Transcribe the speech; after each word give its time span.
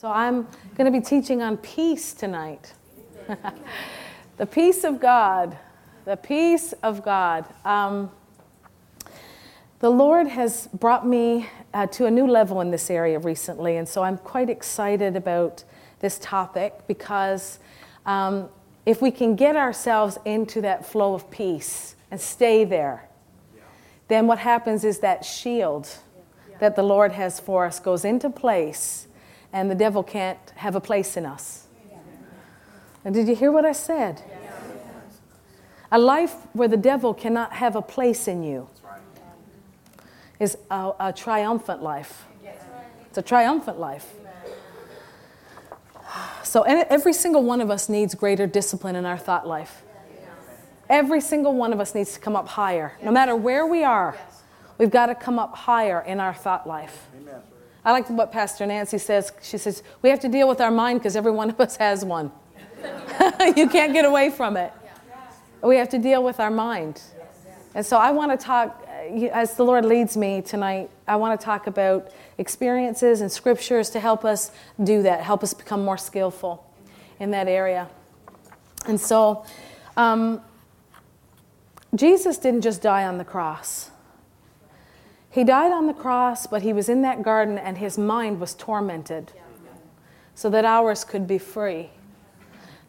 So 0.00 0.12
I'm 0.12 0.46
going 0.76 0.84
to 0.84 0.96
be 0.96 1.04
teaching 1.04 1.42
on 1.42 1.56
peace 1.56 2.14
tonight. 2.14 2.72
the 4.36 4.46
peace 4.46 4.84
of 4.84 5.00
God. 5.00 5.58
The 6.04 6.16
peace 6.16 6.72
of 6.84 7.04
God. 7.04 7.44
Um, 7.64 8.12
the 9.80 9.90
Lord 9.90 10.28
has 10.28 10.68
brought 10.68 11.04
me 11.04 11.48
uh, 11.74 11.88
to 11.88 12.06
a 12.06 12.12
new 12.12 12.28
level 12.28 12.60
in 12.60 12.70
this 12.70 12.90
area 12.90 13.18
recently, 13.18 13.76
and 13.76 13.88
so 13.88 14.04
I'm 14.04 14.18
quite 14.18 14.48
excited 14.48 15.16
about 15.16 15.64
this 15.98 16.20
topic 16.20 16.74
because 16.86 17.58
um, 18.06 18.48
if 18.86 19.02
we 19.02 19.10
can 19.10 19.34
get 19.34 19.56
ourselves 19.56 20.16
into 20.24 20.60
that 20.60 20.86
flow 20.86 21.14
of 21.14 21.28
peace 21.28 21.96
and 22.12 22.20
stay 22.20 22.64
there, 22.64 23.08
then 24.06 24.28
what 24.28 24.38
happens 24.38 24.84
is 24.84 25.00
that 25.00 25.24
shield 25.24 25.88
that 26.60 26.76
the 26.76 26.84
Lord 26.84 27.10
has 27.10 27.40
for 27.40 27.66
us 27.66 27.80
goes 27.80 28.04
into 28.04 28.30
place 28.30 29.07
and 29.52 29.70
the 29.70 29.74
devil 29.74 30.02
can't 30.02 30.38
have 30.56 30.74
a 30.74 30.80
place 30.80 31.16
in 31.16 31.26
us. 31.26 31.66
And 33.04 33.14
did 33.14 33.28
you 33.28 33.34
hear 33.34 33.50
what 33.50 33.64
I 33.64 33.72
said? 33.72 34.22
A 35.90 35.98
life 35.98 36.34
where 36.52 36.68
the 36.68 36.76
devil 36.76 37.14
cannot 37.14 37.54
have 37.54 37.74
a 37.74 37.82
place 37.82 38.28
in 38.28 38.42
you 38.42 38.68
is 40.38 40.58
a, 40.70 40.92
a 41.00 41.12
triumphant 41.12 41.82
life. 41.82 42.24
It's 43.08 43.18
a 43.18 43.22
triumphant 43.22 43.78
life. 43.78 44.06
So, 46.42 46.62
every 46.62 47.12
single 47.12 47.42
one 47.42 47.60
of 47.60 47.70
us 47.70 47.88
needs 47.88 48.14
greater 48.14 48.46
discipline 48.46 48.96
in 48.96 49.04
our 49.04 49.18
thought 49.18 49.46
life. 49.46 49.82
Every 50.88 51.20
single 51.20 51.54
one 51.54 51.72
of 51.72 51.80
us 51.80 51.94
needs 51.94 52.14
to 52.14 52.20
come 52.20 52.34
up 52.34 52.48
higher. 52.48 52.94
No 53.02 53.10
matter 53.10 53.36
where 53.36 53.66
we 53.66 53.84
are, 53.84 54.16
we've 54.78 54.90
got 54.90 55.06
to 55.06 55.14
come 55.14 55.38
up 55.38 55.54
higher 55.54 56.00
in 56.00 56.20
our 56.20 56.32
thought 56.32 56.66
life. 56.66 57.06
I 57.88 57.92
like 57.92 58.10
what 58.10 58.30
Pastor 58.30 58.66
Nancy 58.66 58.98
says. 58.98 59.32
She 59.40 59.56
says, 59.56 59.82
We 60.02 60.10
have 60.10 60.20
to 60.20 60.28
deal 60.28 60.46
with 60.46 60.60
our 60.60 60.70
mind 60.70 61.00
because 61.00 61.16
every 61.16 61.32
one 61.32 61.48
of 61.48 61.58
us 61.58 61.76
has 61.76 62.04
one. 62.04 62.30
you 63.56 63.66
can't 63.66 63.94
get 63.94 64.04
away 64.04 64.28
from 64.28 64.58
it. 64.58 64.74
We 65.62 65.76
have 65.76 65.88
to 65.88 65.98
deal 65.98 66.22
with 66.22 66.38
our 66.38 66.50
mind. 66.50 67.00
And 67.74 67.86
so 67.86 67.96
I 67.96 68.10
want 68.10 68.38
to 68.38 68.46
talk, 68.46 68.86
as 69.32 69.54
the 69.54 69.62
Lord 69.62 69.86
leads 69.86 70.18
me 70.18 70.42
tonight, 70.42 70.90
I 71.06 71.16
want 71.16 71.40
to 71.40 71.42
talk 71.42 71.66
about 71.66 72.12
experiences 72.36 73.22
and 73.22 73.32
scriptures 73.32 73.88
to 73.90 74.00
help 74.00 74.22
us 74.22 74.50
do 74.84 75.00
that, 75.04 75.22
help 75.22 75.42
us 75.42 75.54
become 75.54 75.82
more 75.82 75.96
skillful 75.96 76.70
in 77.18 77.30
that 77.30 77.48
area. 77.48 77.88
And 78.86 79.00
so, 79.00 79.46
um, 79.96 80.42
Jesus 81.94 82.36
didn't 82.36 82.60
just 82.60 82.82
die 82.82 83.04
on 83.04 83.16
the 83.16 83.24
cross. 83.24 83.90
He 85.30 85.44
died 85.44 85.72
on 85.72 85.86
the 85.86 85.94
cross, 85.94 86.46
but 86.46 86.62
he 86.62 86.72
was 86.72 86.88
in 86.88 87.02
that 87.02 87.22
garden 87.22 87.58
and 87.58 87.78
his 87.78 87.98
mind 87.98 88.40
was 88.40 88.54
tormented 88.54 89.32
so 90.34 90.48
that 90.50 90.64
ours 90.64 91.04
could 91.04 91.26
be 91.26 91.38
free. 91.38 91.90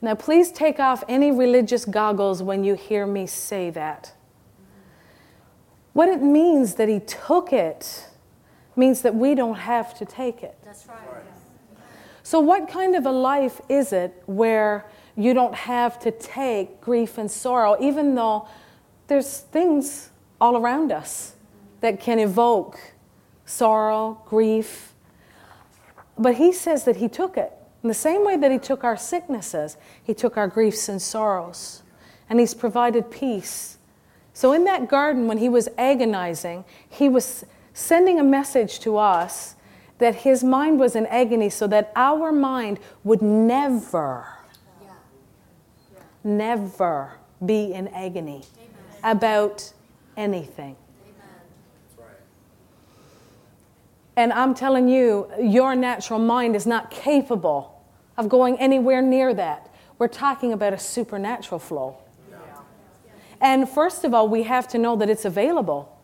Now, 0.01 0.15
please 0.15 0.51
take 0.51 0.79
off 0.79 1.03
any 1.09 1.31
religious 1.31 1.83
goggles 1.83 2.41
when 2.41 2.63
you 2.63 2.75
hear 2.75 3.05
me 3.05 3.27
say 3.27 3.69
that. 3.71 4.13
What 5.93 6.07
it 6.07 6.21
means 6.21 6.75
that 6.75 6.87
he 6.87 7.01
took 7.01 7.51
it 7.51 8.07
means 8.75 9.01
that 9.01 9.13
we 9.15 9.35
don't 9.35 9.57
have 9.57 9.97
to 9.97 10.05
take 10.05 10.41
it. 10.43 10.57
That's 10.63 10.87
right. 10.87 10.97
So, 12.23 12.39
what 12.39 12.69
kind 12.69 12.95
of 12.95 13.07
a 13.07 13.11
life 13.11 13.59
is 13.69 13.91
it 13.91 14.21
where 14.27 14.85
you 15.15 15.33
don't 15.33 15.55
have 15.55 15.99
to 16.01 16.11
take 16.11 16.79
grief 16.79 17.17
and 17.17 17.29
sorrow, 17.29 17.75
even 17.81 18.13
though 18.13 18.47
there's 19.07 19.39
things 19.39 20.11
all 20.39 20.55
around 20.55 20.91
us? 20.91 21.33
That 21.81 21.99
can 21.99 22.19
evoke 22.19 22.79
sorrow, 23.45 24.21
grief. 24.25 24.93
But 26.17 26.35
he 26.35 26.51
says 26.51 26.83
that 26.85 26.97
he 26.97 27.07
took 27.07 27.37
it. 27.37 27.53
In 27.83 27.87
the 27.87 27.93
same 27.93 28.25
way 28.25 28.35
that 28.37 28.51
he 28.51 28.59
took 28.59 28.83
our 28.83 28.97
sicknesses, 28.97 29.77
he 30.03 30.13
took 30.13 30.37
our 30.37 30.47
griefs 30.47 30.89
and 30.89 31.01
sorrows. 31.01 31.81
And 32.29 32.39
he's 32.39 32.53
provided 32.53 33.09
peace. 33.09 33.77
So 34.33 34.53
in 34.53 34.65
that 34.65 34.87
garden, 34.89 35.27
when 35.27 35.37
he 35.37 35.49
was 35.49 35.67
agonizing, 35.77 36.65
he 36.87 37.09
was 37.09 37.45
sending 37.73 38.19
a 38.19 38.23
message 38.23 38.79
to 38.81 38.97
us 38.97 39.55
that 39.97 40.15
his 40.15 40.43
mind 40.43 40.79
was 40.79 40.95
in 40.95 41.05
agony 41.07 41.49
so 41.49 41.67
that 41.67 41.91
our 41.95 42.31
mind 42.31 42.79
would 43.03 43.21
never, 43.21 44.27
never 46.23 47.13
be 47.45 47.73
in 47.73 47.87
agony 47.89 48.43
about 49.03 49.73
anything. 50.15 50.75
And 54.19 54.33
I'm 54.33 54.53
telling 54.53 54.89
you, 54.89 55.31
your 55.41 55.77
natural 55.77 56.19
mind 56.19 56.53
is 56.53 56.67
not 56.67 56.91
capable 56.91 57.81
of 58.17 58.27
going 58.27 58.59
anywhere 58.59 59.01
near 59.01 59.33
that. 59.33 59.73
We're 59.97 60.09
talking 60.09 60.51
about 60.51 60.73
a 60.73 60.77
supernatural 60.77 61.57
flow. 61.57 61.95
And 63.39 63.69
first 63.69 64.03
of 64.03 64.13
all, 64.13 64.27
we 64.27 64.43
have 64.43 64.67
to 64.69 64.77
know 64.77 64.97
that 64.97 65.09
it's 65.09 65.23
available. 65.23 65.97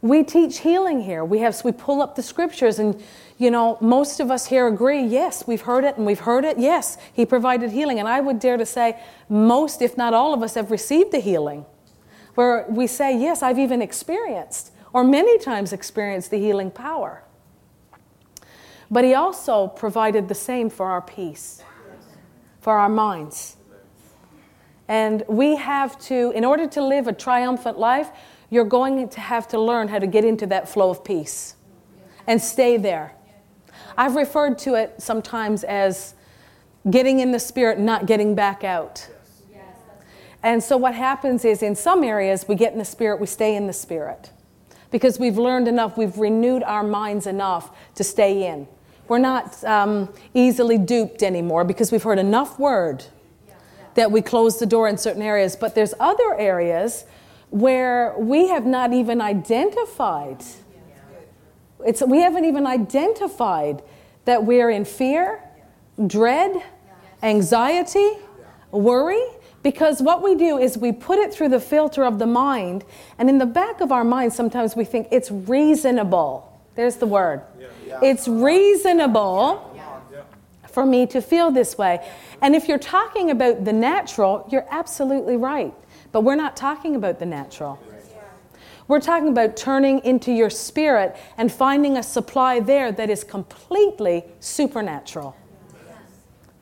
We 0.00 0.24
teach 0.24 0.60
healing 0.60 1.02
here. 1.02 1.22
We 1.22 1.40
have 1.40 1.62
we 1.62 1.72
pull 1.72 2.00
up 2.00 2.16
the 2.16 2.22
scriptures 2.22 2.78
and 2.78 2.98
you 3.36 3.50
know, 3.50 3.76
most 3.82 4.20
of 4.20 4.30
us 4.30 4.46
here 4.46 4.66
agree, 4.66 5.02
yes, 5.02 5.46
we've 5.46 5.60
heard 5.60 5.84
it 5.84 5.98
and 5.98 6.06
we've 6.06 6.20
heard 6.20 6.46
it. 6.46 6.58
Yes, 6.58 6.96
he 7.12 7.26
provided 7.26 7.70
healing 7.70 7.98
and 7.98 8.08
I 8.08 8.20
would 8.20 8.38
dare 8.38 8.56
to 8.56 8.64
say 8.64 8.98
most 9.28 9.82
if 9.82 9.94
not 9.94 10.14
all 10.14 10.32
of 10.32 10.42
us 10.42 10.54
have 10.54 10.70
received 10.70 11.12
the 11.12 11.20
healing. 11.20 11.66
Where 12.34 12.64
we 12.70 12.86
say, 12.86 13.14
yes, 13.14 13.42
I've 13.42 13.58
even 13.58 13.82
experienced 13.82 14.72
or 14.92 15.04
many 15.04 15.38
times 15.38 15.72
experienced 15.72 16.30
the 16.30 16.38
healing 16.38 16.70
power. 16.70 17.22
But 18.90 19.04
He 19.04 19.14
also 19.14 19.68
provided 19.68 20.28
the 20.28 20.34
same 20.34 20.68
for 20.68 20.86
our 20.86 21.00
peace, 21.02 21.62
for 22.60 22.78
our 22.78 22.88
minds. 22.88 23.56
And 24.88 25.22
we 25.28 25.54
have 25.56 25.98
to, 26.00 26.32
in 26.32 26.44
order 26.44 26.66
to 26.68 26.82
live 26.82 27.06
a 27.06 27.12
triumphant 27.12 27.78
life, 27.78 28.10
you're 28.50 28.64
going 28.64 29.08
to 29.10 29.20
have 29.20 29.46
to 29.48 29.60
learn 29.60 29.86
how 29.86 30.00
to 30.00 30.08
get 30.08 30.24
into 30.24 30.46
that 30.46 30.68
flow 30.68 30.90
of 30.90 31.04
peace 31.04 31.54
and 32.26 32.42
stay 32.42 32.76
there. 32.76 33.12
I've 33.96 34.16
referred 34.16 34.58
to 34.60 34.74
it 34.74 34.94
sometimes 34.98 35.62
as 35.62 36.14
getting 36.90 37.20
in 37.20 37.30
the 37.30 37.38
spirit, 37.38 37.78
not 37.78 38.06
getting 38.06 38.34
back 38.34 38.64
out. 38.64 39.08
And 40.42 40.62
so, 40.62 40.76
what 40.76 40.94
happens 40.94 41.44
is 41.44 41.62
in 41.62 41.76
some 41.76 42.02
areas, 42.02 42.46
we 42.48 42.54
get 42.54 42.72
in 42.72 42.78
the 42.78 42.84
spirit, 42.84 43.20
we 43.20 43.26
stay 43.26 43.54
in 43.54 43.66
the 43.66 43.72
spirit 43.74 44.30
because 44.90 45.18
we've 45.18 45.38
learned 45.38 45.68
enough, 45.68 45.96
we've 45.96 46.18
renewed 46.18 46.62
our 46.62 46.82
minds 46.82 47.26
enough 47.26 47.70
to 47.94 48.04
stay 48.04 48.46
in. 48.46 48.66
We're 49.08 49.18
not 49.18 49.62
um, 49.64 50.12
easily 50.34 50.78
duped 50.78 51.22
anymore 51.22 51.64
because 51.64 51.90
we've 51.90 52.02
heard 52.02 52.18
enough 52.18 52.58
word 52.58 53.04
that 53.94 54.12
we 54.12 54.22
close 54.22 54.58
the 54.58 54.66
door 54.66 54.88
in 54.88 54.96
certain 54.98 55.22
areas. 55.22 55.56
But 55.56 55.74
there's 55.74 55.94
other 55.98 56.34
areas 56.38 57.04
where 57.50 58.14
we 58.16 58.48
have 58.48 58.64
not 58.64 58.92
even 58.92 59.20
identified. 59.20 60.44
It's, 61.84 62.02
we 62.02 62.20
haven't 62.20 62.44
even 62.44 62.66
identified 62.66 63.82
that 64.26 64.44
we're 64.44 64.70
in 64.70 64.84
fear, 64.84 65.42
dread, 66.06 66.62
anxiety, 67.22 68.12
worry, 68.70 69.24
because 69.62 70.00
what 70.00 70.22
we 70.22 70.34
do 70.34 70.58
is 70.58 70.78
we 70.78 70.92
put 70.92 71.18
it 71.18 71.32
through 71.32 71.50
the 71.50 71.60
filter 71.60 72.04
of 72.04 72.18
the 72.18 72.26
mind, 72.26 72.84
and 73.18 73.28
in 73.28 73.38
the 73.38 73.46
back 73.46 73.80
of 73.80 73.92
our 73.92 74.04
mind, 74.04 74.32
sometimes 74.32 74.74
we 74.74 74.84
think 74.84 75.08
it's 75.10 75.30
reasonable. 75.30 76.46
There's 76.74 76.96
the 76.96 77.06
word. 77.06 77.42
Yeah. 77.86 78.00
It's 78.02 78.26
reasonable 78.26 79.66
for 80.68 80.86
me 80.86 81.06
to 81.08 81.20
feel 81.20 81.50
this 81.50 81.76
way. 81.76 82.08
And 82.40 82.54
if 82.54 82.68
you're 82.68 82.78
talking 82.78 83.30
about 83.30 83.64
the 83.64 83.72
natural, 83.72 84.48
you're 84.50 84.66
absolutely 84.70 85.36
right. 85.36 85.74
But 86.12 86.22
we're 86.22 86.36
not 86.36 86.56
talking 86.56 86.96
about 86.96 87.18
the 87.18 87.26
natural. 87.26 87.78
We're 88.88 89.00
talking 89.00 89.28
about 89.28 89.56
turning 89.56 90.00
into 90.00 90.32
your 90.32 90.50
spirit 90.50 91.16
and 91.36 91.52
finding 91.52 91.96
a 91.96 92.02
supply 92.02 92.58
there 92.58 92.90
that 92.90 93.08
is 93.08 93.22
completely 93.22 94.24
supernatural. 94.40 95.36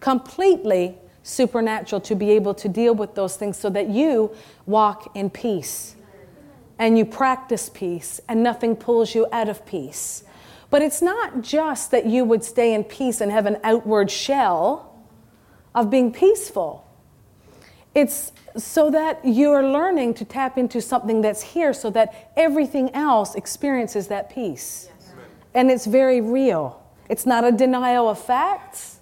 Completely 0.01 0.97
supernatural 1.29 2.01
to 2.01 2.15
be 2.15 2.31
able 2.31 2.55
to 2.55 2.69
deal 2.69 2.95
with 2.95 3.15
those 3.15 3.37
things 3.37 3.57
so 3.59 3.69
that 3.71 3.89
you 3.89 4.35
walk 4.67 5.15
in 5.15 5.29
peace 5.29 5.95
and 6.79 6.97
you 6.97 7.05
practice 7.05 7.69
peace 7.69 8.21
and 8.29 8.43
nothing 8.43 8.75
pulls 8.75 9.15
you 9.15 9.27
out 9.31 9.49
of 9.49 9.65
peace. 9.67 10.25
But 10.71 10.83
it's 10.83 11.03
not 11.03 11.43
just 11.43 11.91
that 11.91 12.07
you 12.07 12.25
would 12.25 12.45
stay 12.45 12.73
in 12.75 12.85
peace 12.85 13.21
and 13.21 13.31
have 13.31 13.47
an 13.47 13.59
outward 13.63 14.11
shell 14.11 14.95
of 15.75 15.91
being 15.91 16.13
peaceful. 16.13 16.87
It's 17.95 18.33
so 18.57 18.91
that 18.91 19.21
you're 19.25 19.67
learning 19.67 20.15
to 20.15 20.25
tap 20.25 20.57
into 20.57 20.81
something 20.81 21.21
that's 21.21 21.43
here 21.43 21.73
so 21.73 21.91
that 21.91 22.33
everything 22.37 22.95
else 22.95 23.35
experiences 23.35 24.09
that 24.09 24.31
peace. 24.31 24.89
And 25.55 25.71
it's 25.71 25.87
very 25.87 26.21
real. 26.21 26.83
It's 27.09 27.27
not 27.27 27.45
a 27.45 27.53
denial 27.53 28.09
of 28.09 28.19
facts. 28.19 28.98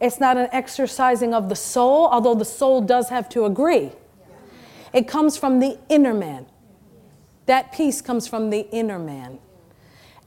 It's 0.00 0.18
not 0.18 0.36
an 0.36 0.48
exercising 0.52 1.34
of 1.34 1.48
the 1.48 1.56
soul, 1.56 2.06
although 2.06 2.34
the 2.34 2.44
soul 2.44 2.80
does 2.80 3.10
have 3.10 3.28
to 3.30 3.44
agree. 3.44 3.92
It 4.92 5.06
comes 5.06 5.36
from 5.36 5.60
the 5.60 5.78
inner 5.88 6.14
man. 6.14 6.46
That 7.46 7.72
peace 7.72 8.00
comes 8.00 8.26
from 8.26 8.50
the 8.50 8.68
inner 8.70 8.98
man. 8.98 9.38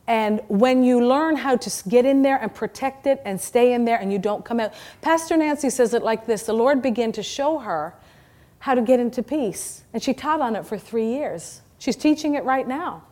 And 0.06 0.42
when 0.48 0.84
you 0.84 1.06
learn 1.06 1.38
how 1.38 1.56
to 1.56 1.90
get 1.90 2.06
in 2.06 2.22
there 2.22 2.38
and 2.38 2.54
protect 2.54 3.08
it 3.08 3.22
and 3.24 3.40
stay 3.40 3.74
in 3.74 3.86
there 3.86 3.98
and 3.98 4.12
you 4.12 4.20
don't 4.20 4.44
come 4.44 4.60
out, 4.60 4.74
Pastor 5.02 5.38
Nancy 5.38 5.70
says 5.70 5.94
it 5.94 6.04
like 6.04 6.25
this 6.25 6.44
the 6.44 6.54
Lord 6.54 6.81
began 6.81 7.12
to 7.14 7.24
show 7.24 7.60
her 7.60 7.96
how 8.60 8.75
to 8.75 8.81
get 8.81 9.00
into 9.00 9.24
peace. 9.24 9.84
And 9.94 10.04
she 10.04 10.14
taught 10.14 10.42
on 10.42 10.56
it 10.56 10.66
for 10.66 10.78
three 10.78 11.08
years. 11.08 11.62
She's 11.80 11.96
teaching 11.96 12.36
it 12.36 12.44
right 12.44 12.68
now. 12.68 13.04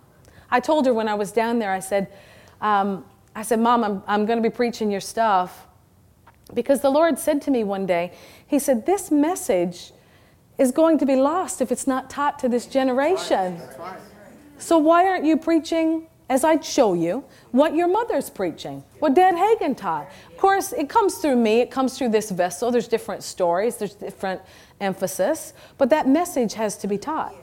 I 0.50 0.60
told 0.60 0.86
her 0.86 0.94
when 0.94 1.08
I 1.08 1.14
was 1.14 1.32
down 1.32 1.60
there, 1.60 1.72
I 1.72 1.80
said, 1.80 2.12
um, 2.60 3.06
I 3.36 3.44
said, 3.44 3.60
Mom, 3.60 3.84
I'm, 3.84 4.04
I'm 4.08 4.26
going 4.26 4.42
to 4.42 4.50
be 4.50 4.54
preaching 4.54 4.92
your 4.92 5.02
stuff. 5.02 5.68
Because 6.54 6.82
the 6.82 6.90
Lord 6.90 7.18
said 7.18 7.42
to 7.44 7.52
me 7.52 7.64
one 7.64 7.86
day, 7.86 8.12
He 8.46 8.60
said, 8.60 8.86
This 8.86 9.12
message 9.12 9.92
is 10.58 10.72
going 10.72 10.98
to 11.00 11.06
be 11.06 11.16
lost 11.16 11.62
if 11.62 11.72
it's 11.72 11.88
not 11.88 12.10
taught 12.10 12.40
to 12.40 12.50
this 12.50 12.66
generation. 12.66 13.58
That's 13.58 13.80
right. 13.80 14.00
So 14.58 14.78
why 14.78 15.08
aren't 15.08 15.26
you 15.26 15.38
preaching 15.38 16.08
as 16.32 16.46
I'd 16.46 16.64
show 16.64 16.94
you, 16.94 17.26
what 17.52 17.76
your 17.76 17.90
mother's 17.90 18.30
preaching, 18.30 18.86
what 19.00 19.14
Dad 19.14 19.36
Hagin 19.36 19.76
taught. 19.76 20.10
Of 20.32 20.38
course, 20.38 20.72
it 20.72 20.88
comes 20.88 21.18
through 21.18 21.36
me, 21.36 21.60
it 21.60 21.70
comes 21.70 21.98
through 21.98 22.08
this 22.08 22.32
vessel. 22.32 22.72
There's 22.72 22.88
different 22.88 23.22
stories, 23.22 23.76
there's 23.76 23.96
different 23.96 24.40
emphasis, 24.80 25.52
but 25.78 25.90
that 25.90 26.08
message 26.08 26.54
has 26.54 26.78
to 26.78 26.88
be 26.88 26.98
taught 26.98 27.36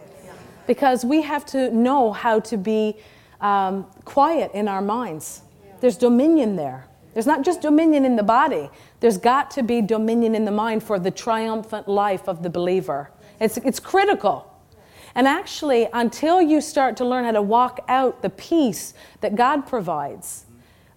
because 0.66 1.05
we 1.05 1.20
have 1.20 1.44
to 1.46 1.70
know 1.70 2.12
how 2.12 2.40
to 2.40 2.56
be 2.56 2.96
um, 3.43 3.84
quiet 4.06 4.52
in 4.55 4.69
our 4.69 4.81
minds. 4.81 5.43
There's 5.81 5.99
dominion 5.99 6.56
there. 6.56 6.88
There's 7.19 7.26
not 7.26 7.43
just 7.43 7.62
dominion 7.62 8.05
in 8.05 8.15
the 8.15 8.23
body, 8.23 8.70
there's 9.00 9.19
got 9.19 9.50
to 9.50 9.65
be 9.65 9.82
dominion 9.82 10.37
in 10.37 10.44
the 10.44 10.53
mind 10.53 10.85
for 10.85 11.00
the 11.00 11.11
triumphant 11.11 11.88
life 11.88 12.29
of 12.29 12.44
the 12.44 12.49
believer. 12.49 13.11
It's, 13.41 13.56
it's 13.56 13.81
critical. 13.81 14.49
And 15.17 15.26
actually, 15.26 15.88
until 15.93 16.41
you 16.41 16.61
start 16.61 16.97
to 16.99 17.05
learn 17.05 17.25
how 17.25 17.32
to 17.32 17.43
walk 17.43 17.85
out 17.88 18.23
the 18.23 18.31
peace 18.31 18.94
that 19.20 19.35
God 19.35 19.67
provides, 19.67 20.44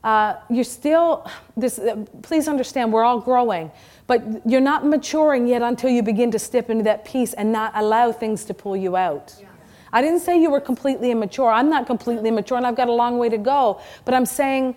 uh, 0.04 0.36
you're 0.48 0.64
still, 0.64 1.28
this, 1.58 1.80
uh, 1.80 2.06
please 2.22 2.48
understand, 2.48 2.94
we're 2.94 3.04
all 3.04 3.20
growing, 3.20 3.72
but 4.06 4.22
you're 4.46 4.62
not 4.62 4.86
maturing 4.86 5.48
yet 5.48 5.64
until 5.64 5.90
you 5.90 6.04
begin 6.04 6.30
to 6.30 6.38
step 6.38 6.70
into 6.70 6.84
that 6.84 7.04
peace 7.04 7.34
and 7.34 7.52
not 7.52 7.72
allow 7.74 8.12
things 8.12 8.46
to 8.46 8.54
pull 8.54 8.78
you 8.78 8.96
out. 8.96 9.36
Yeah. 9.40 9.48
I 9.92 10.04
didn't 10.04 10.20
say 10.20 10.40
you 10.40 10.52
were 10.52 10.62
completely 10.62 11.10
immature. 11.10 11.50
I'm 11.50 11.72
not 11.72 11.88
completely 11.88 12.30
immature 12.30 12.58
and 12.58 12.68
I've 12.68 12.78
got 12.78 12.90
a 12.90 12.94
long 12.94 13.18
way 13.18 13.30
to 13.30 13.40
go, 13.40 13.82
but 14.06 14.14
I'm 14.14 14.28
saying 14.28 14.76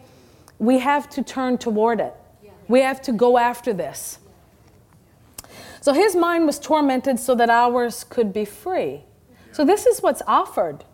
we 0.58 0.78
have 0.78 1.08
to 1.10 1.22
turn 1.22 1.58
toward 1.58 2.00
it. 2.00 2.14
We 2.68 2.80
have 2.80 3.02
to 3.02 3.12
go 3.12 3.36
after 3.36 3.72
this. 3.72 4.18
So 5.80 5.92
his 5.92 6.16
mind 6.16 6.46
was 6.46 6.58
tormented 6.58 7.20
so 7.20 7.34
that 7.34 7.50
ours 7.50 8.04
could 8.04 8.32
be 8.32 8.46
free. 8.46 9.02
So, 9.52 9.64
this 9.64 9.86
is 9.86 10.02
what's 10.02 10.20
offered. 10.26 10.84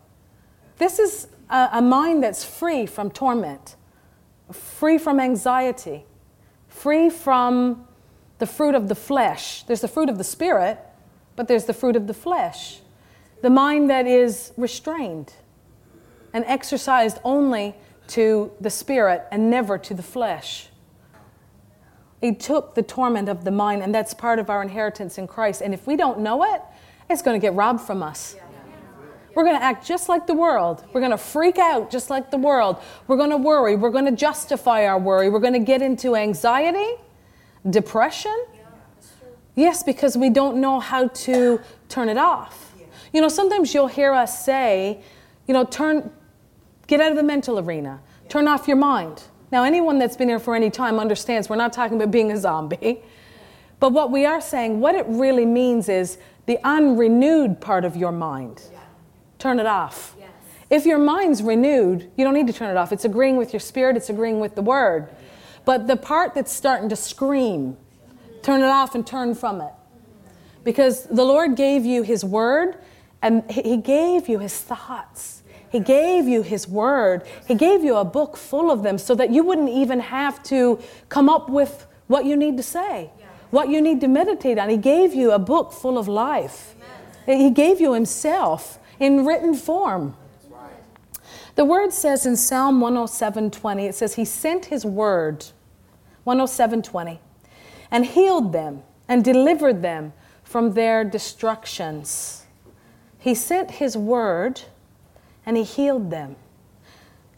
This 0.77 0.99
is 0.99 1.27
a, 1.49 1.69
a 1.73 1.81
mind 1.81 2.21
that's 2.23 2.43
free 2.43 2.85
from 2.85 3.09
torment, 3.09 3.75
free 4.51 4.99
from 4.99 5.19
anxiety, 5.19 6.05
free 6.67 7.09
from 7.09 7.87
the 8.37 8.45
fruit 8.45 8.75
of 8.75 8.87
the 8.87 8.93
flesh. 8.93 9.63
There's 9.63 9.81
the 9.81 9.87
fruit 9.87 10.09
of 10.09 10.19
the 10.19 10.23
spirit, 10.23 10.77
but 11.35 11.47
there's 11.47 11.65
the 11.65 11.73
fruit 11.73 11.95
of 11.95 12.05
the 12.05 12.13
flesh. 12.13 12.81
The 13.41 13.49
mind 13.49 13.89
that 13.89 14.05
is 14.05 14.53
restrained 14.57 15.33
and 16.33 16.45
exercised 16.45 17.17
only 17.23 17.75
to 18.11 18.51
the 18.59 18.69
spirit 18.69 19.25
and 19.31 19.49
never 19.49 19.77
to 19.77 19.93
the 19.93 20.03
flesh. 20.03 20.67
He 22.19 22.35
took 22.35 22.75
the 22.75 22.83
torment 22.83 23.29
of 23.29 23.45
the 23.45 23.51
mind, 23.51 23.81
and 23.81 23.95
that's 23.95 24.13
part 24.13 24.37
of 24.37 24.49
our 24.49 24.61
inheritance 24.61 25.17
in 25.17 25.27
Christ. 25.27 25.61
And 25.61 25.73
if 25.73 25.87
we 25.87 25.95
don't 25.95 26.19
know 26.19 26.43
it, 26.53 26.61
it's 27.09 27.21
going 27.21 27.39
to 27.39 27.41
get 27.41 27.53
robbed 27.53 27.81
from 27.81 28.03
us. 28.03 28.35
We're 29.33 29.43
going 29.43 29.57
to 29.57 29.63
act 29.63 29.87
just 29.87 30.09
like 30.09 30.27
the 30.27 30.33
world. 30.33 30.83
We're 30.91 30.99
going 30.99 31.11
to 31.11 31.17
freak 31.17 31.57
out 31.57 31.89
just 31.89 32.09
like 32.09 32.31
the 32.31 32.37
world. 32.37 32.77
We're 33.07 33.15
going 33.15 33.29
to 33.29 33.37
worry. 33.37 33.77
We're 33.77 33.89
going 33.89 34.05
to 34.05 34.11
justify 34.11 34.85
our 34.85 34.99
worry. 34.99 35.29
We're 35.29 35.39
going 35.39 35.53
to 35.53 35.59
get 35.59 35.81
into 35.81 36.15
anxiety, 36.15 36.95
depression. 37.69 38.45
Yes, 39.55 39.83
because 39.83 40.17
we 40.17 40.29
don't 40.29 40.59
know 40.59 40.81
how 40.81 41.07
to 41.07 41.61
turn 41.87 42.09
it 42.09 42.17
off. 42.17 42.73
You 43.13 43.21
know, 43.21 43.29
sometimes 43.29 43.73
you'll 43.73 43.87
hear 43.87 44.11
us 44.13 44.45
say, 44.45 45.01
you 45.47 45.53
know, 45.53 45.63
turn, 45.63 46.11
get 46.91 46.99
out 46.99 47.09
of 47.09 47.15
the 47.15 47.23
mental 47.23 47.57
arena, 47.57 48.01
turn 48.27 48.49
off 48.49 48.67
your 48.67 48.75
mind. 48.75 49.23
Now, 49.49 49.63
anyone 49.63 49.97
that's 49.97 50.17
been 50.17 50.27
here 50.27 50.39
for 50.39 50.55
any 50.55 50.69
time 50.69 50.99
understands 50.99 51.47
we're 51.47 51.55
not 51.55 51.71
talking 51.71 51.95
about 51.95 52.11
being 52.11 52.33
a 52.33 52.37
zombie. 52.37 53.01
But 53.79 53.93
what 53.93 54.11
we 54.11 54.25
are 54.25 54.41
saying, 54.41 54.81
what 54.81 54.95
it 54.95 55.05
really 55.07 55.45
means 55.45 55.87
is 55.87 56.17
the 56.47 56.59
unrenewed 56.65 57.61
part 57.61 57.85
of 57.85 57.95
your 57.95 58.11
mind 58.11 58.61
turn 59.39 59.57
it 59.59 59.65
off. 59.65 60.15
Yes. 60.19 60.29
If 60.69 60.85
your 60.85 60.97
mind's 60.99 61.41
renewed, 61.41 62.11
you 62.17 62.25
don't 62.25 62.33
need 62.33 62.47
to 62.47 62.53
turn 62.53 62.69
it 62.69 62.77
off. 62.77 62.91
It's 62.91 63.05
agreeing 63.05 63.37
with 63.37 63.53
your 63.53 63.61
spirit, 63.61 63.95
it's 63.95 64.09
agreeing 64.09 64.41
with 64.41 64.55
the 64.55 64.61
word. 64.61 65.07
But 65.63 65.87
the 65.87 65.95
part 65.95 66.35
that's 66.35 66.51
starting 66.51 66.89
to 66.89 66.97
scream, 66.97 67.77
turn 68.43 68.61
it 68.61 68.65
off 68.65 68.95
and 68.95 69.07
turn 69.07 69.33
from 69.33 69.61
it. 69.61 69.71
Because 70.65 71.05
the 71.05 71.23
Lord 71.23 71.55
gave 71.55 71.85
you 71.85 72.03
His 72.03 72.25
word 72.25 72.75
and 73.21 73.49
He 73.49 73.77
gave 73.77 74.27
you 74.27 74.39
His 74.39 74.59
thoughts. 74.59 75.40
He 75.71 75.79
gave 75.79 76.27
you 76.27 76.41
His 76.41 76.67
Word. 76.67 77.23
He 77.47 77.55
gave 77.55 77.83
you 77.83 77.95
a 77.95 78.03
book 78.03 78.35
full 78.35 78.69
of 78.69 78.83
them 78.83 78.97
so 78.97 79.15
that 79.15 79.31
you 79.31 79.43
wouldn't 79.43 79.69
even 79.69 80.01
have 80.01 80.43
to 80.43 80.79
come 81.07 81.29
up 81.29 81.49
with 81.49 81.87
what 82.07 82.25
you 82.25 82.35
need 82.35 82.57
to 82.57 82.63
say, 82.63 83.09
what 83.51 83.69
you 83.69 83.81
need 83.81 84.01
to 84.01 84.07
meditate 84.07 84.57
on. 84.57 84.69
He 84.69 84.77
gave 84.77 85.13
you 85.13 85.31
a 85.31 85.39
book 85.39 85.71
full 85.71 85.97
of 85.97 86.09
life. 86.09 86.75
He 87.25 87.49
gave 87.49 87.79
you 87.79 87.93
Himself 87.93 88.79
in 88.99 89.25
written 89.25 89.53
form. 89.53 90.17
The 91.55 91.65
word 91.65 91.93
says 91.93 92.25
in 92.25 92.35
Psalm 92.35 92.79
107:20, 92.79 93.87
it 93.87 93.95
says, 93.95 94.15
He 94.15 94.25
sent 94.25 94.65
His 94.65 94.85
word, 94.85 95.45
107:20, 96.25 97.19
and 97.89 98.05
healed 98.05 98.53
them 98.53 98.83
and 99.07 99.23
delivered 99.23 99.81
them 99.81 100.13
from 100.43 100.73
their 100.73 101.03
destructions. 101.03 102.45
He 103.19 103.35
sent 103.35 103.71
His 103.71 103.95
word 103.95 104.61
and 105.45 105.57
He 105.57 105.63
healed 105.63 106.09
them 106.09 106.35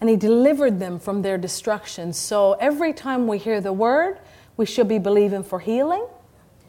and 0.02 0.10
He 0.10 0.18
delivered 0.18 0.80
them 0.80 1.00
from 1.00 1.22
their 1.22 1.38
destruction. 1.38 2.12
So 2.12 2.54
every 2.54 2.92
time 2.92 3.26
we 3.28 3.38
hear 3.38 3.62
the 3.62 3.72
word, 3.72 4.20
we 4.58 4.66
should 4.66 4.88
be 4.88 5.00
believing 5.00 5.44
for 5.44 5.60
healing. 5.60 6.06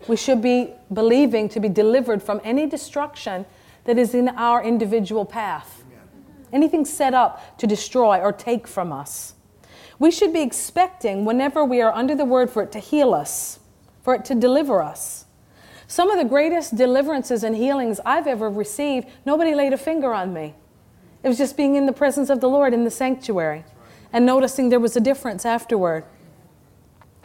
We 0.07 0.17
should 0.17 0.41
be 0.41 0.73
believing 0.93 1.49
to 1.49 1.61
be 1.61 1.69
delivered 1.69 2.23
from 2.23 2.41
any 2.45 2.67
destruction 2.67 3.45
that 3.85 3.99
is 3.99 4.15
in 4.15 4.29
our 4.29 4.63
individual 4.63 5.25
path. 5.25 5.83
Anything 6.53 6.85
set 6.85 7.15
up 7.15 7.59
to 7.59 7.67
destroy 7.67 8.21
or 8.21 8.33
take 8.33 8.69
from 8.69 8.93
us. 8.93 9.35
We 9.99 10.11
should 10.11 10.33
be 10.33 10.43
expecting, 10.43 11.25
whenever 11.25 11.65
we 11.65 11.81
are 11.81 11.93
under 11.93 12.15
the 12.15 12.25
word, 12.25 12.51
for 12.51 12.63
it 12.63 12.71
to 12.73 12.79
heal 12.79 13.15
us, 13.15 13.59
for 14.03 14.15
it 14.15 14.25
to 14.27 14.35
deliver 14.35 14.83
us. 14.83 15.25
Some 15.87 16.11
of 16.11 16.19
the 16.19 16.25
greatest 16.25 16.77
deliverances 16.77 17.43
and 17.43 17.57
healings 17.57 18.01
I've 18.07 18.27
ever 18.27 18.49
received, 18.49 19.09
nobody 19.27 19.55
laid 19.55 19.73
a 19.73 19.77
finger 19.77 20.15
on 20.15 20.33
me. 20.33 20.55
It 21.25 21.29
was 21.29 21.39
just 21.39 21.57
being 21.57 21.75
in 21.75 21.87
the 21.87 21.93
presence 21.93 22.29
of 22.29 22.41
the 22.41 22.49
Lord 22.49 22.75
in 22.75 22.85
the 22.85 22.91
sanctuary 22.91 23.65
and 24.13 24.27
noticing 24.27 24.69
there 24.69 24.79
was 24.79 24.95
a 24.95 25.01
difference 25.01 25.47
afterward. 25.47 26.05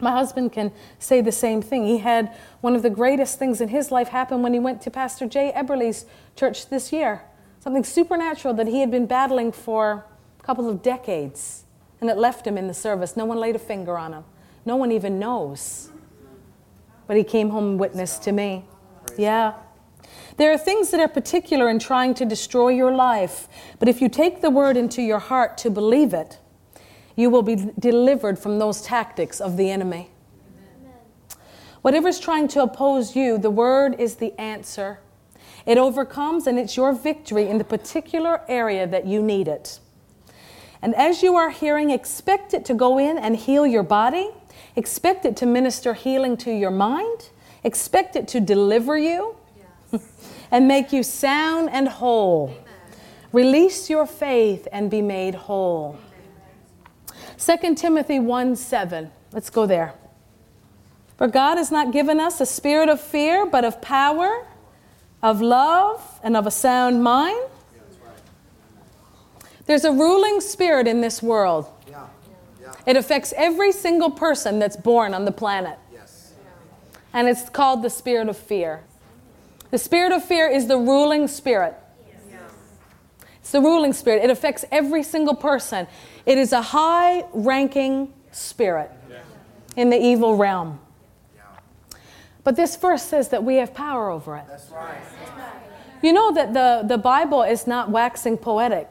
My 0.00 0.10
husband 0.12 0.52
can 0.52 0.72
say 0.98 1.20
the 1.20 1.30
same 1.30 1.60
thing. 1.60 1.86
He 1.86 1.98
had 1.98 2.34
one 2.62 2.74
of 2.74 2.82
the 2.82 2.88
greatest 2.88 3.38
things 3.38 3.60
in 3.60 3.68
his 3.68 3.92
life 3.92 4.08
happen 4.08 4.42
when 4.42 4.54
he 4.54 4.58
went 4.58 4.80
to 4.82 4.90
Pastor 4.90 5.26
Jay 5.26 5.52
Eberly's 5.54 6.06
church 6.34 6.70
this 6.70 6.94
year. 6.94 7.22
Something 7.60 7.84
supernatural 7.84 8.54
that 8.54 8.66
he 8.66 8.80
had 8.80 8.90
been 8.90 9.04
battling 9.04 9.52
for 9.52 10.06
a 10.38 10.42
couple 10.42 10.66
of 10.66 10.82
decades. 10.82 11.64
And 12.00 12.08
it 12.08 12.16
left 12.16 12.46
him 12.46 12.56
in 12.56 12.66
the 12.66 12.74
service. 12.74 13.18
No 13.18 13.26
one 13.26 13.38
laid 13.38 13.54
a 13.54 13.58
finger 13.58 13.98
on 13.98 14.14
him. 14.14 14.24
No 14.64 14.76
one 14.76 14.90
even 14.90 15.18
knows. 15.18 15.90
But 17.06 17.18
he 17.18 17.24
came 17.24 17.50
home 17.50 17.72
and 17.72 17.80
witnessed 17.80 18.22
to 18.22 18.32
me. 18.32 18.64
Yeah. 19.18 19.52
There 20.36 20.52
are 20.52 20.58
things 20.58 20.90
that 20.90 21.00
are 21.00 21.08
particular 21.08 21.68
in 21.68 21.78
trying 21.78 22.14
to 22.14 22.24
destroy 22.24 22.68
your 22.68 22.94
life. 22.94 23.48
But 23.78 23.88
if 23.88 24.00
you 24.00 24.08
take 24.08 24.40
the 24.40 24.50
word 24.50 24.76
into 24.76 25.02
your 25.02 25.18
heart 25.18 25.58
to 25.58 25.70
believe 25.70 26.14
it, 26.14 26.38
you 27.16 27.30
will 27.30 27.42
be 27.42 27.70
delivered 27.78 28.38
from 28.38 28.58
those 28.58 28.82
tactics 28.82 29.40
of 29.40 29.56
the 29.56 29.70
enemy. 29.70 30.10
Whatever's 31.82 32.18
trying 32.18 32.48
to 32.48 32.62
oppose 32.62 33.16
you, 33.16 33.38
the 33.38 33.50
word 33.50 33.98
is 33.98 34.16
the 34.16 34.38
answer. 34.38 35.00
It 35.66 35.78
overcomes 35.78 36.46
and 36.46 36.58
it's 36.58 36.76
your 36.76 36.92
victory 36.92 37.48
in 37.48 37.58
the 37.58 37.64
particular 37.64 38.42
area 38.48 38.86
that 38.86 39.06
you 39.06 39.22
need 39.22 39.48
it. 39.48 39.80
And 40.82 40.94
as 40.94 41.22
you 41.22 41.36
are 41.36 41.50
hearing, 41.50 41.90
expect 41.90 42.54
it 42.54 42.64
to 42.66 42.74
go 42.74 42.98
in 42.98 43.18
and 43.18 43.36
heal 43.36 43.66
your 43.66 43.82
body. 43.82 44.30
Expect 44.76 45.24
it 45.24 45.36
to 45.38 45.46
minister 45.46 45.94
healing 45.94 46.36
to 46.38 46.50
your 46.50 46.70
mind. 46.70 47.30
Expect 47.64 48.16
it 48.16 48.26
to 48.28 48.40
deliver 48.40 48.96
you. 48.96 49.36
and 50.50 50.68
make 50.68 50.92
you 50.92 51.02
sound 51.02 51.70
and 51.70 51.88
whole. 51.88 52.48
Amen. 52.48 52.64
Release 53.32 53.88
your 53.88 54.06
faith 54.06 54.66
and 54.72 54.90
be 54.90 55.02
made 55.02 55.34
whole. 55.34 55.98
2 57.38 57.74
Timothy 57.74 58.18
1 58.18 58.56
7. 58.56 59.10
Let's 59.32 59.50
go 59.50 59.66
there. 59.66 59.94
For 61.16 61.28
God 61.28 61.58
has 61.58 61.70
not 61.70 61.92
given 61.92 62.18
us 62.18 62.40
a 62.40 62.46
spirit 62.46 62.88
of 62.88 63.00
fear, 63.00 63.46
but 63.46 63.64
of 63.64 63.80
power, 63.80 64.46
of 65.22 65.40
love, 65.40 66.18
and 66.22 66.36
of 66.36 66.46
a 66.46 66.50
sound 66.50 67.02
mind. 67.02 67.48
There's 69.66 69.84
a 69.84 69.92
ruling 69.92 70.40
spirit 70.40 70.88
in 70.88 71.00
this 71.00 71.22
world. 71.22 71.70
Yeah. 71.88 72.06
Yeah. 72.60 72.72
It 72.86 72.96
affects 72.96 73.32
every 73.36 73.70
single 73.70 74.10
person 74.10 74.58
that's 74.58 74.76
born 74.76 75.14
on 75.14 75.24
the 75.24 75.32
planet. 75.32 75.78
Yes. 75.92 76.32
And 77.12 77.28
it's 77.28 77.48
called 77.48 77.82
the 77.82 77.90
spirit 77.90 78.28
of 78.28 78.36
fear. 78.36 78.82
The 79.70 79.78
spirit 79.78 80.12
of 80.12 80.24
fear 80.24 80.48
is 80.48 80.66
the 80.66 80.76
ruling 80.76 81.28
spirit. 81.28 81.74
It's 83.40 83.52
the 83.52 83.60
ruling 83.60 83.92
spirit. 83.92 84.22
It 84.22 84.30
affects 84.30 84.64
every 84.70 85.02
single 85.02 85.34
person. 85.34 85.86
It 86.26 86.38
is 86.38 86.52
a 86.52 86.62
high 86.62 87.24
ranking 87.32 88.12
spirit 88.32 88.90
in 89.76 89.90
the 89.90 89.96
evil 89.96 90.36
realm. 90.36 90.78
But 92.42 92.56
this 92.56 92.76
verse 92.76 93.02
says 93.02 93.28
that 93.28 93.44
we 93.44 93.56
have 93.56 93.74
power 93.74 94.10
over 94.10 94.36
it. 94.36 94.44
That's 94.48 94.70
right. 94.70 94.96
You 96.02 96.12
know 96.12 96.32
that 96.32 96.54
the, 96.54 96.86
the 96.86 96.96
Bible 96.96 97.42
is 97.42 97.66
not 97.66 97.90
waxing 97.90 98.38
poetic 98.38 98.90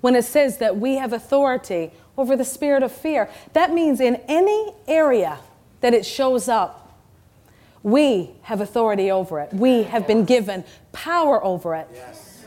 when 0.00 0.14
it 0.14 0.24
says 0.24 0.58
that 0.58 0.76
we 0.76 0.96
have 0.96 1.12
authority 1.12 1.90
over 2.18 2.36
the 2.36 2.44
spirit 2.44 2.82
of 2.82 2.92
fear. 2.92 3.30
That 3.54 3.72
means 3.72 4.00
in 4.00 4.16
any 4.28 4.74
area 4.86 5.38
that 5.80 5.94
it 5.94 6.04
shows 6.04 6.48
up, 6.48 6.79
we 7.82 8.30
have 8.42 8.60
authority 8.60 9.10
over 9.10 9.40
it. 9.40 9.52
We 9.52 9.84
have 9.84 10.06
been 10.06 10.24
given 10.24 10.64
power 10.92 11.42
over 11.42 11.74
it. 11.74 11.88
Yes. 11.92 12.44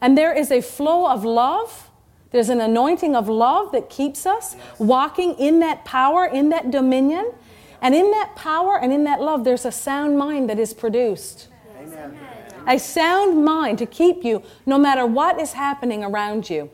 And 0.00 0.16
there 0.16 0.32
is 0.32 0.50
a 0.50 0.60
flow 0.60 1.10
of 1.10 1.24
love. 1.24 1.90
There's 2.30 2.48
an 2.48 2.60
anointing 2.60 3.14
of 3.14 3.28
love 3.28 3.72
that 3.72 3.88
keeps 3.90 4.26
us 4.26 4.56
walking 4.78 5.34
in 5.34 5.60
that 5.60 5.84
power, 5.84 6.24
in 6.24 6.50
that 6.50 6.70
dominion. 6.70 7.32
And 7.80 7.94
in 7.94 8.10
that 8.10 8.34
power 8.36 8.78
and 8.78 8.92
in 8.92 9.04
that 9.04 9.20
love, 9.20 9.44
there's 9.44 9.64
a 9.64 9.72
sound 9.72 10.18
mind 10.18 10.48
that 10.48 10.58
is 10.58 10.74
produced. 10.74 11.48
Amen. 11.78 12.18
A 12.66 12.78
sound 12.78 13.44
mind 13.44 13.78
to 13.78 13.86
keep 13.86 14.24
you 14.24 14.42
no 14.64 14.78
matter 14.78 15.06
what 15.06 15.40
is 15.40 15.52
happening 15.52 16.02
around 16.02 16.50
you. 16.50 16.70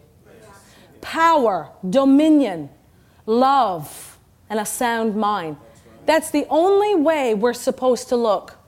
Power, 1.01 1.71
dominion, 1.89 2.71
love, 3.27 4.19
and 4.49 4.61
a 4.61 4.65
sound 4.65 5.17
mind. 5.17 5.57
That's 6.06 6.30
the 6.30 6.47
only 6.49 6.94
way 6.94 7.35
we're 7.35 7.54
supposed 7.54 8.09
to 8.09 8.16
look. 8.16 8.59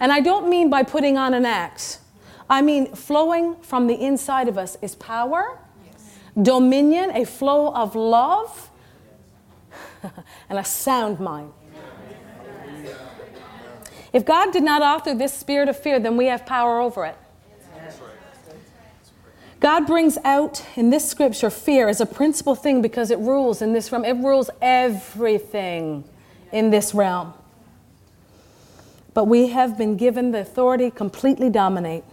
And 0.00 0.12
I 0.12 0.20
don't 0.20 0.48
mean 0.48 0.70
by 0.70 0.82
putting 0.82 1.16
on 1.16 1.34
an 1.34 1.46
axe. 1.46 2.00
I 2.48 2.62
mean 2.62 2.94
flowing 2.94 3.56
from 3.62 3.86
the 3.86 3.94
inside 3.94 4.48
of 4.48 4.58
us 4.58 4.76
is 4.82 4.94
power, 4.96 5.58
dominion, 6.40 7.10
a 7.14 7.24
flow 7.24 7.72
of 7.72 7.94
love, 7.94 8.70
and 10.48 10.58
a 10.58 10.64
sound 10.64 11.20
mind. 11.20 11.52
If 14.12 14.24
God 14.24 14.52
did 14.52 14.62
not 14.62 14.82
author 14.82 15.14
this 15.14 15.34
spirit 15.34 15.68
of 15.68 15.78
fear, 15.78 15.98
then 15.98 16.16
we 16.16 16.26
have 16.26 16.46
power 16.46 16.80
over 16.80 17.04
it. 17.04 17.16
God 19.58 19.86
brings 19.86 20.18
out 20.24 20.64
in 20.76 20.90
this 20.90 21.08
scripture 21.08 21.48
fear 21.48 21.88
as 21.88 22.00
a 22.00 22.06
principal 22.06 22.54
thing 22.54 22.82
because 22.82 23.10
it 23.10 23.18
rules 23.18 23.62
in 23.62 23.72
this 23.72 23.90
realm. 23.90 24.04
It 24.04 24.16
rules 24.16 24.50
everything 24.60 26.04
in 26.54 26.70
this 26.70 26.94
realm. 26.94 27.34
But 29.12 29.24
we 29.24 29.48
have 29.48 29.76
been 29.76 29.96
given 29.96 30.30
the 30.30 30.40
authority 30.40 30.90
to 30.90 30.96
completely 30.96 31.50
dominate. 31.50 32.04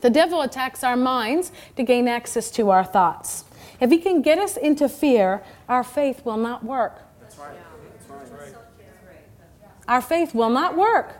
The 0.00 0.10
devil 0.10 0.40
attacks 0.40 0.82
our 0.82 0.96
minds 0.96 1.52
to 1.76 1.82
gain 1.82 2.08
access 2.08 2.50
to 2.52 2.70
our 2.70 2.84
thoughts. 2.84 3.44
If 3.80 3.90
he 3.90 3.98
can 3.98 4.22
get 4.22 4.38
us 4.38 4.56
into 4.56 4.88
fear, 4.88 5.42
our 5.68 5.84
faith 5.84 6.24
will 6.24 6.36
not 6.36 6.64
work. 6.64 7.02
That's 7.20 7.36
right. 7.36 7.56
That's 8.08 8.30
right. 8.30 8.54
Our 9.88 10.00
faith 10.00 10.34
will 10.34 10.50
not 10.50 10.76
work 10.76 11.14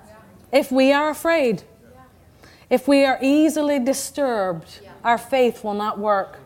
if 0.53 0.71
we 0.71 0.93
are 0.93 1.11
afraid. 1.11 1.65
If 2.71 2.89
we 2.89 3.05
are 3.05 3.19
easily 3.21 3.79
disturbed, 3.79 4.81
our 5.05 5.19
faith 5.19 5.65
will 5.65 5.75
not 5.75 5.99
work. 5.99 6.39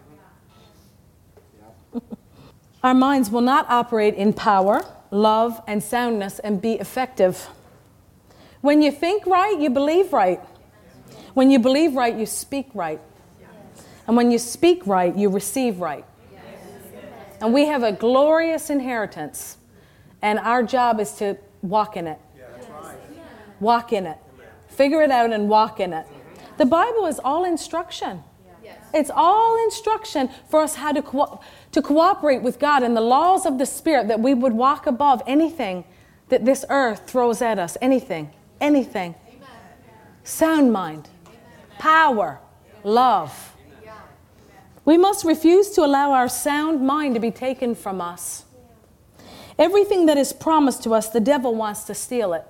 Our 2.83 2.95
minds 2.95 3.31
will 3.31 3.43
not 3.43 3.67
operate 3.69 4.15
in 4.15 4.33
power, 4.33 4.85
love, 5.17 5.61
and 5.67 5.83
soundness 5.83 6.39
and 6.39 6.61
be 6.61 6.75
effective. 6.75 7.49
When 8.61 8.83
you 8.83 8.91
think 8.91 9.27
right, 9.27 9.59
you 9.59 9.71
believe 9.71 10.13
right. 10.13 10.41
When 11.35 11.51
you 11.51 11.59
believe 11.59 11.95
right, 11.95 12.17
you 12.17 12.27
speak 12.27 12.69
right. 12.75 13.01
And 14.07 14.17
when 14.17 14.31
you 14.31 14.39
speak 14.39 14.87
right, 14.87 15.17
you 15.17 15.29
receive 15.29 15.81
right. 15.81 16.05
And 17.41 17.53
we 17.53 17.67
have 17.67 17.83
a 17.83 17.93
glorious 17.93 18.71
inheritance, 18.71 19.59
and 20.23 20.39
our 20.39 20.63
job 20.63 21.01
is 21.01 21.13
to 21.13 21.37
walk 21.63 21.97
in 21.97 22.07
it. 22.07 22.19
Walk 23.61 23.93
in 23.93 24.07
it. 24.07 24.19
Figure 24.69 25.03
it 25.03 25.11
out 25.11 25.33
and 25.33 25.49
walk 25.49 25.81
in 25.81 25.93
it. 25.93 26.07
The 26.57 26.67
Bible 26.67 27.07
is 27.07 27.19
all 27.19 27.45
instruction. 27.45 28.23
It's 28.95 29.11
all 29.15 29.63
instruction 29.65 30.31
for 30.49 30.61
us 30.63 30.77
how 30.77 30.93
to, 30.93 31.39
to 31.77 31.83
cooperate 31.83 32.41
with 32.41 32.59
God 32.59 32.83
and 32.83 32.97
the 32.97 33.03
laws 33.03 33.45
of 33.45 33.59
the 33.59 33.67
Spirit 33.67 34.09
that 34.09 34.19
we 34.19 34.33
would 34.33 34.55
walk 34.55 34.87
above 34.87 35.23
anything 35.27 35.85
that 36.31 36.47
this 36.47 36.65
earth 36.71 37.07
throws 37.07 37.43
at 37.43 37.59
us. 37.59 37.77
Anything. 37.83 38.31
Anything. 38.63 39.15
Sound 40.25 40.73
mind, 40.73 41.11
power, 41.79 42.41
love. 42.83 43.55
We 44.87 44.97
must 44.97 45.27
refuse 45.27 45.69
to 45.73 45.85
allow 45.85 46.13
our 46.13 46.31
sound 46.31 46.81
mind 46.81 47.15
to 47.15 47.21
be 47.21 47.31
taken 47.31 47.75
from 47.75 48.01
us. 48.01 48.47
Everything 49.59 50.07
that 50.07 50.17
is 50.17 50.33
promised 50.33 50.83
to 50.85 50.95
us, 50.95 51.11
the 51.11 51.21
devil 51.21 51.55
wants 51.55 51.85
to 51.85 51.95
steal 51.95 52.33
it. 52.33 52.47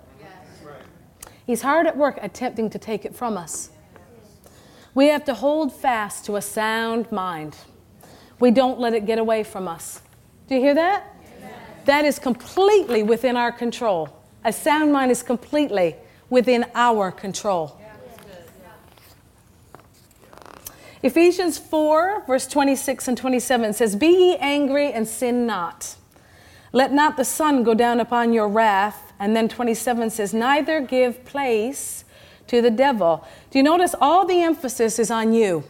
He's 1.45 1.63
hard 1.63 1.89
at 1.89 1.97
work 1.97 2.21
attempting 2.23 2.71
to 2.71 2.79
take 2.79 3.05
it 3.05 3.13
from 3.13 3.37
us. 3.37 3.71
We 4.95 5.09
have 5.09 5.25
to 5.25 5.35
hold 5.35 5.73
fast 5.73 6.25
to 6.27 6.37
a 6.37 6.41
sound 6.41 7.11
mind. 7.11 7.57
We 8.39 8.51
don't 8.51 8.79
let 8.79 8.95
it 8.95 9.07
get 9.07 9.19
away 9.19 9.43
from 9.43 9.69
us. 9.69 10.01
Do 10.49 10.55
you 10.55 10.61
hear 10.61 10.75
that? 10.75 11.15
That 11.87 12.05
is 12.05 12.19
completely 12.19 13.03
within 13.03 13.37
our 13.37 13.53
control. 13.53 14.09
A 14.45 14.53
sound 14.53 14.93
mind 14.93 15.11
is 15.11 15.23
completely 15.23 15.97
within 16.29 16.67
our 16.75 17.11
control. 17.11 17.81
Ephesians 21.03 21.59
4, 21.59 22.25
verse 22.27 22.47
26 22.47 23.09
and 23.09 23.17
27 23.17 23.73
says, 23.75 23.95
Be 23.95 24.09
ye 24.09 24.37
angry 24.37 24.93
and 24.93 25.07
sin 25.07 25.47
not. 25.47 25.97
Let 26.73 26.93
not 26.93 27.17
the 27.17 27.25
sun 27.25 27.63
go 27.63 27.75
down 27.75 28.01
upon 28.01 28.33
your 28.33 28.49
wrath. 28.49 29.13
And 29.19 29.37
then 29.37 29.49
27 29.49 30.11
says, 30.11 30.35
Neither 30.35 30.81
give 30.81 31.25
place 31.25 32.05
to 32.49 32.61
the 32.61 32.71
devil. 32.71 33.27
Do 33.51 33.59
you 33.59 33.63
notice 33.63 33.95
all 34.01 34.27
the 34.27 34.43
emphasis 34.43 34.99
is 34.99 35.11
on 35.11 35.33
you? 35.33 35.65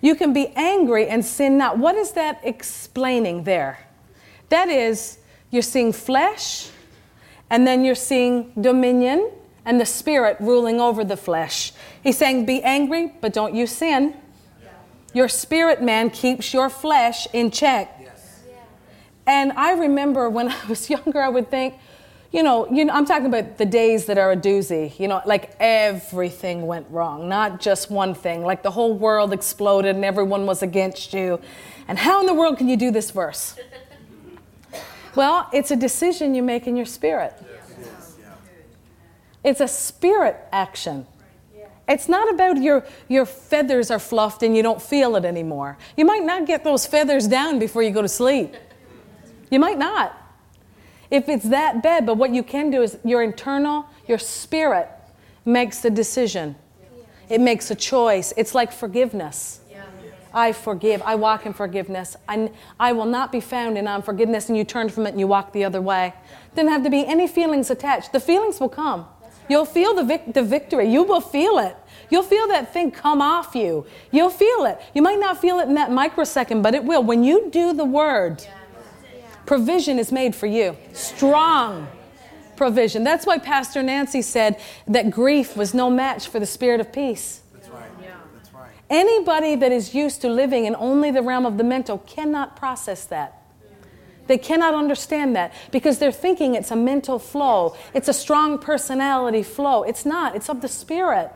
You 0.00 0.14
can 0.14 0.32
be 0.32 0.48
angry 0.54 1.08
and 1.08 1.24
sin 1.24 1.58
not. 1.58 1.78
What 1.78 1.96
is 1.96 2.12
that 2.12 2.40
explaining 2.44 3.44
there? 3.44 3.86
That 4.48 4.68
is, 4.68 5.18
you're 5.50 5.62
seeing 5.62 5.92
flesh, 5.92 6.68
and 7.50 7.66
then 7.66 7.84
you're 7.84 7.94
seeing 7.94 8.52
dominion 8.60 9.30
and 9.64 9.80
the 9.80 9.86
spirit 9.86 10.36
ruling 10.40 10.80
over 10.80 11.04
the 11.04 11.16
flesh. 11.16 11.72
He's 12.02 12.16
saying, 12.16 12.46
Be 12.46 12.62
angry, 12.62 13.12
but 13.20 13.32
don't 13.32 13.54
you 13.54 13.66
sin. 13.66 14.14
Your 15.14 15.28
spirit 15.28 15.82
man 15.82 16.10
keeps 16.10 16.52
your 16.52 16.68
flesh 16.68 17.26
in 17.32 17.50
check. 17.50 17.96
Yes. 18.00 18.40
And 19.26 19.52
I 19.52 19.72
remember 19.72 20.28
when 20.30 20.48
I 20.50 20.66
was 20.68 20.88
younger, 20.88 21.20
I 21.20 21.28
would 21.28 21.50
think, 21.50 21.74
you 22.30 22.42
know, 22.42 22.70
you 22.70 22.84
know, 22.84 22.92
I'm 22.92 23.06
talking 23.06 23.26
about 23.26 23.56
the 23.56 23.64
days 23.64 24.06
that 24.06 24.18
are 24.18 24.32
a 24.32 24.36
doozy. 24.36 24.98
You 24.98 25.08
know, 25.08 25.22
like 25.24 25.54
everything 25.58 26.66
went 26.66 26.86
wrong, 26.90 27.28
not 27.28 27.60
just 27.60 27.90
one 27.90 28.14
thing. 28.14 28.42
Like 28.44 28.62
the 28.62 28.70
whole 28.70 28.94
world 28.94 29.32
exploded 29.32 29.96
and 29.96 30.04
everyone 30.04 30.44
was 30.44 30.62
against 30.62 31.14
you. 31.14 31.40
And 31.86 31.98
how 31.98 32.20
in 32.20 32.26
the 32.26 32.34
world 32.34 32.58
can 32.58 32.68
you 32.68 32.76
do 32.76 32.90
this 32.90 33.10
verse? 33.10 33.58
Well, 35.14 35.48
it's 35.52 35.72
a 35.72 35.76
decision 35.76 36.36
you 36.36 36.44
make 36.44 36.68
in 36.68 36.76
your 36.76 36.86
spirit. 36.86 37.34
It's 39.42 39.60
a 39.60 39.66
spirit 39.66 40.36
action. 40.52 41.06
It's 41.88 42.08
not 42.08 42.32
about 42.32 42.62
your, 42.62 42.84
your 43.08 43.24
feathers 43.24 43.90
are 43.90 43.98
fluffed 43.98 44.42
and 44.42 44.54
you 44.56 44.62
don't 44.62 44.80
feel 44.80 45.16
it 45.16 45.24
anymore. 45.24 45.78
You 45.96 46.04
might 46.04 46.22
not 46.22 46.46
get 46.46 46.62
those 46.62 46.86
feathers 46.86 47.26
down 47.26 47.58
before 47.58 47.82
you 47.82 47.90
go 47.90 48.02
to 48.02 48.08
sleep. 48.08 48.54
You 49.50 49.58
might 49.58 49.78
not. 49.78 50.14
If 51.10 51.28
it's 51.28 51.48
that 51.48 51.82
bad, 51.82 52.04
but 52.06 52.16
what 52.16 52.30
you 52.30 52.42
can 52.42 52.70
do 52.70 52.82
is 52.82 52.98
your 53.04 53.22
internal, 53.22 53.86
your 54.06 54.18
spirit 54.18 54.88
makes 55.44 55.80
the 55.80 55.90
decision. 55.90 56.56
It 57.28 57.40
makes 57.40 57.70
a 57.70 57.74
choice. 57.74 58.32
It's 58.36 58.54
like 58.54 58.72
forgiveness. 58.72 59.60
I 60.32 60.52
forgive. 60.52 61.02
I 61.02 61.14
walk 61.14 61.46
in 61.46 61.52
forgiveness. 61.54 62.16
I, 62.28 62.50
I 62.78 62.92
will 62.92 63.06
not 63.06 63.32
be 63.32 63.40
found 63.40 63.78
in 63.78 63.88
unforgiveness, 63.88 64.48
and 64.48 64.58
you 64.58 64.64
turn 64.64 64.88
from 64.90 65.06
it 65.06 65.10
and 65.10 65.20
you 65.20 65.26
walk 65.26 65.52
the 65.52 65.64
other 65.64 65.80
way. 65.80 66.12
Didn't 66.54 66.70
have 66.70 66.84
to 66.84 66.90
be 66.90 67.06
any 67.06 67.26
feelings 67.26 67.70
attached. 67.70 68.12
The 68.12 68.20
feelings 68.20 68.60
will 68.60 68.68
come. 68.68 69.06
You'll 69.48 69.64
feel 69.64 69.94
the, 69.94 70.04
vic- 70.04 70.34
the 70.34 70.42
victory. 70.42 70.90
You 70.92 71.02
will 71.02 71.22
feel 71.22 71.58
it. 71.58 71.74
You'll 72.10 72.22
feel 72.22 72.46
that 72.48 72.72
thing 72.72 72.90
come 72.90 73.22
off 73.22 73.54
you. 73.54 73.86
You'll 74.10 74.30
feel 74.30 74.66
it. 74.66 74.78
You 74.94 75.00
might 75.00 75.18
not 75.18 75.40
feel 75.40 75.58
it 75.58 75.68
in 75.68 75.74
that 75.74 75.90
microsecond, 75.90 76.62
but 76.62 76.74
it 76.74 76.84
will. 76.84 77.02
When 77.02 77.24
you 77.24 77.50
do 77.50 77.72
the 77.72 77.84
word, 77.84 78.46
provision 79.48 79.98
is 79.98 80.12
made 80.12 80.34
for 80.34 80.46
you. 80.46 80.76
Strong 80.92 81.88
provision. 82.54 83.02
That's 83.02 83.24
why 83.24 83.38
Pastor 83.38 83.82
Nancy 83.82 84.20
said 84.20 84.60
that 84.86 85.10
grief 85.10 85.56
was 85.56 85.72
no 85.72 85.88
match 85.88 86.28
for 86.28 86.38
the 86.38 86.44
spirit 86.44 86.80
of 86.80 86.92
peace. 86.92 87.40
That's 87.54 87.70
right. 87.70 87.90
That's 88.34 88.52
right. 88.52 88.70
Anybody 88.90 89.56
that 89.56 89.72
is 89.72 89.94
used 89.94 90.20
to 90.20 90.28
living 90.28 90.66
in 90.66 90.76
only 90.76 91.10
the 91.10 91.22
realm 91.22 91.46
of 91.46 91.56
the 91.56 91.64
mental 91.64 91.96
cannot 91.96 92.56
process 92.56 93.06
that. 93.06 93.42
They 94.26 94.36
cannot 94.36 94.74
understand 94.74 95.34
that 95.36 95.54
because 95.72 95.98
they're 95.98 96.12
thinking 96.12 96.54
it's 96.54 96.70
a 96.70 96.76
mental 96.76 97.18
flow, 97.18 97.74
it's 97.94 98.08
a 98.08 98.12
strong 98.12 98.58
personality 98.58 99.42
flow. 99.42 99.82
It's 99.82 100.04
not, 100.04 100.36
it's 100.36 100.50
of 100.50 100.60
the 100.60 100.68
spirit. 100.68 101.32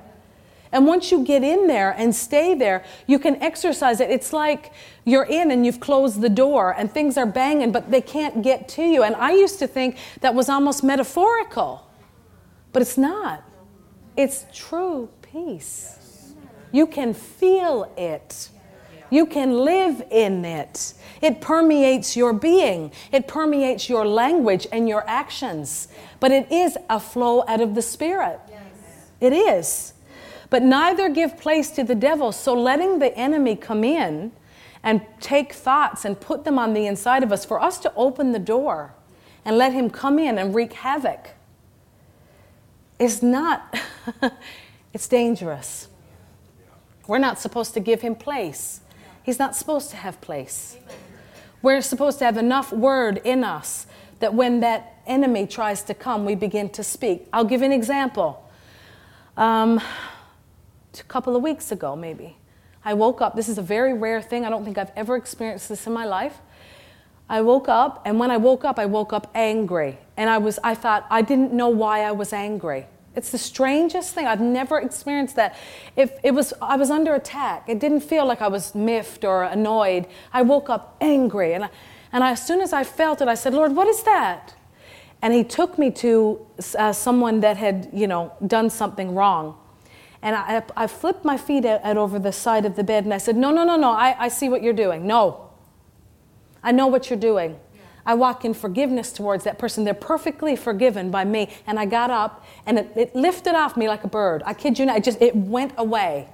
And 0.72 0.86
once 0.86 1.12
you 1.12 1.22
get 1.22 1.44
in 1.44 1.66
there 1.66 1.90
and 1.90 2.14
stay 2.14 2.54
there, 2.54 2.82
you 3.06 3.18
can 3.18 3.40
exercise 3.42 4.00
it. 4.00 4.10
It's 4.10 4.32
like 4.32 4.72
you're 5.04 5.24
in 5.24 5.50
and 5.50 5.66
you've 5.66 5.80
closed 5.80 6.20
the 6.22 6.30
door 6.30 6.74
and 6.76 6.90
things 6.90 7.18
are 7.18 7.26
banging, 7.26 7.72
but 7.72 7.90
they 7.90 8.00
can't 8.00 8.42
get 8.42 8.68
to 8.70 8.82
you. 8.82 9.02
And 9.02 9.14
I 9.16 9.32
used 9.32 9.58
to 9.58 9.66
think 9.66 9.98
that 10.22 10.34
was 10.34 10.48
almost 10.48 10.82
metaphorical, 10.82 11.86
but 12.72 12.80
it's 12.80 12.96
not. 12.96 13.44
It's 14.16 14.46
true 14.52 15.10
peace. 15.20 16.34
You 16.72 16.86
can 16.86 17.12
feel 17.12 17.92
it. 17.96 18.48
You 19.10 19.26
can 19.26 19.52
live 19.58 20.02
in 20.10 20.42
it. 20.46 20.94
It 21.20 21.42
permeates 21.42 22.16
your 22.16 22.32
being, 22.32 22.92
it 23.12 23.28
permeates 23.28 23.88
your 23.90 24.06
language 24.06 24.66
and 24.72 24.88
your 24.88 25.04
actions. 25.06 25.88
But 26.18 26.32
it 26.32 26.50
is 26.50 26.78
a 26.88 26.98
flow 26.98 27.44
out 27.46 27.60
of 27.60 27.74
the 27.74 27.82
Spirit. 27.82 28.40
It 29.20 29.34
is. 29.34 29.92
But 30.52 30.62
neither 30.62 31.08
give 31.08 31.38
place 31.38 31.70
to 31.70 31.82
the 31.82 31.94
devil. 31.94 32.30
So 32.30 32.52
letting 32.52 32.98
the 32.98 33.16
enemy 33.16 33.56
come 33.56 33.82
in 33.82 34.32
and 34.82 35.00
take 35.18 35.54
thoughts 35.54 36.04
and 36.04 36.20
put 36.20 36.44
them 36.44 36.58
on 36.58 36.74
the 36.74 36.84
inside 36.86 37.22
of 37.22 37.32
us, 37.32 37.46
for 37.46 37.58
us 37.58 37.78
to 37.78 37.92
open 37.96 38.32
the 38.32 38.38
door 38.38 38.92
and 39.46 39.56
let 39.56 39.72
him 39.72 39.88
come 39.88 40.18
in 40.18 40.36
and 40.36 40.54
wreak 40.54 40.74
havoc 40.74 41.30
is 42.98 43.22
not, 43.22 43.80
it's 44.92 45.08
dangerous. 45.08 45.88
We're 47.06 47.16
not 47.16 47.38
supposed 47.38 47.72
to 47.72 47.80
give 47.80 48.02
him 48.02 48.14
place. 48.14 48.82
He's 49.22 49.38
not 49.38 49.56
supposed 49.56 49.88
to 49.92 49.96
have 49.96 50.20
place. 50.20 50.76
We're 51.62 51.80
supposed 51.80 52.18
to 52.18 52.26
have 52.26 52.36
enough 52.36 52.74
word 52.74 53.22
in 53.24 53.42
us 53.42 53.86
that 54.18 54.34
when 54.34 54.60
that 54.60 55.00
enemy 55.06 55.46
tries 55.46 55.82
to 55.84 55.94
come, 55.94 56.26
we 56.26 56.34
begin 56.34 56.68
to 56.70 56.84
speak. 56.84 57.26
I'll 57.32 57.46
give 57.46 57.62
an 57.62 57.72
example. 57.72 58.46
Um, 59.38 59.80
a 61.00 61.04
couple 61.04 61.36
of 61.36 61.42
weeks 61.42 61.72
ago, 61.72 61.96
maybe, 61.96 62.36
I 62.84 62.94
woke 62.94 63.20
up. 63.20 63.36
This 63.36 63.48
is 63.48 63.58
a 63.58 63.62
very 63.62 63.94
rare 63.94 64.20
thing. 64.20 64.44
I 64.44 64.50
don't 64.50 64.64
think 64.64 64.78
I've 64.78 64.92
ever 64.96 65.16
experienced 65.16 65.68
this 65.68 65.86
in 65.86 65.92
my 65.92 66.04
life. 66.04 66.38
I 67.28 67.40
woke 67.40 67.68
up, 67.68 68.02
and 68.04 68.18
when 68.18 68.30
I 68.30 68.36
woke 68.36 68.64
up, 68.64 68.78
I 68.78 68.86
woke 68.86 69.12
up 69.12 69.30
angry. 69.34 69.98
And 70.16 70.28
I 70.28 70.38
was, 70.38 70.58
I 70.62 70.74
thought, 70.74 71.06
I 71.08 71.22
didn't 71.22 71.52
know 71.52 71.68
why 71.68 72.02
I 72.02 72.12
was 72.12 72.32
angry. 72.32 72.86
It's 73.14 73.30
the 73.30 73.38
strangest 73.38 74.14
thing. 74.14 74.26
I've 74.26 74.40
never 74.40 74.78
experienced 74.80 75.36
that. 75.36 75.56
If 75.96 76.12
it 76.22 76.32
was, 76.32 76.52
I 76.60 76.76
was 76.76 76.90
under 76.90 77.14
attack. 77.14 77.68
It 77.68 77.78
didn't 77.78 78.00
feel 78.00 78.26
like 78.26 78.42
I 78.42 78.48
was 78.48 78.74
miffed 78.74 79.24
or 79.24 79.44
annoyed. 79.44 80.06
I 80.32 80.42
woke 80.42 80.68
up 80.70 80.96
angry, 81.00 81.54
and 81.54 81.64
I, 81.64 81.70
and 82.12 82.24
I, 82.24 82.32
as 82.32 82.46
soon 82.46 82.60
as 82.60 82.72
I 82.72 82.84
felt 82.84 83.20
it, 83.20 83.28
I 83.28 83.34
said, 83.34 83.54
"Lord, 83.54 83.76
what 83.76 83.86
is 83.86 84.02
that?" 84.02 84.54
And 85.20 85.32
He 85.32 85.44
took 85.44 85.78
me 85.78 85.90
to 85.92 86.46
uh, 86.78 86.92
someone 86.92 87.40
that 87.40 87.56
had, 87.56 87.90
you 87.92 88.06
know, 88.06 88.32
done 88.46 88.70
something 88.70 89.14
wrong. 89.14 89.56
And 90.22 90.36
I, 90.36 90.62
I 90.76 90.86
flipped 90.86 91.24
my 91.24 91.36
feet 91.36 91.64
out, 91.64 91.84
out, 91.84 91.96
over 91.96 92.18
the 92.18 92.32
side 92.32 92.64
of 92.64 92.76
the 92.76 92.84
bed, 92.84 93.04
and 93.04 93.12
I 93.12 93.18
said, 93.18 93.36
"No, 93.36 93.50
no, 93.50 93.64
no, 93.64 93.76
no. 93.76 93.90
I, 93.90 94.14
I 94.18 94.28
see 94.28 94.48
what 94.48 94.62
you're 94.62 94.72
doing. 94.72 95.06
No, 95.06 95.50
I 96.62 96.72
know 96.72 96.86
what 96.86 97.10
you're 97.10 97.18
doing." 97.18 97.58
I 98.04 98.14
walk 98.14 98.44
in 98.44 98.54
forgiveness 98.54 99.12
towards 99.12 99.44
that 99.44 99.58
person. 99.58 99.84
They're 99.84 99.94
perfectly 99.94 100.56
forgiven 100.56 101.10
by 101.10 101.24
me. 101.24 101.50
And 101.66 101.78
I 101.78 101.86
got 101.86 102.10
up 102.10 102.44
and 102.66 102.78
it, 102.78 102.92
it, 102.96 103.14
lifted 103.14 103.54
off 103.54 103.76
me 103.76 103.88
like 103.88 104.04
a 104.04 104.08
bird. 104.08 104.42
I 104.44 104.54
kid 104.54 104.78
you 104.78 104.86
not, 104.86 104.96
it 104.96 105.04
just 105.04 105.22
it 105.22 105.36
went 105.36 105.72
away. 105.76 106.28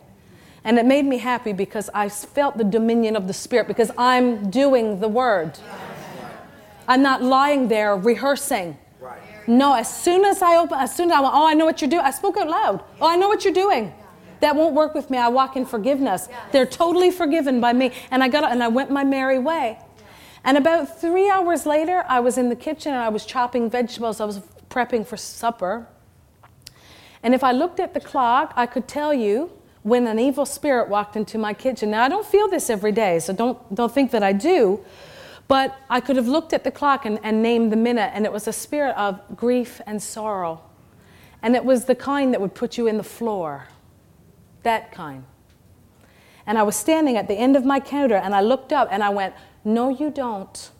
And 0.64 0.78
it 0.78 0.86
made 0.86 1.04
me 1.04 1.18
happy 1.18 1.52
because 1.52 1.88
I 1.94 2.08
felt 2.08 2.56
the 2.56 2.64
dominion 2.64 3.16
of 3.16 3.26
the 3.26 3.32
Spirit 3.32 3.68
because 3.68 3.90
I'm 3.96 4.50
doing 4.50 5.00
the 5.00 5.08
word. 5.08 5.58
I'm 6.86 7.02
not 7.02 7.22
lying 7.22 7.68
there 7.68 7.96
rehearsing. 7.96 8.78
No, 9.48 9.72
as 9.72 9.92
soon 9.92 10.26
as 10.26 10.42
I 10.42 10.56
open, 10.56 10.78
as 10.78 10.94
soon 10.94 11.10
as 11.10 11.16
I 11.16 11.20
went, 11.20 11.34
oh, 11.34 11.46
I 11.46 11.54
know 11.54 11.64
what 11.64 11.80
you're 11.80 11.88
doing. 11.88 12.04
I 12.04 12.10
spoke 12.10 12.36
out 12.36 12.48
loud. 12.48 12.84
Oh, 13.00 13.08
I 13.08 13.16
know 13.16 13.28
what 13.28 13.44
you're 13.44 13.54
doing. 13.54 13.94
That 14.40 14.54
won't 14.54 14.74
work 14.74 14.94
with 14.94 15.08
me. 15.08 15.16
I 15.16 15.28
walk 15.28 15.56
in 15.56 15.64
forgiveness. 15.64 16.28
They're 16.52 16.66
totally 16.66 17.10
forgiven 17.10 17.58
by 17.58 17.72
me. 17.72 17.92
And 18.10 18.22
I 18.22 18.28
got 18.28 18.44
and 18.52 18.62
I 18.62 18.68
went 18.68 18.90
my 18.90 19.04
merry 19.04 19.38
way. 19.38 19.78
And 20.44 20.58
about 20.58 21.00
three 21.00 21.30
hours 21.30 21.64
later, 21.64 22.04
I 22.08 22.20
was 22.20 22.36
in 22.36 22.50
the 22.50 22.56
kitchen 22.56 22.92
and 22.92 23.02
I 23.02 23.08
was 23.08 23.24
chopping 23.24 23.70
vegetables. 23.70 24.20
I 24.20 24.26
was 24.26 24.40
prepping 24.68 25.06
for 25.06 25.16
supper. 25.16 25.86
And 27.22 27.34
if 27.34 27.42
I 27.42 27.52
looked 27.52 27.80
at 27.80 27.94
the 27.94 28.00
clock, 28.00 28.52
I 28.54 28.66
could 28.66 28.86
tell 28.86 29.14
you 29.14 29.50
when 29.82 30.06
an 30.06 30.18
evil 30.18 30.44
spirit 30.44 30.90
walked 30.90 31.16
into 31.16 31.38
my 31.38 31.54
kitchen. 31.54 31.90
Now, 31.90 32.04
I 32.04 32.08
don't 32.10 32.26
feel 32.26 32.48
this 32.48 32.68
every 32.68 32.92
day, 32.92 33.18
so 33.18 33.32
don't, 33.32 33.74
don't 33.74 33.92
think 33.92 34.10
that 34.10 34.22
I 34.22 34.32
do. 34.34 34.84
But 35.48 35.78
I 35.88 36.00
could 36.00 36.16
have 36.16 36.28
looked 36.28 36.52
at 36.52 36.62
the 36.62 36.70
clock 36.70 37.06
and, 37.06 37.18
and 37.22 37.42
named 37.42 37.72
the 37.72 37.76
minute, 37.76 38.12
and 38.14 38.24
it 38.24 38.32
was 38.32 38.46
a 38.46 38.52
spirit 38.52 38.94
of 38.96 39.20
grief 39.34 39.80
and 39.86 40.02
sorrow. 40.02 40.62
And 41.42 41.56
it 41.56 41.64
was 41.64 41.86
the 41.86 41.94
kind 41.94 42.32
that 42.34 42.40
would 42.40 42.54
put 42.54 42.76
you 42.76 42.86
in 42.86 42.98
the 42.98 43.04
floor. 43.04 43.68
That 44.62 44.92
kind. 44.92 45.24
And 46.46 46.58
I 46.58 46.62
was 46.62 46.76
standing 46.76 47.16
at 47.16 47.28
the 47.28 47.34
end 47.34 47.56
of 47.56 47.64
my 47.64 47.80
counter, 47.80 48.16
and 48.16 48.34
I 48.34 48.40
looked 48.40 48.72
up 48.72 48.88
and 48.90 49.02
I 49.02 49.08
went, 49.08 49.34
no, 49.64 49.88
you 49.88 50.10
don't. 50.10 50.70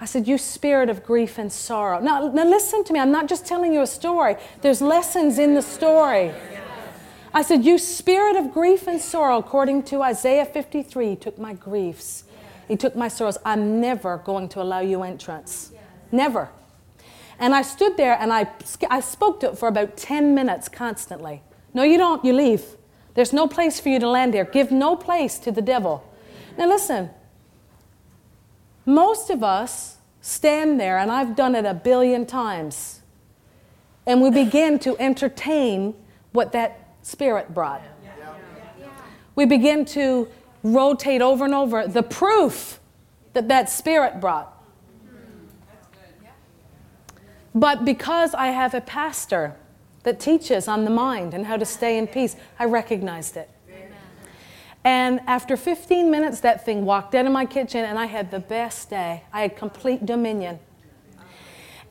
I 0.00 0.04
said, 0.04 0.26
You 0.26 0.38
spirit 0.38 0.88
of 0.88 1.04
grief 1.04 1.38
and 1.38 1.52
sorrow. 1.52 2.00
Now, 2.00 2.28
now, 2.28 2.44
listen 2.44 2.82
to 2.84 2.92
me. 2.92 2.98
I'm 2.98 3.12
not 3.12 3.28
just 3.28 3.46
telling 3.46 3.72
you 3.72 3.82
a 3.82 3.86
story, 3.86 4.36
there's 4.60 4.80
lessons 4.80 5.38
in 5.38 5.54
the 5.54 5.62
story. 5.62 6.32
I 7.34 7.42
said, 7.42 7.64
You 7.64 7.78
spirit 7.78 8.36
of 8.36 8.52
grief 8.52 8.86
and 8.86 9.00
sorrow, 9.00 9.38
according 9.38 9.84
to 9.84 10.02
Isaiah 10.02 10.44
53, 10.44 11.16
took 11.16 11.38
my 11.38 11.54
griefs, 11.54 12.24
he 12.68 12.76
took 12.76 12.96
my 12.96 13.08
sorrows. 13.08 13.38
I'm 13.44 13.80
never 13.80 14.18
going 14.18 14.48
to 14.50 14.62
allow 14.62 14.80
you 14.80 15.02
entrance. 15.02 15.72
Never. 16.10 16.50
And 17.38 17.54
I 17.54 17.62
stood 17.62 17.96
there 17.96 18.16
and 18.20 18.32
I, 18.32 18.50
I 18.88 19.00
spoke 19.00 19.40
to 19.40 19.50
it 19.50 19.58
for 19.58 19.68
about 19.68 19.96
10 19.96 20.34
minutes 20.34 20.68
constantly. 20.68 21.42
No, 21.74 21.82
you 21.82 21.98
don't. 21.98 22.24
You 22.24 22.32
leave. 22.32 22.64
There's 23.14 23.32
no 23.32 23.46
place 23.46 23.80
for 23.80 23.88
you 23.88 23.98
to 23.98 24.08
land 24.08 24.32
there. 24.32 24.44
Give 24.44 24.70
no 24.70 24.96
place 24.96 25.38
to 25.40 25.52
the 25.52 25.62
devil. 25.62 26.08
Now, 26.56 26.68
listen, 26.68 27.10
most 28.84 29.30
of 29.30 29.42
us 29.42 29.96
stand 30.20 30.80
there, 30.80 30.98
and 30.98 31.10
I've 31.10 31.36
done 31.36 31.54
it 31.54 31.64
a 31.64 31.74
billion 31.74 32.26
times, 32.26 33.00
and 34.06 34.22
we 34.22 34.30
begin 34.30 34.78
to 34.80 34.96
entertain 34.98 35.94
what 36.32 36.52
that 36.52 36.94
spirit 37.02 37.52
brought. 37.52 37.82
We 39.34 39.46
begin 39.46 39.84
to 39.86 40.28
rotate 40.62 41.22
over 41.22 41.44
and 41.44 41.54
over 41.54 41.86
the 41.86 42.02
proof 42.02 42.80
that 43.32 43.48
that 43.48 43.68
spirit 43.68 44.20
brought. 44.20 44.48
But 47.54 47.84
because 47.84 48.34
I 48.34 48.46
have 48.46 48.74
a 48.74 48.80
pastor 48.80 49.56
that 50.04 50.18
teaches 50.18 50.68
on 50.68 50.84
the 50.84 50.90
mind 50.90 51.34
and 51.34 51.46
how 51.46 51.56
to 51.56 51.66
stay 51.66 51.98
in 51.98 52.06
peace, 52.06 52.36
I 52.58 52.64
recognized 52.64 53.36
it. 53.36 53.50
And 54.84 55.20
after 55.26 55.56
15 55.56 56.10
minutes, 56.10 56.40
that 56.40 56.64
thing 56.64 56.84
walked 56.84 57.14
out 57.14 57.24
of 57.24 57.32
my 57.32 57.46
kitchen, 57.46 57.84
and 57.84 57.98
I 57.98 58.06
had 58.06 58.32
the 58.32 58.40
best 58.40 58.90
day. 58.90 59.22
I 59.32 59.42
had 59.42 59.56
complete 59.56 60.04
dominion. 60.04 60.58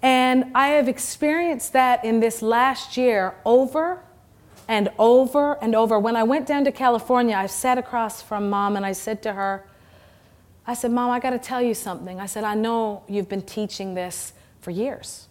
And 0.01 0.51
I 0.55 0.69
have 0.69 0.89
experienced 0.89 1.73
that 1.73 2.03
in 2.03 2.19
this 2.19 2.41
last 2.41 2.97
year 2.97 3.35
over 3.45 4.03
and 4.71 4.89
over 4.97 5.61
and 5.61 5.75
over. 5.75 5.99
When 5.99 6.15
I 6.15 6.23
went 6.23 6.47
down 6.47 6.63
to 6.63 6.71
California, 6.71 7.35
I 7.35 7.47
sat 7.47 7.77
across 7.77 8.21
from 8.21 8.49
mom 8.49 8.77
and 8.77 8.85
I 8.85 8.93
said 8.93 9.21
to 9.23 9.33
her, 9.33 9.65
I 10.65 10.75
said, 10.75 10.91
Mom, 10.91 11.11
I 11.11 11.19
got 11.19 11.31
to 11.31 11.39
tell 11.39 11.61
you 11.61 11.73
something. 11.73 12.21
I 12.21 12.25
said, 12.25 12.45
I 12.45 12.55
know 12.55 13.03
you've 13.09 13.27
been 13.27 13.41
teaching 13.41 13.95
this 13.95 14.31
for 14.61 14.71
years. 14.71 15.27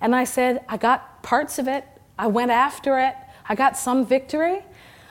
And 0.00 0.16
I 0.16 0.24
said, 0.24 0.64
I 0.66 0.78
got 0.78 1.22
parts 1.22 1.58
of 1.58 1.68
it, 1.68 1.84
I 2.18 2.28
went 2.28 2.50
after 2.50 2.98
it, 2.98 3.14
I 3.50 3.54
got 3.54 3.76
some 3.76 4.06
victory. 4.06 4.60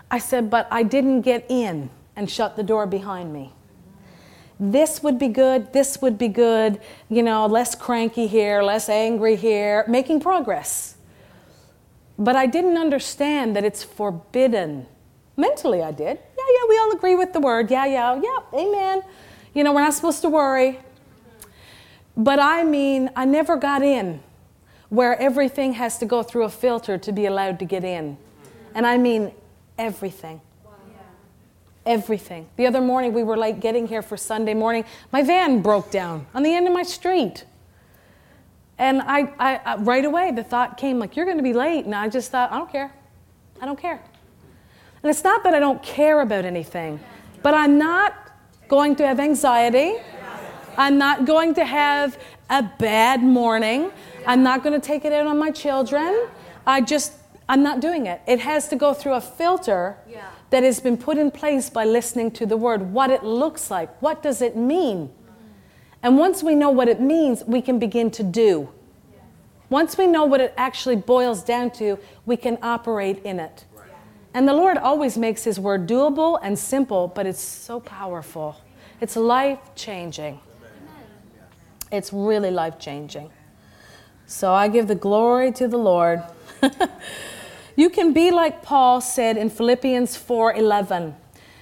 I 0.10 0.17
said, 0.17 0.50
but 0.50 0.67
I 0.71 0.82
didn't 0.82 1.21
get 1.21 1.45
in 1.47 1.91
and 2.15 2.32
shut 2.32 2.56
the 2.56 2.63
door 2.63 2.88
behind 2.88 3.32
me. 3.34 3.54
This 4.60 5.04
would 5.04 5.19
be 5.19 5.28
good, 5.28 5.73
this 5.73 6.02
would 6.02 6.17
be 6.17 6.28
good, 6.28 6.82
you 7.08 7.21
know, 7.21 7.45
less 7.45 7.76
cranky 7.76 8.26
here, 8.26 8.63
less 8.63 8.89
angry 8.89 9.36
here, 9.36 9.86
making 9.88 10.21
progress. 10.21 10.97
But 12.20 12.36
I 12.36 12.46
didn't 12.46 12.78
understand 12.78 13.56
that 13.56 13.64
it's 13.64 13.84
forbidden. 13.84 14.88
Mentally, 15.36 15.84
I 15.84 15.92
did. 15.92 16.18
Yeah, 16.18 16.44
yeah, 16.50 16.70
we 16.70 16.78
all 16.80 16.92
agree 16.92 17.16
with 17.16 17.34
the 17.34 17.40
word. 17.40 17.70
Yeah, 17.70 17.86
yeah, 17.86 18.20
yeah, 18.22 18.60
amen. 18.60 19.04
You 19.54 19.64
know, 19.64 19.74
we're 19.74 19.82
not 19.82 19.94
supposed 19.94 20.22
to 20.22 20.30
worry. 20.30 20.80
But 22.16 22.40
I 22.40 22.64
mean, 22.64 23.12
I 23.16 23.26
never 23.26 23.56
got 23.56 23.84
in 23.84 24.22
where 24.90 25.20
everything 25.22 25.74
has 25.74 25.98
to 26.00 26.06
go 26.06 26.24
through 26.24 26.44
a 26.44 26.50
filter 26.50 26.98
to 26.98 27.12
be 27.12 27.26
allowed 27.26 27.60
to 27.60 27.66
get 27.66 27.84
in. 27.84 28.18
And 28.74 28.88
I 28.88 28.98
mean 28.98 29.32
everything. 29.78 30.42
Everything. 31.86 32.48
The 32.58 32.68
other 32.68 32.82
morning, 32.82 33.14
we 33.14 33.24
were 33.24 33.38
like 33.38 33.60
getting 33.60 33.88
here 33.88 34.02
for 34.02 34.18
Sunday 34.18 34.54
morning. 34.54 34.84
My 35.12 35.24
van 35.24 35.62
broke 35.62 35.92
down 35.92 36.26
on 36.34 36.44
the 36.44 36.54
end 36.54 36.68
of 36.68 36.74
my 36.74 36.84
street. 36.84 37.46
And 38.80 39.02
I, 39.02 39.34
I, 39.40 39.62
I 39.66 39.76
right 39.78 40.06
away, 40.06 40.32
the 40.32 40.44
thought 40.44 40.78
came 40.78 41.00
like, 41.00 41.16
you're 41.16 41.26
going 41.26 41.38
to 41.38 41.44
be 41.44 41.54
late. 41.54 41.86
And 41.86 41.96
I 41.96 42.10
just 42.10 42.32
thought, 42.32 42.52
I 42.52 42.58
don't 42.58 42.72
care. 42.72 42.94
I 43.62 43.66
don't 43.66 43.80
care. 43.80 44.02
And 45.04 45.10
it's 45.10 45.24
not 45.24 45.44
that 45.44 45.54
I 45.54 45.60
don't 45.60 45.82
care 45.82 46.22
about 46.22 46.46
anything, 46.46 47.00
but 47.42 47.54
I'm 47.54 47.78
not 47.78 48.13
going 48.68 48.96
to 48.98 49.08
have 49.08 49.20
anxiety. 49.20 49.96
I'm 50.78 50.98
not 50.98 51.26
going 51.26 51.56
to 51.56 51.66
have 51.66 52.20
a 52.50 52.63
bad 52.78 53.24
morning. 53.24 53.92
I'm 54.26 54.44
not 54.44 54.63
going 54.63 54.80
to 54.80 54.86
take 54.86 55.06
it 55.06 55.13
out 55.13 55.26
on 55.26 55.40
my 55.40 55.52
children. 55.52 56.28
I 56.66 56.82
just, 56.82 57.13
I'm 57.50 57.63
not 57.63 57.80
doing 57.80 58.06
it. 58.06 58.22
It 58.28 58.42
has 58.42 58.68
to 58.70 58.76
go 58.76 58.94
through 58.94 59.13
a 59.13 59.22
filter 59.22 59.98
that 60.50 60.63
has 60.63 60.80
been 60.80 60.98
put 60.98 61.18
in 61.18 61.32
place 61.32 61.70
by 61.70 61.86
listening 61.86 62.32
to 62.32 62.46
the 62.46 62.58
word, 62.58 62.94
what 62.94 63.10
it 63.10 63.24
looks 63.24 63.72
like, 63.72 64.02
what 64.02 64.22
does 64.22 64.42
it 64.42 64.56
mean. 64.56 65.12
And 66.04 66.18
once 66.18 66.44
we 66.44 66.56
know 66.56 66.70
what 66.70 66.88
it 66.88 67.02
means, 67.02 67.44
we 67.46 67.62
can 67.62 67.80
begin 67.80 68.12
to 68.12 68.24
do. 68.24 68.70
Once 69.70 69.98
we 69.98 70.08
know 70.08 70.24
what 70.24 70.40
it 70.40 70.54
actually 70.56 70.96
boils 70.96 71.44
down 71.44 71.72
to, 71.72 72.00
we 72.26 72.38
can 72.38 72.58
operate 72.62 73.22
in 73.24 73.40
it. 73.40 73.66
And 74.34 74.48
the 74.48 74.54
Lord 74.54 74.78
always 74.78 75.18
makes 75.18 75.44
His 75.44 75.60
word 75.60 75.88
doable 75.88 76.40
and 76.42 76.58
simple, 76.58 77.08
but 77.08 77.26
it's 77.26 77.42
so 77.42 77.80
powerful. 77.80 78.56
It's 79.02 79.16
life 79.16 79.60
changing. 79.76 80.40
It's 81.92 82.14
really 82.14 82.52
life 82.52 82.80
changing. 82.80 83.32
So 84.26 84.54
I 84.54 84.68
give 84.68 84.88
the 84.88 84.96
glory 84.96 85.52
to 85.54 85.68
the 85.68 85.78
Lord. 85.78 86.22
you 87.76 87.90
can 87.90 88.14
be 88.14 88.30
like 88.32 88.62
Paul 88.62 89.02
said 89.02 89.38
in 89.38 89.50
Philippians 89.50 90.18
4:11. 90.18 91.16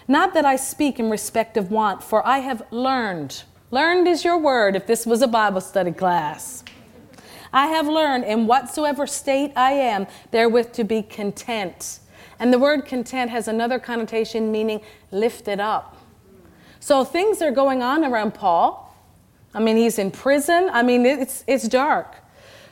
Not 0.08 0.34
that 0.34 0.46
I 0.46 0.56
speak 0.56 1.00
in 1.00 1.10
respect 1.10 1.58
of 1.58 1.72
want, 1.72 2.04
for 2.04 2.26
I 2.26 2.40
have 2.40 2.64
learned. 2.72 3.44
Learned 3.76 4.08
is 4.08 4.24
your 4.24 4.38
word 4.38 4.78
if 4.78 4.88
this 4.88 5.06
was 5.06 5.22
a 5.22 5.28
Bible 5.28 5.60
study 5.60 5.92
class. 5.92 6.64
I 7.52 7.68
have 7.68 7.90
learned 7.90 8.24
in 8.24 8.48
whatsoever 8.48 9.06
state 9.06 9.52
I 9.54 9.74
am 9.74 10.08
therewith 10.32 10.72
to 10.76 10.86
be 10.86 11.02
content. 11.02 12.00
And 12.40 12.54
the 12.54 12.58
word 12.58 12.86
content 12.86 13.32
has 13.32 13.50
another 13.50 13.78
connotation 13.78 14.50
meaning 14.50 14.80
lifted 15.12 15.60
up. 15.60 15.98
So 16.80 17.04
things 17.04 17.42
are 17.42 17.52
going 17.52 17.84
on 17.84 18.06
around 18.06 18.34
Paul. 18.34 18.96
I 19.54 19.60
mean, 19.60 19.76
he's 19.76 20.00
in 20.00 20.10
prison. 20.10 20.70
I 20.72 20.82
mean, 20.82 21.06
it's, 21.06 21.44
it's 21.46 21.68
dark. 21.68 22.16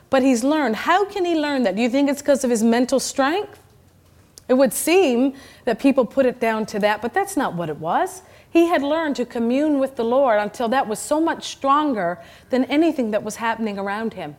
But 0.08 0.22
he's 0.22 0.42
learned. 0.42 0.74
How 0.74 1.04
can 1.04 1.26
he 1.26 1.34
learn 1.34 1.64
that? 1.64 1.76
Do 1.76 1.82
you 1.82 1.90
think 1.90 2.08
it's 2.08 2.22
because 2.22 2.44
of 2.44 2.50
his 2.50 2.62
mental 2.62 2.98
strength? 2.98 3.60
It 4.48 4.54
would 4.54 4.72
seem 4.72 5.34
that 5.66 5.78
people 5.78 6.06
put 6.06 6.24
it 6.24 6.40
down 6.40 6.64
to 6.64 6.78
that, 6.78 7.02
but 7.02 7.12
that's 7.12 7.36
not 7.36 7.56
what 7.56 7.68
it 7.68 7.76
was. 7.76 8.22
He 8.54 8.68
had 8.68 8.84
learned 8.84 9.16
to 9.16 9.26
commune 9.26 9.80
with 9.80 9.96
the 9.96 10.04
Lord 10.04 10.38
until 10.38 10.68
that 10.68 10.86
was 10.86 11.00
so 11.00 11.20
much 11.20 11.48
stronger 11.48 12.20
than 12.50 12.64
anything 12.66 13.10
that 13.10 13.24
was 13.24 13.36
happening 13.36 13.80
around 13.80 14.14
him 14.14 14.36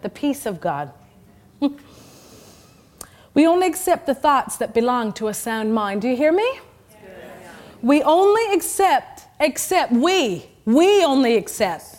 the 0.00 0.08
peace 0.08 0.46
of 0.46 0.58
God. 0.58 0.90
we 3.34 3.46
only 3.46 3.66
accept 3.66 4.06
the 4.06 4.14
thoughts 4.14 4.56
that 4.56 4.72
belong 4.72 5.12
to 5.14 5.28
a 5.28 5.34
sound 5.34 5.74
mind. 5.74 6.00
Do 6.00 6.08
you 6.08 6.16
hear 6.16 6.32
me? 6.32 6.60
We 7.82 8.02
only 8.02 8.54
accept, 8.54 9.26
accept, 9.38 9.92
we, 9.92 10.46
we 10.64 11.04
only 11.04 11.36
accept 11.36 11.96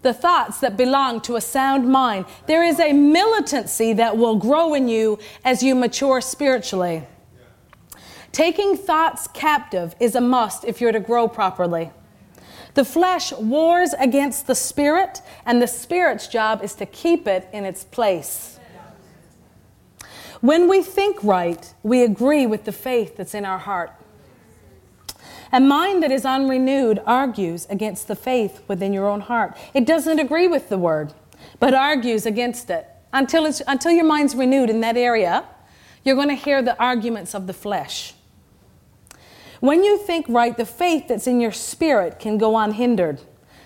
the 0.00 0.14
thoughts 0.14 0.60
that 0.60 0.78
belong 0.78 1.20
to 1.22 1.36
a 1.36 1.42
sound 1.42 1.88
mind. 1.90 2.24
There 2.46 2.64
is 2.64 2.80
a 2.80 2.94
militancy 2.94 3.92
that 3.94 4.16
will 4.16 4.36
grow 4.36 4.72
in 4.72 4.88
you 4.88 5.18
as 5.44 5.62
you 5.62 5.74
mature 5.74 6.22
spiritually. 6.22 7.02
Taking 8.32 8.78
thoughts 8.78 9.28
captive 9.28 9.94
is 10.00 10.14
a 10.14 10.20
must 10.20 10.64
if 10.64 10.80
you're 10.80 10.92
to 10.92 11.00
grow 11.00 11.28
properly. 11.28 11.90
The 12.74 12.84
flesh 12.84 13.32
wars 13.32 13.94
against 13.98 14.46
the 14.46 14.54
spirit, 14.54 15.20
and 15.44 15.60
the 15.60 15.66
spirit's 15.66 16.26
job 16.26 16.64
is 16.64 16.74
to 16.76 16.86
keep 16.86 17.26
it 17.26 17.46
in 17.52 17.66
its 17.66 17.84
place. 17.84 18.58
When 20.40 20.68
we 20.68 20.82
think 20.82 21.22
right, 21.22 21.72
we 21.82 22.02
agree 22.02 22.46
with 22.46 22.64
the 22.64 22.72
faith 22.72 23.16
that's 23.16 23.34
in 23.34 23.44
our 23.44 23.58
heart. 23.58 23.92
A 25.52 25.60
mind 25.60 26.02
that 26.02 26.10
is 26.10 26.24
unrenewed 26.24 27.00
argues 27.06 27.66
against 27.68 28.08
the 28.08 28.16
faith 28.16 28.62
within 28.66 28.94
your 28.94 29.06
own 29.06 29.20
heart. 29.20 29.54
It 29.74 29.86
doesn't 29.86 30.18
agree 30.18 30.48
with 30.48 30.70
the 30.70 30.78
word, 30.78 31.12
but 31.60 31.74
argues 31.74 32.24
against 32.24 32.70
it. 32.70 32.88
Until, 33.12 33.46
until 33.68 33.92
your 33.92 34.06
mind's 34.06 34.34
renewed 34.34 34.70
in 34.70 34.80
that 34.80 34.96
area, 34.96 35.44
you're 36.02 36.16
going 36.16 36.28
to 36.28 36.34
hear 36.34 36.62
the 36.62 36.80
arguments 36.82 37.34
of 37.34 37.46
the 37.46 37.52
flesh. 37.52 38.14
When 39.62 39.84
you 39.84 39.96
think 39.96 40.26
right, 40.28 40.56
the 40.56 40.66
faith 40.66 41.06
that's 41.06 41.28
in 41.28 41.40
your 41.40 41.52
spirit 41.52 42.18
can 42.18 42.36
go 42.36 42.58
unhindered. 42.58 43.20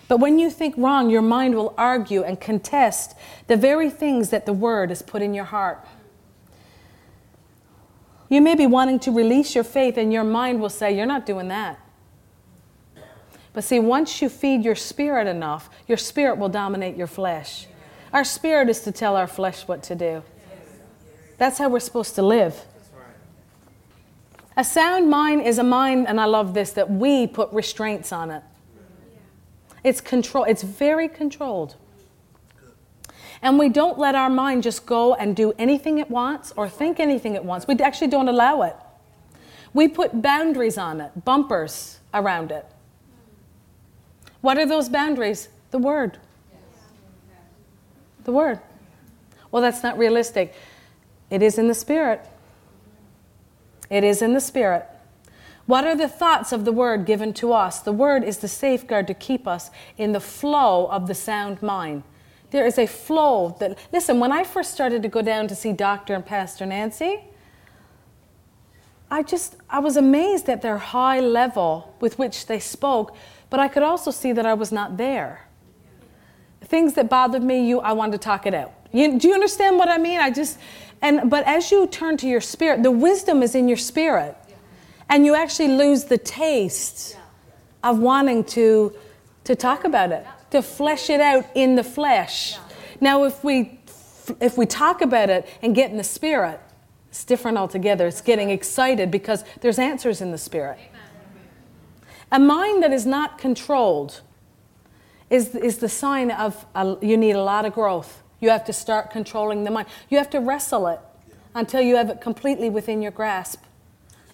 But 0.08 0.18
when 0.18 0.38
you 0.38 0.50
think 0.50 0.74
wrong, 0.76 1.08
your 1.08 1.22
mind 1.22 1.54
will 1.54 1.72
argue 1.78 2.22
and 2.22 2.38
contest 2.38 3.14
the 3.46 3.56
very 3.56 3.88
things 3.88 4.28
that 4.28 4.44
the 4.44 4.52
Word 4.52 4.90
has 4.90 5.00
put 5.00 5.22
in 5.22 5.32
your 5.32 5.46
heart. 5.46 5.82
You 8.28 8.42
may 8.42 8.54
be 8.54 8.66
wanting 8.66 8.98
to 9.00 9.10
release 9.10 9.54
your 9.54 9.64
faith, 9.64 9.96
and 9.96 10.12
your 10.12 10.22
mind 10.22 10.60
will 10.60 10.68
say, 10.68 10.94
You're 10.94 11.06
not 11.06 11.24
doing 11.24 11.48
that. 11.48 11.80
But 13.54 13.64
see, 13.64 13.80
once 13.80 14.20
you 14.20 14.28
feed 14.28 14.66
your 14.66 14.74
spirit 14.74 15.26
enough, 15.26 15.70
your 15.88 15.96
spirit 15.96 16.36
will 16.36 16.50
dominate 16.50 16.96
your 16.96 17.06
flesh. 17.06 17.68
Our 18.12 18.22
spirit 18.22 18.68
is 18.68 18.80
to 18.80 18.92
tell 18.92 19.16
our 19.16 19.26
flesh 19.26 19.66
what 19.66 19.82
to 19.84 19.94
do. 19.94 20.22
That's 21.38 21.56
how 21.56 21.70
we're 21.70 21.80
supposed 21.80 22.16
to 22.16 22.22
live. 22.22 22.66
A 24.56 24.64
sound 24.64 25.10
mind 25.10 25.42
is 25.42 25.58
a 25.58 25.64
mind, 25.64 26.08
and 26.08 26.20
I 26.20 26.24
love 26.24 26.54
this, 26.54 26.72
that 26.72 26.90
we 26.90 27.26
put 27.26 27.52
restraints 27.52 28.10
on 28.10 28.30
it. 28.30 28.42
It's 29.84 30.00
control, 30.00 30.44
it's 30.44 30.62
very 30.62 31.08
controlled. 31.08 31.76
And 33.42 33.58
we 33.58 33.68
don't 33.68 33.98
let 33.98 34.14
our 34.14 34.30
mind 34.30 34.62
just 34.62 34.86
go 34.86 35.14
and 35.14 35.36
do 35.36 35.52
anything 35.58 35.98
it 35.98 36.10
wants 36.10 36.52
or 36.56 36.68
think 36.68 36.98
anything 36.98 37.34
it 37.34 37.44
wants. 37.44 37.68
We 37.68 37.76
actually 37.76 38.08
don't 38.08 38.28
allow 38.28 38.62
it. 38.62 38.74
We 39.74 39.88
put 39.88 40.22
boundaries 40.22 40.78
on 40.78 41.02
it, 41.02 41.24
bumpers 41.24 41.98
around 42.14 42.50
it. 42.50 42.64
What 44.40 44.56
are 44.56 44.66
those 44.66 44.88
boundaries? 44.88 45.48
The 45.70 45.78
Word. 45.78 46.18
The 48.24 48.32
Word. 48.32 48.60
Well, 49.50 49.60
that's 49.60 49.82
not 49.82 49.98
realistic. 49.98 50.54
It 51.28 51.42
is 51.42 51.58
in 51.58 51.68
the 51.68 51.74
Spirit. 51.74 52.26
It 53.90 54.04
is 54.04 54.22
in 54.22 54.32
the 54.34 54.40
Spirit. 54.40 54.86
What 55.66 55.84
are 55.84 55.96
the 55.96 56.08
thoughts 56.08 56.52
of 56.52 56.64
the 56.64 56.72
Word 56.72 57.06
given 57.06 57.32
to 57.34 57.52
us? 57.52 57.80
The 57.80 57.92
Word 57.92 58.22
is 58.22 58.38
the 58.38 58.48
safeguard 58.48 59.06
to 59.08 59.14
keep 59.14 59.48
us 59.48 59.70
in 59.98 60.12
the 60.12 60.20
flow 60.20 60.86
of 60.86 61.08
the 61.08 61.14
sound 61.14 61.60
mind. 61.60 62.04
There 62.50 62.64
is 62.64 62.78
a 62.78 62.86
flow 62.86 63.56
that, 63.58 63.76
listen, 63.92 64.20
when 64.20 64.30
I 64.30 64.44
first 64.44 64.72
started 64.72 65.02
to 65.02 65.08
go 65.08 65.22
down 65.22 65.48
to 65.48 65.56
see 65.56 65.72
Dr. 65.72 66.14
and 66.14 66.24
Pastor 66.24 66.64
Nancy, 66.64 67.24
I 69.10 69.22
just, 69.22 69.56
I 69.68 69.80
was 69.80 69.96
amazed 69.96 70.48
at 70.48 70.62
their 70.62 70.78
high 70.78 71.20
level 71.20 71.94
with 72.00 72.18
which 72.18 72.46
they 72.46 72.60
spoke, 72.60 73.16
but 73.50 73.60
I 73.60 73.68
could 73.68 73.82
also 73.82 74.10
see 74.10 74.32
that 74.32 74.46
I 74.46 74.54
was 74.54 74.72
not 74.72 74.96
there. 74.96 75.46
Things 76.62 76.94
that 76.94 77.08
bothered 77.08 77.42
me, 77.42 77.68
you, 77.68 77.80
I 77.80 77.92
wanted 77.92 78.12
to 78.12 78.18
talk 78.18 78.46
it 78.46 78.54
out. 78.54 78.72
You, 78.92 79.18
do 79.18 79.28
you 79.28 79.34
understand 79.34 79.78
what 79.78 79.88
I 79.88 79.98
mean? 79.98 80.18
I 80.18 80.30
just, 80.30 80.58
and, 81.02 81.30
but 81.30 81.46
as 81.46 81.70
you 81.70 81.86
turn 81.86 82.16
to 82.18 82.26
your 82.26 82.40
spirit, 82.40 82.82
the 82.82 82.90
wisdom 82.90 83.42
is 83.42 83.54
in 83.54 83.68
your 83.68 83.76
spirit. 83.76 84.36
And 85.08 85.24
you 85.24 85.34
actually 85.34 85.68
lose 85.68 86.04
the 86.04 86.18
taste 86.18 87.16
of 87.84 87.98
wanting 87.98 88.44
to, 88.44 88.92
to 89.44 89.54
talk 89.54 89.84
about 89.84 90.10
it, 90.10 90.26
to 90.50 90.62
flesh 90.62 91.10
it 91.10 91.20
out 91.20 91.44
in 91.54 91.76
the 91.76 91.84
flesh. 91.84 92.58
Now, 93.00 93.24
if 93.24 93.44
we, 93.44 93.78
if 94.40 94.58
we 94.58 94.66
talk 94.66 95.02
about 95.02 95.30
it 95.30 95.48
and 95.62 95.74
get 95.74 95.90
in 95.90 95.96
the 95.96 96.04
spirit, 96.04 96.60
it's 97.08 97.24
different 97.24 97.56
altogether. 97.56 98.06
It's 98.06 98.20
getting 98.20 98.50
excited 98.50 99.10
because 99.10 99.44
there's 99.60 99.78
answers 99.78 100.20
in 100.20 100.32
the 100.32 100.38
spirit. 100.38 100.78
A 102.32 102.40
mind 102.40 102.82
that 102.82 102.92
is 102.92 103.06
not 103.06 103.38
controlled 103.38 104.22
is, 105.30 105.54
is 105.54 105.78
the 105.78 105.88
sign 105.88 106.30
of 106.30 106.66
a, 106.74 106.96
you 107.00 107.16
need 107.16 107.32
a 107.32 107.42
lot 107.42 107.64
of 107.64 107.72
growth. 107.72 108.22
You 108.40 108.50
have 108.50 108.64
to 108.66 108.72
start 108.72 109.10
controlling 109.10 109.64
the 109.64 109.70
mind. 109.70 109.88
You 110.08 110.18
have 110.18 110.30
to 110.30 110.40
wrestle 110.40 110.86
it 110.88 111.00
until 111.54 111.80
you 111.80 111.96
have 111.96 112.10
it 112.10 112.20
completely 112.20 112.68
within 112.68 113.02
your 113.02 113.12
grasp. 113.12 113.62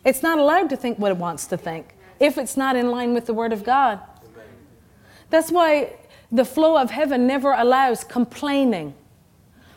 It's 0.04 0.22
not 0.22 0.38
allowed 0.38 0.70
to 0.70 0.76
think 0.76 0.98
what 0.98 1.12
it 1.12 1.16
wants 1.16 1.46
to 1.46 1.56
think 1.56 1.94
if 2.18 2.38
it's 2.38 2.56
not 2.56 2.76
in 2.76 2.90
line 2.90 3.14
with 3.14 3.26
the 3.26 3.34
Word 3.34 3.52
of 3.52 3.64
God. 3.64 4.00
That's 5.30 5.50
why 5.50 5.94
the 6.30 6.44
flow 6.44 6.76
of 6.76 6.90
heaven 6.90 7.26
never 7.26 7.52
allows 7.52 8.04
complaining 8.04 8.94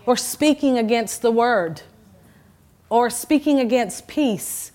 or 0.06 0.18
speaking 0.18 0.78
against 0.78 1.22
the 1.22 1.32
Word 1.32 1.82
or 2.90 3.10
speaking 3.10 3.60
against 3.60 4.08
peace 4.08 4.72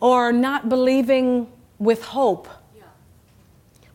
or 0.00 0.32
not 0.32 0.68
believing 0.68 1.48
with 1.78 2.02
hope. 2.02 2.48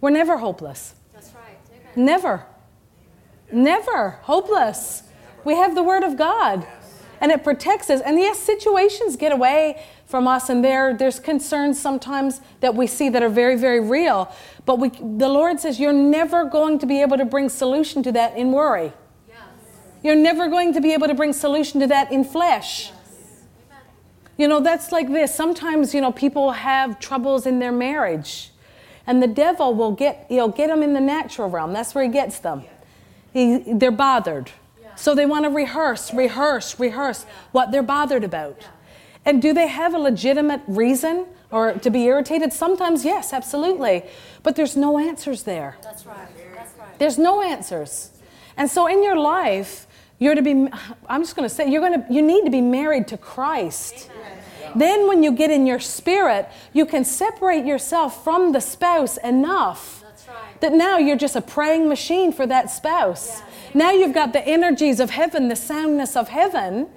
We're 0.02 0.10
never 0.10 0.38
hopeless. 0.38 0.96
That's 1.14 1.32
right. 1.34 1.96
Never. 1.96 2.46
Never 3.54 4.20
hopeless. 4.24 5.04
We 5.44 5.56
have 5.56 5.76
the 5.76 5.84
Word 5.84 6.04
of 6.04 6.18
God, 6.18 6.66
and 7.22 7.32
it 7.32 7.44
protects 7.44 7.90
us. 7.90 8.02
And 8.02 8.18
yes, 8.18 8.40
situations 8.40 9.16
get 9.16 9.32
away 9.32 9.84
from 10.06 10.28
us, 10.28 10.50
and 10.50 10.64
there 10.64 10.96
there's 10.96 11.20
concerns 11.20 11.80
sometimes 11.80 12.42
that 12.62 12.76
we 12.76 12.88
see 12.88 13.10
that 13.10 13.22
are 13.22 13.30
very, 13.30 13.56
very 13.56 13.80
real. 13.80 14.34
But 14.66 14.80
we, 14.80 14.90
the 14.90 15.30
Lord 15.30 15.60
says 15.60 15.80
you're 15.80 15.94
never 15.94 16.46
going 16.46 16.80
to 16.80 16.86
be 16.86 17.02
able 17.02 17.18
to 17.18 17.26
bring 17.26 17.50
solution 17.50 18.04
to 18.04 18.12
that 18.14 18.38
in 18.38 18.52
worry. 18.52 18.94
Yes. 19.28 19.38
You're 20.04 20.16
never 20.16 20.48
going 20.48 20.74
to 20.74 20.82
be 20.82 20.94
able 20.94 21.08
to 21.08 21.14
bring 21.14 21.34
solution 21.34 21.80
to 21.82 21.88
that 21.88 22.12
in 22.12 22.24
flesh. 22.24 22.90
Yes. 22.90 23.78
You 24.38 24.48
know, 24.48 24.62
that's 24.62 24.92
like 24.92 25.12
this. 25.12 25.36
Sometimes, 25.36 25.94
you 25.94 26.02
know, 26.02 26.12
people 26.12 26.52
have 26.52 27.00
troubles 27.00 27.46
in 27.46 27.60
their 27.60 27.72
marriage. 27.72 28.50
And 29.06 29.22
the 29.22 29.28
devil 29.28 29.74
will 29.76 29.92
get, 29.92 30.26
he'll 30.30 30.48
get 30.48 30.68
them 30.68 30.82
in 30.82 30.94
the 30.94 31.02
natural 31.02 31.50
realm. 31.50 31.74
That's 31.74 31.94
where 31.94 32.06
he 32.06 32.10
gets 32.10 32.40
them. 32.40 32.62
He, 32.62 32.70
they're 33.34 33.92
bothered. 33.92 34.52
So 34.96 35.16
they 35.16 35.26
want 35.26 35.46
to 35.46 35.50
rehearse, 35.50 36.14
rehearse, 36.14 36.80
rehearse 36.80 37.26
what 37.52 37.72
they're 37.72 37.84
bothered 37.84 38.24
about. 38.24 38.68
And 39.26 39.42
do 39.42 39.54
they 39.54 39.68
have 39.68 39.94
a 39.94 39.98
legitimate 39.98 40.62
reason 40.68 41.26
or 41.50 41.74
to 41.74 41.90
be 41.90 42.04
irritated? 42.04 42.54
Sometimes, 42.54 43.06
yes, 43.06 43.34
absolutely. 43.34 44.04
But 44.44 44.56
there's 44.56 44.76
no 44.76 45.00
answers 45.00 45.44
there. 45.44 45.78
That's 45.82 46.06
right. 46.06 46.28
That's 46.56 46.78
right. 46.78 47.00
There's 47.00 47.18
no 47.18 47.42
answers. 47.42 48.12
And 48.58 48.70
so 48.70 48.88
in 48.88 49.04
your 49.04 49.16
life, 49.16 49.88
you're 50.20 50.36
to 50.36 50.42
be, 50.42 50.68
I'm 51.08 51.22
just 51.22 51.36
going 51.36 51.48
to 51.48 51.54
say, 51.54 51.70
you're 51.70 51.82
going 51.82 52.04
to, 52.06 52.14
you 52.14 52.22
need 52.22 52.46
to 52.46 52.52
be 52.52 52.62
married 52.62 53.08
to 53.10 53.18
Christ. 53.18 54.10
Then, 54.76 55.08
when 55.08 55.22
you 55.22 55.32
get 55.32 55.52
in 55.52 55.68
your 55.68 55.80
spirit, 55.80 56.50
you 56.74 56.88
can 56.88 57.06
separate 57.06 57.64
yourself 57.64 58.24
from 58.24 58.54
the 58.54 58.60
spouse 58.60 59.18
enough 59.18 60.03
right. 60.28 60.62
that 60.62 60.74
now 60.74 60.98
you're 60.98 61.18
just 61.18 61.36
a 61.36 61.42
praying 61.42 61.88
machine 61.88 62.32
for 62.32 62.46
that 62.48 62.70
spouse. 62.70 63.42
Now 63.74 63.92
you've 63.92 64.14
got 64.14 64.34
the 64.34 64.46
energies 64.48 65.00
of 65.00 65.10
heaven, 65.10 65.48
the 65.48 65.56
soundness 65.56 66.16
of 66.16 66.30
heaven 66.30 66.90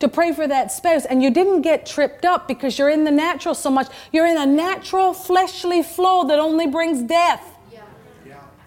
to 0.00 0.08
pray 0.08 0.32
for 0.32 0.48
that 0.48 0.72
spouse, 0.72 1.04
and 1.04 1.22
you 1.22 1.30
didn't 1.30 1.62
get 1.62 1.86
tripped 1.86 2.24
up 2.24 2.48
because 2.48 2.78
you're 2.78 2.90
in 2.90 3.04
the 3.04 3.10
natural 3.10 3.54
so 3.54 3.70
much. 3.70 3.86
You're 4.12 4.26
in 4.26 4.36
a 4.36 4.46
natural 4.46 5.14
fleshly 5.14 5.82
flow 5.82 6.24
that 6.26 6.40
only 6.40 6.66
brings 6.66 7.02
death. 7.02 7.44
Yeah. 7.72 7.82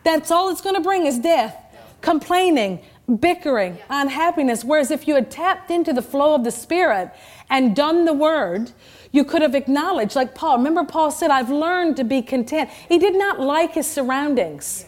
That's 0.03 0.31
all 0.31 0.49
it's 0.49 0.61
going 0.61 0.75
to 0.75 0.81
bring 0.81 1.05
is 1.05 1.19
death, 1.19 1.55
complaining, 2.01 2.79
bickering, 3.19 3.77
unhappiness. 3.89 4.63
Whereas 4.63 4.91
if 4.91 5.07
you 5.07 5.15
had 5.15 5.29
tapped 5.29 5.69
into 5.69 5.91
the 5.91 6.01
flow 6.01 6.35
of 6.35 6.43
the 6.43 6.51
Spirit 6.51 7.11
and 7.49 7.75
done 7.75 8.05
the 8.05 8.13
word, 8.13 8.71
you 9.15 9.23
could 9.23 9.41
have 9.41 9.55
acknowledged, 9.55 10.13
like 10.13 10.35
Paul. 10.35 10.57
Remember, 10.57 10.83
Paul 10.83 11.09
said, 11.09 11.31
I've 11.31 11.49
learned 11.49 11.95
to 11.97 12.03
be 12.03 12.21
content. 12.21 12.69
He 12.89 12.99
did 12.99 13.17
not 13.17 13.39
like 13.39 13.73
his 13.73 13.87
surroundings. 13.87 14.85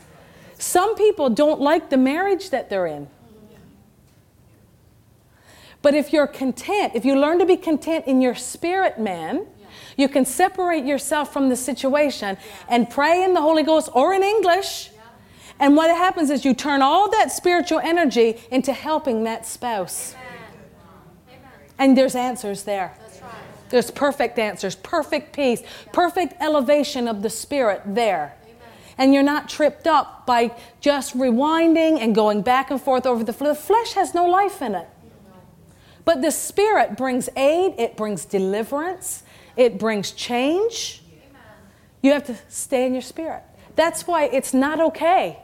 Some 0.58 0.96
people 0.96 1.30
don't 1.30 1.62
like 1.62 1.90
the 1.90 1.98
marriage 1.98 2.50
that 2.50 2.70
they're 2.70 2.88
in. 2.88 3.08
But 5.82 5.94
if 5.94 6.12
you're 6.12 6.28
content, 6.28 6.92
if 6.94 7.06
you 7.06 7.18
learn 7.18 7.40
to 7.40 7.46
be 7.46 7.56
content 7.56 8.06
in 8.06 8.20
your 8.20 8.36
spirit, 8.36 9.00
man, 9.00 9.46
you 9.96 10.10
can 10.10 10.26
separate 10.26 10.84
yourself 10.84 11.32
from 11.32 11.48
the 11.48 11.56
situation 11.56 12.38
and 12.68 12.90
pray 12.90 13.24
in 13.24 13.34
the 13.34 13.42
Holy 13.42 13.64
Ghost 13.64 13.90
or 13.94 14.14
in 14.14 14.24
English. 14.24 14.92
And 15.58 15.78
what 15.78 15.90
happens 15.90 16.30
is 16.32 16.44
you 16.44 16.54
turn 16.54 16.82
all 16.82 17.10
that 17.12 17.32
spiritual 17.32 17.80
energy 17.80 18.42
into 18.52 18.74
helping 18.74 19.24
that 19.24 19.46
spouse. 19.46 20.16
Amen. 21.30 21.40
And 21.80 21.98
there's 21.98 22.16
answers 22.16 22.64
there. 22.64 22.94
There's 23.70 23.92
perfect 23.92 24.40
answers, 24.40 24.76
perfect 24.76 25.36
peace, 25.36 25.62
perfect 25.92 26.34
elevation 26.42 27.08
of 27.08 27.22
the 27.22 27.30
spirit 27.30 27.82
there. 27.86 28.36
And 28.98 29.14
you're 29.14 29.24
not 29.24 29.48
tripped 29.48 29.86
up 29.86 30.26
by 30.26 30.52
just 30.82 31.16
rewinding 31.16 32.00
and 32.00 32.16
going 32.16 32.42
back 32.42 32.72
and 32.72 32.82
forth 32.82 33.06
over 33.06 33.24
the 33.24 33.34
flesh. 33.34 33.58
The 33.58 33.64
flesh 33.64 33.94
has 33.94 34.14
no 34.14 34.26
life 34.26 34.62
in 34.62 34.74
it. 34.74 34.88
But 36.04 36.22
the 36.22 36.32
spirit 36.32 36.98
brings 36.98 37.30
aid, 37.36 37.76
it 37.78 37.98
brings 37.98 38.26
deliverance, 38.26 39.24
it 39.56 39.78
brings 39.78 40.12
change. 40.12 41.04
You 42.02 42.14
have 42.14 42.26
to 42.28 42.38
stay 42.48 42.86
in 42.86 42.94
your 42.94 43.02
spirit. 43.02 43.44
That's 43.76 44.08
why 44.08 44.26
it's 44.26 44.54
not 44.54 44.80
okay. 44.80 45.40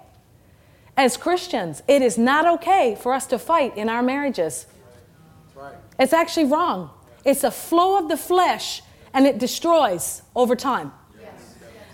As 0.96 1.18
Christians, 1.18 1.84
it 1.88 2.02
is 2.02 2.18
not 2.18 2.48
okay 2.60 2.96
for 3.00 3.14
us 3.14 3.26
to 3.28 3.40
fight 3.40 3.76
in 3.78 3.90
our 3.90 4.02
marriages. 4.02 4.68
It's 6.00 6.14
actually 6.14 6.46
wrong. 6.46 6.92
It's 7.26 7.44
a 7.44 7.52
flow 7.52 7.98
of 7.98 8.10
the 8.10 8.18
flesh 8.18 8.82
and 9.14 9.26
it 9.26 9.38
destroys 9.38 10.22
over 10.36 10.56
time. 10.56 10.92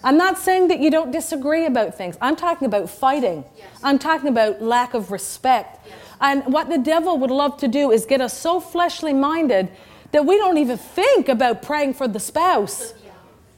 I'm 0.04 0.18
not 0.18 0.38
saying 0.38 0.70
that 0.70 0.80
you 0.80 0.90
don't 0.90 1.12
disagree 1.12 1.66
about 1.66 1.96
things. 1.96 2.18
I'm 2.22 2.36
talking 2.36 2.66
about 2.66 2.90
fighting. 2.90 3.44
I'm 3.84 4.00
talking 4.00 4.30
about 4.30 4.62
lack 4.62 4.94
of 4.94 5.12
respect. 5.12 5.86
And 6.22 6.46
what 6.54 6.70
the 6.70 6.78
devil 6.78 7.18
would 7.18 7.32
love 7.32 7.58
to 7.58 7.68
do 7.68 7.92
is 7.92 8.06
get 8.06 8.22
us 8.22 8.38
so 8.38 8.60
fleshly 8.60 9.14
minded 9.14 9.70
that 10.12 10.26
we 10.26 10.38
don't 10.38 10.58
even 10.58 10.78
think 10.78 11.28
about 11.28 11.62
praying 11.62 11.94
for 11.94 12.08
the 12.08 12.20
spouse 12.20 12.94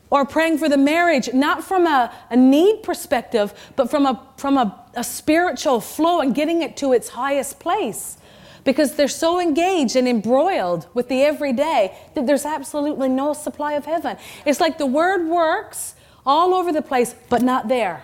or 0.10 0.26
praying 0.26 0.58
for 0.58 0.68
the 0.68 0.78
marriage, 0.78 1.32
not 1.34 1.64
from 1.64 1.88
a, 1.88 2.14
a 2.30 2.36
need 2.36 2.84
perspective, 2.84 3.54
but 3.76 3.90
from, 3.90 4.06
a, 4.06 4.28
from 4.36 4.58
a, 4.58 4.86
a 4.96 5.04
spiritual 5.04 5.80
flow 5.80 6.20
and 6.20 6.36
getting 6.36 6.62
it 6.62 6.76
to 6.78 6.92
its 6.92 7.10
highest 7.10 7.60
place. 7.60 8.18
Because 8.64 8.96
they're 8.96 9.08
so 9.08 9.40
engaged 9.40 9.96
and 9.96 10.08
embroiled 10.08 10.88
with 10.94 11.08
the 11.08 11.24
everyday 11.24 11.98
that 12.14 12.28
there's 12.28 12.46
absolutely 12.46 13.10
no 13.10 13.34
supply 13.34 13.74
of 13.74 13.86
heaven. 13.86 14.18
It's 14.46 14.60
like 14.60 14.78
the 14.78 14.86
word 14.86 15.28
works 15.28 15.96
all 16.26 16.54
over 16.54 16.72
the 16.72 16.82
place, 16.82 17.16
but 17.30 17.42
not 17.42 17.68
there. 17.68 18.04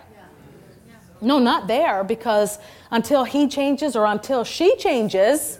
No, 1.21 1.39
not 1.39 1.67
there, 1.67 2.03
because 2.03 2.59
until 2.91 3.23
he 3.23 3.47
changes 3.47 3.95
or 3.95 4.05
until 4.05 4.43
she 4.43 4.75
changes, 4.77 5.59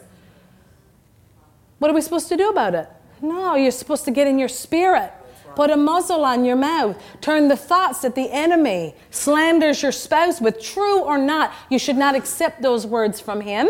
what 1.80 1.90
are 1.92 1.94
we 1.94 2.02
supposed 2.02 2.30
to 2.30 2.38
do 2.38 2.50
about 2.50 2.76
it? 2.76 2.88
No, 3.22 3.56
you're 3.56 3.72
supposed 3.72 4.06
to 4.06 4.12
get 4.12 4.28
in 4.28 4.38
your 4.38 4.50
spirit. 4.50 5.12
Put 5.56 5.70
a 5.72 5.78
muzzle 5.78 6.24
on 6.24 6.46
your 6.46 6.56
mouth. 6.56 7.02
Turn 7.22 7.48
the 7.48 7.58
thoughts 7.58 8.02
that 8.02 8.16
the 8.16 8.32
enemy 8.32 8.96
slanders 9.10 9.82
your 9.82 9.92
spouse 9.92 10.40
with, 10.40 10.62
true 10.62 11.00
or 11.00 11.18
not. 11.18 11.54
You 11.70 11.80
should 11.80 11.98
not 11.98 12.16
accept 12.16 12.62
those 12.62 12.86
words 12.86 13.20
from 13.20 13.42
him 13.42 13.68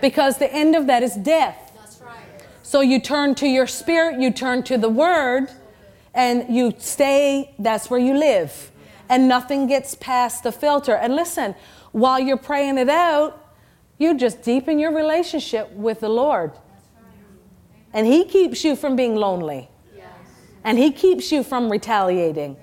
because 0.00 0.38
the 0.38 0.52
end 0.52 0.74
of 0.74 0.86
that 0.86 1.02
is 1.02 1.14
death. 1.14 1.66
So 2.62 2.80
you 2.80 3.00
turn 3.00 3.34
to 3.36 3.46
your 3.46 3.66
spirit, 3.66 4.20
you 4.20 4.32
turn 4.32 4.64
to 4.64 4.76
the 4.76 4.88
word, 4.88 5.50
and 6.14 6.54
you 6.54 6.74
stay, 6.78 7.54
that's 7.58 7.88
where 7.90 8.00
you 8.00 8.14
live. 8.18 8.72
And 9.08 9.28
nothing 9.28 9.68
gets 9.68 9.94
past 9.94 10.42
the 10.42 10.50
filter. 10.50 10.96
And 10.96 11.14
listen, 11.14 11.54
while 11.92 12.18
you're 12.18 12.36
praying 12.36 12.78
it 12.78 12.88
out, 12.88 13.54
you 13.98 14.16
just 14.16 14.42
deepen 14.42 14.78
your 14.78 14.92
relationship 14.92 15.70
with 15.72 16.00
the 16.00 16.08
Lord. 16.08 16.52
And 17.92 18.06
He 18.06 18.24
keeps 18.24 18.64
you 18.64 18.74
from 18.74 18.96
being 18.96 19.14
lonely. 19.14 19.70
And 20.66 20.76
He 20.76 20.90
keeps 20.90 21.32
you 21.32 21.42
from 21.42 21.70
retaliating 21.70 22.56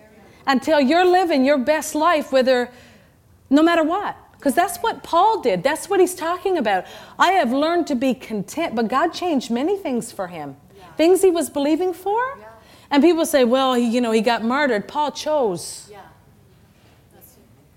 until 0.46 0.80
you're 0.80 1.06
living 1.06 1.44
your 1.46 1.58
best 1.58 1.96
life, 1.96 2.32
whether, 2.32 2.70
no 3.50 3.64
matter 3.64 3.84
what. 3.84 4.16
Because 4.34 4.54
that's 4.54 4.78
what 4.80 5.04
Paul 5.04 5.40
did. 5.40 5.64
That's 5.64 5.90
what 5.90 6.02
he's 6.02 6.14
talking 6.14 6.58
about. 6.58 6.84
I 7.18 7.32
have 7.32 7.54
learned 7.54 7.88
to 7.88 7.96
be 7.96 8.14
content, 8.14 8.76
but 8.76 8.90
God 8.90 9.14
changed 9.14 9.50
many 9.50 9.78
things 9.78 10.12
for 10.12 10.28
him. 10.28 10.58
Things 10.98 11.22
he 11.22 11.30
was 11.32 11.50
believing 11.50 11.94
for. 11.94 12.22
And 12.92 13.02
people 13.02 13.26
say, 13.26 13.46
well, 13.46 13.74
he, 13.74 13.88
you 13.88 14.02
know, 14.02 14.12
he 14.12 14.20
got 14.20 14.44
murdered. 14.44 14.86
Paul 14.86 15.12
chose. 15.12 15.88
Yeah. 15.90 16.02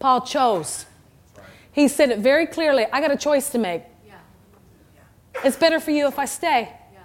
Paul 0.00 0.22
chose. 0.22 0.86
He 1.70 1.86
said 1.86 2.10
it 2.10 2.18
very 2.18 2.46
clearly 2.46 2.86
I 2.92 3.00
got 3.00 3.12
a 3.12 3.16
choice 3.16 3.48
to 3.50 3.58
make. 3.58 3.84
Yeah. 4.04 4.14
It's 5.44 5.56
better 5.56 5.78
for 5.78 5.92
you 5.92 6.08
if 6.08 6.18
I 6.18 6.24
stay, 6.24 6.68
Yeah. 6.92 6.98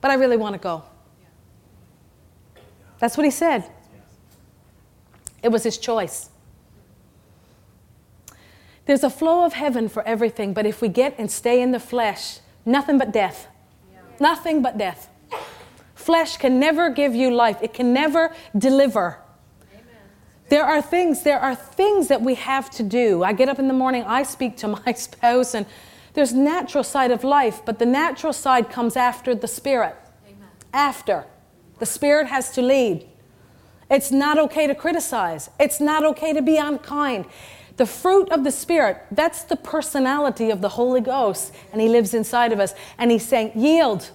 but 0.00 0.10
I 0.10 0.14
really 0.14 0.36
want 0.36 0.54
to 0.54 0.58
go. 0.58 0.82
That's 2.98 3.16
what 3.16 3.24
he 3.24 3.30
said. 3.30 3.70
It 5.42 5.48
was 5.48 5.62
his 5.62 5.78
choice. 5.78 6.30
There's 8.86 9.04
a 9.04 9.10
flow 9.10 9.44
of 9.44 9.52
heaven 9.52 9.88
for 9.88 10.02
everything, 10.06 10.54
but 10.54 10.66
if 10.66 10.80
we 10.80 10.88
get 10.88 11.14
and 11.18 11.30
stay 11.30 11.60
in 11.60 11.72
the 11.72 11.80
flesh, 11.80 12.40
nothing 12.64 12.98
but 12.98 13.12
death. 13.12 13.46
Nothing 14.18 14.62
but 14.62 14.78
death. 14.78 15.08
Flesh 15.94 16.38
can 16.38 16.58
never 16.58 16.88
give 16.90 17.14
you 17.14 17.30
life, 17.30 17.58
it 17.62 17.74
can 17.74 17.92
never 17.92 18.34
deliver. 18.56 19.18
There 20.48 20.64
are 20.64 20.80
things, 20.80 21.22
there 21.22 21.38
are 21.38 21.54
things 21.54 22.08
that 22.08 22.22
we 22.22 22.34
have 22.36 22.70
to 22.70 22.82
do. 22.82 23.22
I 23.22 23.34
get 23.34 23.50
up 23.50 23.58
in 23.58 23.68
the 23.68 23.74
morning, 23.74 24.04
I 24.04 24.22
speak 24.22 24.56
to 24.58 24.68
my 24.86 24.92
spouse, 24.94 25.54
and 25.54 25.66
there's 26.14 26.32
natural 26.32 26.82
side 26.82 27.10
of 27.10 27.22
life, 27.22 27.60
but 27.64 27.78
the 27.78 27.86
natural 27.86 28.32
side 28.32 28.70
comes 28.70 28.96
after 28.96 29.34
the 29.34 29.46
spirit. 29.46 29.94
Amen. 30.26 30.48
After. 30.72 31.26
The 31.78 31.86
spirit 31.86 32.26
has 32.28 32.50
to 32.52 32.62
lead. 32.62 33.06
It's 33.90 34.10
not 34.10 34.38
okay 34.38 34.66
to 34.66 34.74
criticize. 34.74 35.50
It's 35.58 35.80
not 35.80 36.04
okay 36.04 36.32
to 36.32 36.42
be 36.42 36.58
unkind. 36.58 37.24
The 37.78 37.86
fruit 37.86 38.30
of 38.30 38.42
the 38.42 38.50
Spirit, 38.50 39.00
that's 39.12 39.44
the 39.44 39.54
personality 39.54 40.50
of 40.50 40.60
the 40.60 40.68
Holy 40.68 41.00
Ghost, 41.00 41.54
and 41.72 41.80
He 41.80 41.88
lives 41.88 42.12
inside 42.12 42.52
of 42.52 42.58
us. 42.58 42.74
And 42.98 43.10
He's 43.10 43.26
saying, 43.26 43.52
Yield, 43.54 44.10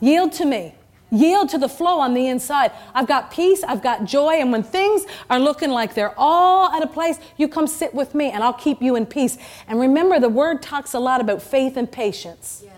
yield 0.00 0.32
to 0.34 0.44
me, 0.44 0.76
yield 1.10 1.48
to 1.50 1.58
the 1.58 1.68
flow 1.68 1.98
on 1.98 2.14
the 2.14 2.28
inside. 2.28 2.70
I've 2.94 3.08
got 3.08 3.32
peace, 3.32 3.64
I've 3.64 3.82
got 3.82 4.04
joy, 4.04 4.34
and 4.34 4.52
when 4.52 4.62
things 4.62 5.04
are 5.28 5.40
looking 5.40 5.70
like 5.70 5.94
they're 5.94 6.14
all 6.16 6.72
out 6.72 6.84
of 6.84 6.92
place, 6.92 7.18
you 7.36 7.48
come 7.48 7.66
sit 7.66 7.92
with 7.92 8.14
me, 8.14 8.30
and 8.30 8.44
I'll 8.44 8.52
keep 8.52 8.80
you 8.80 8.94
in 8.94 9.04
peace. 9.04 9.36
And 9.66 9.80
remember, 9.80 10.20
the 10.20 10.28
Word 10.28 10.62
talks 10.62 10.94
a 10.94 11.00
lot 11.00 11.20
about 11.20 11.42
faith 11.42 11.76
and 11.76 11.90
patience. 11.90 12.62
Yes. 12.64 12.72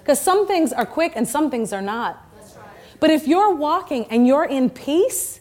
Because 0.00 0.20
some 0.20 0.46
things 0.46 0.72
are 0.74 0.86
quick 0.86 1.14
and 1.16 1.26
some 1.26 1.50
things 1.50 1.72
are 1.72 1.82
not. 1.82 2.25
But 3.00 3.10
if 3.10 3.26
you're 3.26 3.54
walking 3.54 4.06
and 4.10 4.26
you're 4.26 4.44
in 4.44 4.70
peace, 4.70 5.40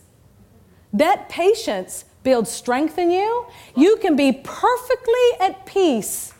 that 0.94 1.30
patience 1.30 2.06
builds 2.24 2.50
strength 2.50 2.98
in 2.98 3.12
you. 3.12 3.46
You 3.76 3.98
can 3.98 4.16
be 4.16 4.32
perfectly 4.32 5.30
at 5.40 5.66
peace 5.66 6.34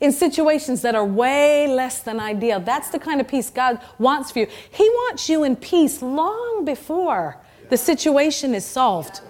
in 0.00 0.12
situations 0.12 0.82
that 0.82 0.94
are 0.94 1.04
way 1.04 1.68
less 1.68 2.02
than 2.02 2.18
ideal. 2.18 2.60
That's 2.60 2.90
the 2.90 2.98
kind 2.98 3.20
of 3.20 3.28
peace 3.28 3.50
God 3.50 3.80
wants 3.98 4.30
for 4.32 4.40
you. 4.40 4.46
He 4.70 4.88
wants 4.88 5.28
you 5.28 5.44
in 5.44 5.56
peace 5.56 6.02
long 6.02 6.64
before 6.64 7.38
the 7.70 7.76
situation 7.76 8.54
is 8.54 8.64
solved. 8.64 9.20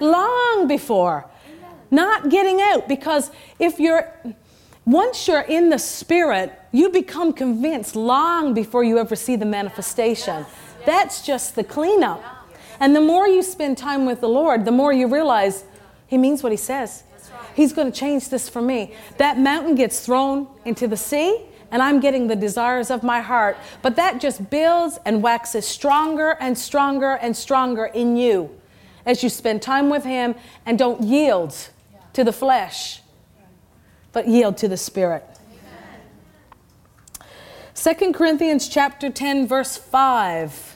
Long 0.00 0.66
before. 0.68 1.28
Not 1.90 2.30
getting 2.30 2.60
out 2.60 2.88
because 2.88 3.30
if 3.58 3.78
you're 3.78 4.12
once 4.84 5.28
you're 5.28 5.42
in 5.42 5.68
the 5.68 5.78
spirit, 5.78 6.52
you 6.72 6.88
become 6.88 7.32
convinced 7.32 7.94
long 7.94 8.52
before 8.52 8.82
you 8.82 8.98
ever 8.98 9.14
see 9.14 9.36
the 9.36 9.44
manifestation. 9.44 10.44
That's 10.84 11.22
just 11.22 11.54
the 11.54 11.64
cleanup. 11.64 12.22
And 12.80 12.96
the 12.96 13.00
more 13.00 13.28
you 13.28 13.42
spend 13.42 13.78
time 13.78 14.06
with 14.06 14.20
the 14.20 14.28
Lord, 14.28 14.64
the 14.64 14.72
more 14.72 14.92
you 14.92 15.06
realize 15.06 15.64
He 16.06 16.18
means 16.18 16.42
what 16.42 16.52
He 16.52 16.58
says. 16.58 17.04
He's 17.54 17.72
going 17.72 17.92
to 17.92 17.98
change 17.98 18.28
this 18.28 18.48
for 18.48 18.62
me. 18.62 18.94
That 19.18 19.38
mountain 19.38 19.74
gets 19.74 20.04
thrown 20.04 20.48
into 20.64 20.88
the 20.88 20.96
sea, 20.96 21.42
and 21.70 21.82
I'm 21.82 22.00
getting 22.00 22.26
the 22.26 22.36
desires 22.36 22.90
of 22.90 23.02
my 23.02 23.20
heart. 23.20 23.56
But 23.82 23.96
that 23.96 24.20
just 24.20 24.50
builds 24.50 24.98
and 25.04 25.22
waxes 25.22 25.66
stronger 25.66 26.36
and 26.40 26.56
stronger 26.56 27.12
and 27.12 27.36
stronger 27.36 27.86
in 27.86 28.16
you 28.16 28.58
as 29.04 29.22
you 29.22 29.28
spend 29.28 29.62
time 29.62 29.90
with 29.90 30.04
Him 30.04 30.34
and 30.64 30.78
don't 30.78 31.02
yield 31.02 31.54
to 32.14 32.24
the 32.24 32.32
flesh, 32.32 33.00
but 34.12 34.28
yield 34.28 34.56
to 34.58 34.68
the 34.68 34.76
Spirit. 34.76 35.24
2 37.74 38.12
Corinthians 38.12 38.68
chapter 38.68 39.10
10 39.10 39.48
verse 39.48 39.76
5 39.76 40.71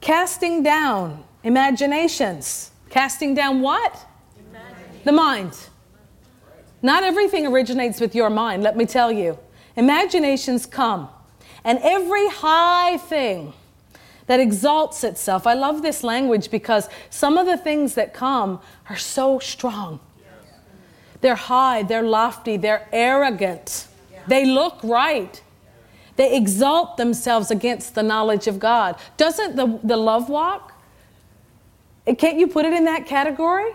casting 0.00 0.62
down 0.62 1.24
imaginations 1.44 2.70
casting 2.90 3.34
down 3.34 3.60
what 3.60 4.06
the 5.04 5.12
mind 5.12 5.52
not 6.86 7.02
everything 7.02 7.46
originates 7.46 8.00
with 8.00 8.14
your 8.14 8.30
mind, 8.30 8.62
let 8.62 8.76
me 8.76 8.86
tell 8.86 9.10
you. 9.10 9.38
Imaginations 9.76 10.66
come, 10.66 11.08
and 11.64 11.78
every 11.82 12.28
high 12.28 12.96
thing 12.98 13.54
that 14.26 14.40
exalts 14.40 15.02
itself. 15.02 15.46
I 15.46 15.54
love 15.54 15.82
this 15.82 16.04
language 16.04 16.50
because 16.50 16.88
some 17.10 17.38
of 17.38 17.46
the 17.46 17.56
things 17.56 17.94
that 17.94 18.14
come 18.14 18.60
are 18.88 18.96
so 18.96 19.38
strong. 19.38 20.00
They're 21.22 21.34
high, 21.34 21.82
they're 21.82 22.02
lofty, 22.02 22.56
they're 22.56 22.88
arrogant, 22.92 23.88
they 24.28 24.44
look 24.44 24.78
right. 24.84 25.42
They 26.16 26.34
exalt 26.36 26.96
themselves 26.96 27.50
against 27.50 27.94
the 27.94 28.02
knowledge 28.02 28.46
of 28.46 28.58
God. 28.58 28.96
Doesn't 29.16 29.56
the, 29.56 29.78
the 29.82 29.96
love 29.96 30.28
walk, 30.28 30.72
can't 32.18 32.38
you 32.38 32.46
put 32.46 32.64
it 32.64 32.72
in 32.72 32.84
that 32.84 33.06
category? 33.06 33.72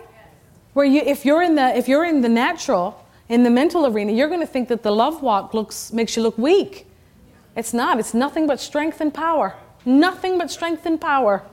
Where 0.74 0.86
you, 0.86 1.02
if 1.02 1.26
you're 1.26 1.42
in 1.42 1.56
the, 1.56 1.76
if 1.76 1.88
you're 1.88 2.06
in 2.06 2.22
the 2.22 2.30
natural, 2.30 3.06
in 3.28 3.44
the 3.44 3.50
mental 3.50 3.86
arena, 3.86 4.12
you're 4.12 4.30
going 4.30 4.40
to 4.40 4.48
think 4.48 4.70
that 4.70 4.84
the 4.84 4.92
love 4.92 5.22
walk 5.22 5.54
looks, 5.54 5.92
makes 5.92 6.16
you 6.16 6.24
look 6.24 6.38
weak. 6.38 6.88
It's 7.56 7.74
not. 7.74 8.00
It's 8.00 8.14
nothing 8.14 8.48
but 8.48 8.60
strength 8.60 9.02
and 9.02 9.14
power. 9.14 9.56
Nothing 9.86 10.38
but 10.38 10.50
strength 10.50 10.86
and 10.86 11.00
power. 11.00 11.44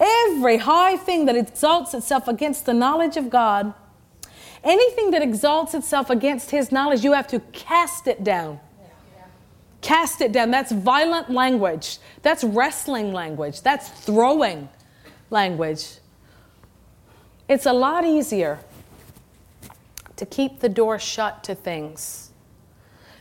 Every 0.00 0.58
high 0.58 0.96
thing 0.96 1.26
that 1.26 1.36
exalts 1.36 1.94
itself 1.94 2.28
against 2.28 2.66
the 2.66 2.74
knowledge 2.74 3.16
of 3.16 3.30
God, 3.30 3.74
anything 4.64 5.10
that 5.10 5.22
exalts 5.22 5.74
itself 5.74 6.10
against 6.10 6.50
His 6.50 6.72
knowledge, 6.72 7.04
you 7.04 7.12
have 7.12 7.26
to 7.28 7.40
cast 7.52 8.06
it 8.06 8.24
down. 8.24 8.60
Cast 9.80 10.20
it 10.20 10.32
down. 10.32 10.50
That's 10.50 10.72
violent 10.72 11.30
language. 11.30 11.98
That's 12.22 12.42
wrestling 12.42 13.12
language. 13.12 13.62
That's 13.62 13.88
throwing 13.88 14.68
language. 15.30 15.98
It's 17.48 17.66
a 17.66 17.72
lot 17.72 18.04
easier 18.04 18.58
to 20.16 20.26
keep 20.26 20.60
the 20.60 20.68
door 20.68 20.98
shut 20.98 21.44
to 21.44 21.54
things 21.54 22.30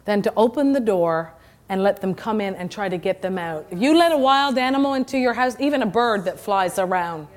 than 0.05 0.21
to 0.21 0.33
open 0.35 0.73
the 0.73 0.79
door 0.79 1.33
and 1.67 1.83
let 1.83 2.01
them 2.01 2.13
come 2.13 2.39
in 2.39 2.55
and 2.55 2.71
try 2.71 2.87
to 2.89 2.97
get 2.97 3.21
them 3.21 3.37
out. 3.37 3.65
If 3.71 3.81
you 3.81 3.97
let 3.97 4.11
a 4.11 4.17
wild 4.17 4.57
animal 4.57 4.93
into 4.93 5.17
your 5.17 5.33
house, 5.33 5.55
even 5.59 5.81
a 5.81 5.87
bird 5.87 6.25
that 6.25 6.39
flies 6.39 6.77
around, 6.77 7.27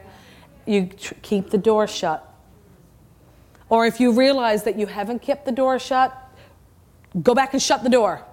you 0.67 0.87
tr- 0.87 1.15
keep 1.23 1.51
the 1.51 1.59
door 1.59 1.87
shut. 1.87 2.25
Or 3.71 3.87
if 3.87 4.01
you 4.01 4.13
realize 4.13 4.65
that 4.65 4.79
you 4.79 4.87
haven't 4.87 5.23
kept 5.23 5.45
the 5.45 5.53
door 5.53 5.79
shut, 5.79 6.15
go 7.23 7.35
back 7.35 7.53
and 7.55 7.63
shut 7.63 7.83
the 7.83 7.91
door. 7.91 8.25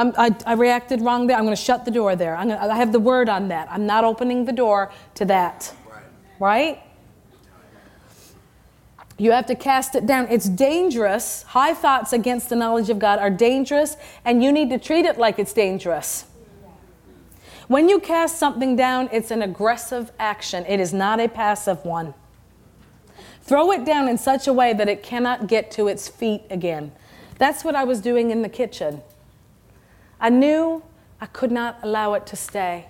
I, 0.00 0.34
I 0.46 0.52
reacted 0.54 1.00
wrong 1.00 1.26
there. 1.26 1.36
I'm 1.36 1.44
going 1.44 1.56
to 1.56 1.62
shut 1.62 1.84
the 1.84 1.90
door 1.90 2.16
there. 2.16 2.34
Gonna, 2.36 2.56
i 2.56 2.76
have 2.76 2.92
the 2.92 3.00
word 3.00 3.28
on 3.28 3.48
that. 3.48 3.68
I'm 3.70 3.86
not 3.86 4.04
opening 4.04 4.44
the 4.44 4.52
door 4.52 4.90
to 5.14 5.24
that. 5.26 5.74
Right? 6.38 6.78
right? 6.78 6.82
You 9.18 9.32
have 9.32 9.46
to 9.46 9.54
cast 9.54 9.94
it 9.94 10.06
down. 10.06 10.28
It's 10.30 10.48
dangerous. 10.48 11.42
High 11.42 11.74
thoughts 11.74 12.14
against 12.14 12.48
the 12.48 12.56
knowledge 12.56 12.88
of 12.88 12.98
God 12.98 13.18
are 13.18 13.28
dangerous, 13.28 13.96
and 14.24 14.42
you 14.42 14.50
need 14.50 14.70
to 14.70 14.78
treat 14.78 15.04
it 15.04 15.18
like 15.18 15.38
it's 15.38 15.52
dangerous. 15.52 16.24
When 17.68 17.88
you 17.88 18.00
cast 18.00 18.38
something 18.38 18.76
down, 18.76 19.10
it's 19.12 19.30
an 19.30 19.42
aggressive 19.42 20.10
action, 20.18 20.64
it 20.66 20.80
is 20.80 20.94
not 20.94 21.20
a 21.20 21.28
passive 21.28 21.84
one. 21.84 22.14
Throw 23.42 23.70
it 23.72 23.84
down 23.84 24.08
in 24.08 24.16
such 24.16 24.46
a 24.46 24.52
way 24.52 24.72
that 24.72 24.88
it 24.88 25.02
cannot 25.02 25.46
get 25.46 25.70
to 25.72 25.86
its 25.86 26.08
feet 26.08 26.42
again. 26.48 26.90
That's 27.38 27.62
what 27.62 27.74
I 27.74 27.84
was 27.84 28.00
doing 28.00 28.30
in 28.30 28.42
the 28.42 28.48
kitchen. 28.48 29.02
I 30.20 30.28
knew 30.28 30.82
I 31.20 31.26
could 31.26 31.50
not 31.50 31.78
allow 31.82 32.14
it 32.14 32.26
to 32.26 32.36
stay. 32.36 32.86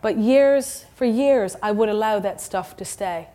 But 0.00 0.16
years, 0.16 0.86
for 0.94 1.04
years, 1.04 1.56
I 1.62 1.72
would 1.72 1.88
allow 1.88 2.18
that 2.20 2.40
stuff 2.40 2.76
to 2.76 2.84
stay. 2.84 3.28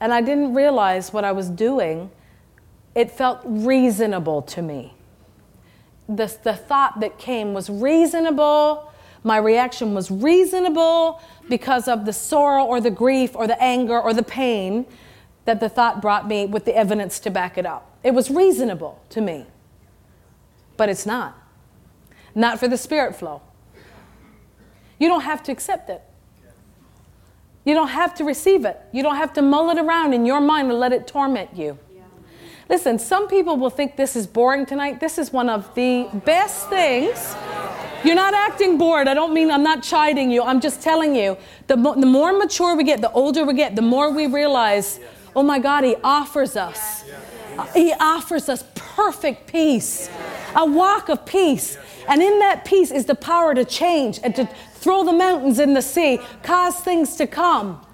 And 0.00 0.12
I 0.12 0.20
didn't 0.20 0.54
realize 0.54 1.12
what 1.12 1.24
I 1.24 1.32
was 1.32 1.50
doing. 1.50 2.10
It 2.94 3.10
felt 3.10 3.40
reasonable 3.44 4.42
to 4.42 4.62
me. 4.62 4.94
The, 6.08 6.34
the 6.42 6.54
thought 6.54 7.00
that 7.00 7.18
came 7.18 7.52
was 7.52 7.68
reasonable. 7.68 8.90
My 9.22 9.36
reaction 9.36 9.94
was 9.94 10.10
reasonable 10.10 11.20
because 11.48 11.88
of 11.88 12.06
the 12.06 12.12
sorrow 12.12 12.64
or 12.64 12.80
the 12.80 12.90
grief 12.90 13.34
or 13.34 13.46
the 13.46 13.60
anger 13.62 14.00
or 14.00 14.14
the 14.14 14.22
pain 14.22 14.86
that 15.44 15.60
the 15.60 15.68
thought 15.68 16.00
brought 16.00 16.26
me 16.26 16.46
with 16.46 16.64
the 16.64 16.76
evidence 16.76 17.18
to 17.20 17.30
back 17.30 17.58
it 17.58 17.66
up. 17.66 17.98
It 18.02 18.14
was 18.14 18.30
reasonable 18.30 19.02
to 19.10 19.20
me. 19.20 19.46
But 20.76 20.88
it's 20.88 21.04
not. 21.04 21.36
Not 22.34 22.58
for 22.58 22.68
the 22.68 22.76
spirit 22.76 23.16
flow. 23.16 23.42
You 24.98 25.08
don't 25.08 25.22
have 25.22 25.42
to 25.44 25.52
accept 25.52 25.90
it. 25.90 26.02
You 27.64 27.74
don't 27.74 27.88
have 27.88 28.14
to 28.14 28.24
receive 28.24 28.64
it. 28.64 28.80
You 28.92 29.02
don't 29.02 29.16
have 29.16 29.32
to 29.34 29.42
mull 29.42 29.70
it 29.70 29.78
around 29.78 30.14
in 30.14 30.24
your 30.24 30.40
mind 30.40 30.70
and 30.70 30.80
let 30.80 30.92
it 30.92 31.06
torment 31.06 31.56
you. 31.56 31.78
Listen, 32.68 32.98
some 32.98 33.28
people 33.28 33.56
will 33.56 33.70
think 33.70 33.96
this 33.96 34.14
is 34.14 34.26
boring 34.26 34.66
tonight. 34.66 35.00
This 35.00 35.16
is 35.16 35.32
one 35.32 35.48
of 35.48 35.74
the 35.74 36.08
best 36.26 36.68
things. 36.68 37.34
You're 38.04 38.14
not 38.14 38.34
acting 38.34 38.78
bored. 38.78 39.08
I 39.08 39.14
don't 39.14 39.32
mean 39.32 39.50
I'm 39.50 39.62
not 39.62 39.82
chiding 39.82 40.30
you. 40.30 40.42
I'm 40.42 40.60
just 40.60 40.82
telling 40.82 41.16
you 41.16 41.36
the, 41.66 41.76
the 41.76 42.06
more 42.06 42.32
mature 42.32 42.76
we 42.76 42.84
get, 42.84 43.00
the 43.00 43.10
older 43.12 43.44
we 43.44 43.54
get, 43.54 43.74
the 43.74 43.82
more 43.82 44.12
we 44.12 44.26
realize, 44.26 45.00
oh 45.34 45.42
my 45.42 45.58
God, 45.58 45.84
He 45.84 45.96
offers 46.04 46.56
us. 46.56 47.04
He 47.74 47.92
offers 47.98 48.48
us 48.48 48.62
perfect 48.74 49.46
peace, 49.50 50.08
a 50.54 50.64
walk 50.64 51.08
of 51.08 51.24
peace. 51.26 51.76
And 52.08 52.22
in 52.22 52.38
that 52.38 52.64
peace 52.64 52.90
is 52.90 53.04
the 53.04 53.14
power 53.14 53.54
to 53.54 53.64
change 53.64 54.20
and 54.22 54.34
to 54.36 54.48
throw 54.74 55.04
the 55.04 55.12
mountains 55.12 55.58
in 55.58 55.74
the 55.74 55.82
sea, 55.82 56.20
cause 56.42 56.76
things 56.80 57.16
to 57.16 57.26
come, 57.26 57.84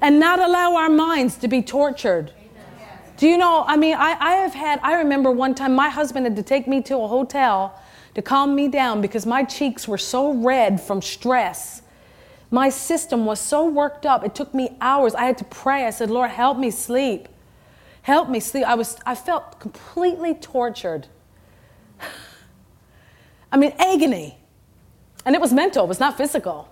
and 0.00 0.20
not 0.20 0.38
allow 0.38 0.76
our 0.76 0.90
minds 0.90 1.36
to 1.36 1.48
be 1.48 1.62
tortured. 1.62 2.32
Do 3.16 3.26
you 3.26 3.38
know? 3.38 3.64
I 3.66 3.76
mean, 3.76 3.94
I, 3.94 4.16
I 4.20 4.32
have 4.36 4.52
had, 4.52 4.78
I 4.82 4.98
remember 4.98 5.30
one 5.30 5.54
time 5.54 5.74
my 5.74 5.88
husband 5.88 6.26
had 6.26 6.36
to 6.36 6.42
take 6.42 6.68
me 6.68 6.82
to 6.82 6.98
a 6.98 7.08
hotel 7.08 7.80
to 8.14 8.22
calm 8.22 8.54
me 8.54 8.68
down 8.68 9.00
because 9.00 9.24
my 9.24 9.42
cheeks 9.44 9.88
were 9.88 9.98
so 9.98 10.32
red 10.32 10.80
from 10.80 11.00
stress. 11.00 11.82
My 12.50 12.68
system 12.68 13.24
was 13.24 13.40
so 13.40 13.66
worked 13.66 14.06
up. 14.06 14.24
It 14.24 14.34
took 14.34 14.54
me 14.54 14.76
hours. 14.80 15.14
I 15.14 15.24
had 15.24 15.38
to 15.38 15.44
pray. 15.44 15.86
I 15.86 15.90
said, 15.90 16.10
Lord, 16.10 16.30
help 16.30 16.58
me 16.58 16.70
sleep. 16.70 17.28
Help 18.02 18.28
me 18.28 18.38
sleep. 18.38 18.64
I, 18.64 18.74
was, 18.74 18.96
I 19.04 19.14
felt 19.14 19.58
completely 19.58 20.34
tortured. 20.34 21.08
I 23.56 23.58
mean, 23.58 23.72
agony. 23.78 24.36
And 25.24 25.34
it 25.34 25.40
was 25.40 25.50
mental, 25.50 25.86
it 25.86 25.88
was 25.88 25.98
not 25.98 26.18
physical. 26.18 26.68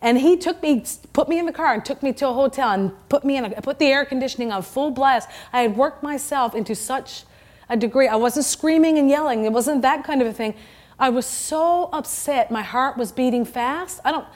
And 0.00 0.16
he 0.16 0.36
took 0.36 0.62
me, 0.62 0.84
put 1.12 1.28
me 1.28 1.40
in 1.40 1.46
the 1.46 1.52
car 1.52 1.74
and 1.74 1.84
took 1.84 2.04
me 2.04 2.12
to 2.12 2.28
a 2.28 2.32
hotel 2.32 2.70
and 2.70 2.92
put 3.08 3.24
me 3.24 3.36
in, 3.36 3.46
a, 3.46 3.50
put 3.62 3.80
the 3.80 3.86
air 3.86 4.04
conditioning 4.04 4.52
on 4.52 4.62
full 4.62 4.92
blast. 4.92 5.28
I 5.52 5.62
had 5.62 5.76
worked 5.76 6.04
myself 6.04 6.54
into 6.54 6.76
such 6.76 7.24
a 7.68 7.76
degree. 7.76 8.06
I 8.06 8.14
wasn't 8.14 8.46
screaming 8.46 8.96
and 8.96 9.10
yelling. 9.10 9.44
It 9.44 9.50
wasn't 9.50 9.82
that 9.82 10.04
kind 10.04 10.22
of 10.22 10.28
a 10.28 10.32
thing. 10.32 10.54
I 11.00 11.08
was 11.08 11.26
so 11.26 11.88
upset. 11.92 12.52
My 12.52 12.62
heart 12.62 12.96
was 12.96 13.10
beating 13.10 13.44
fast. 13.44 13.98
I 14.04 14.12
don't, 14.12 14.26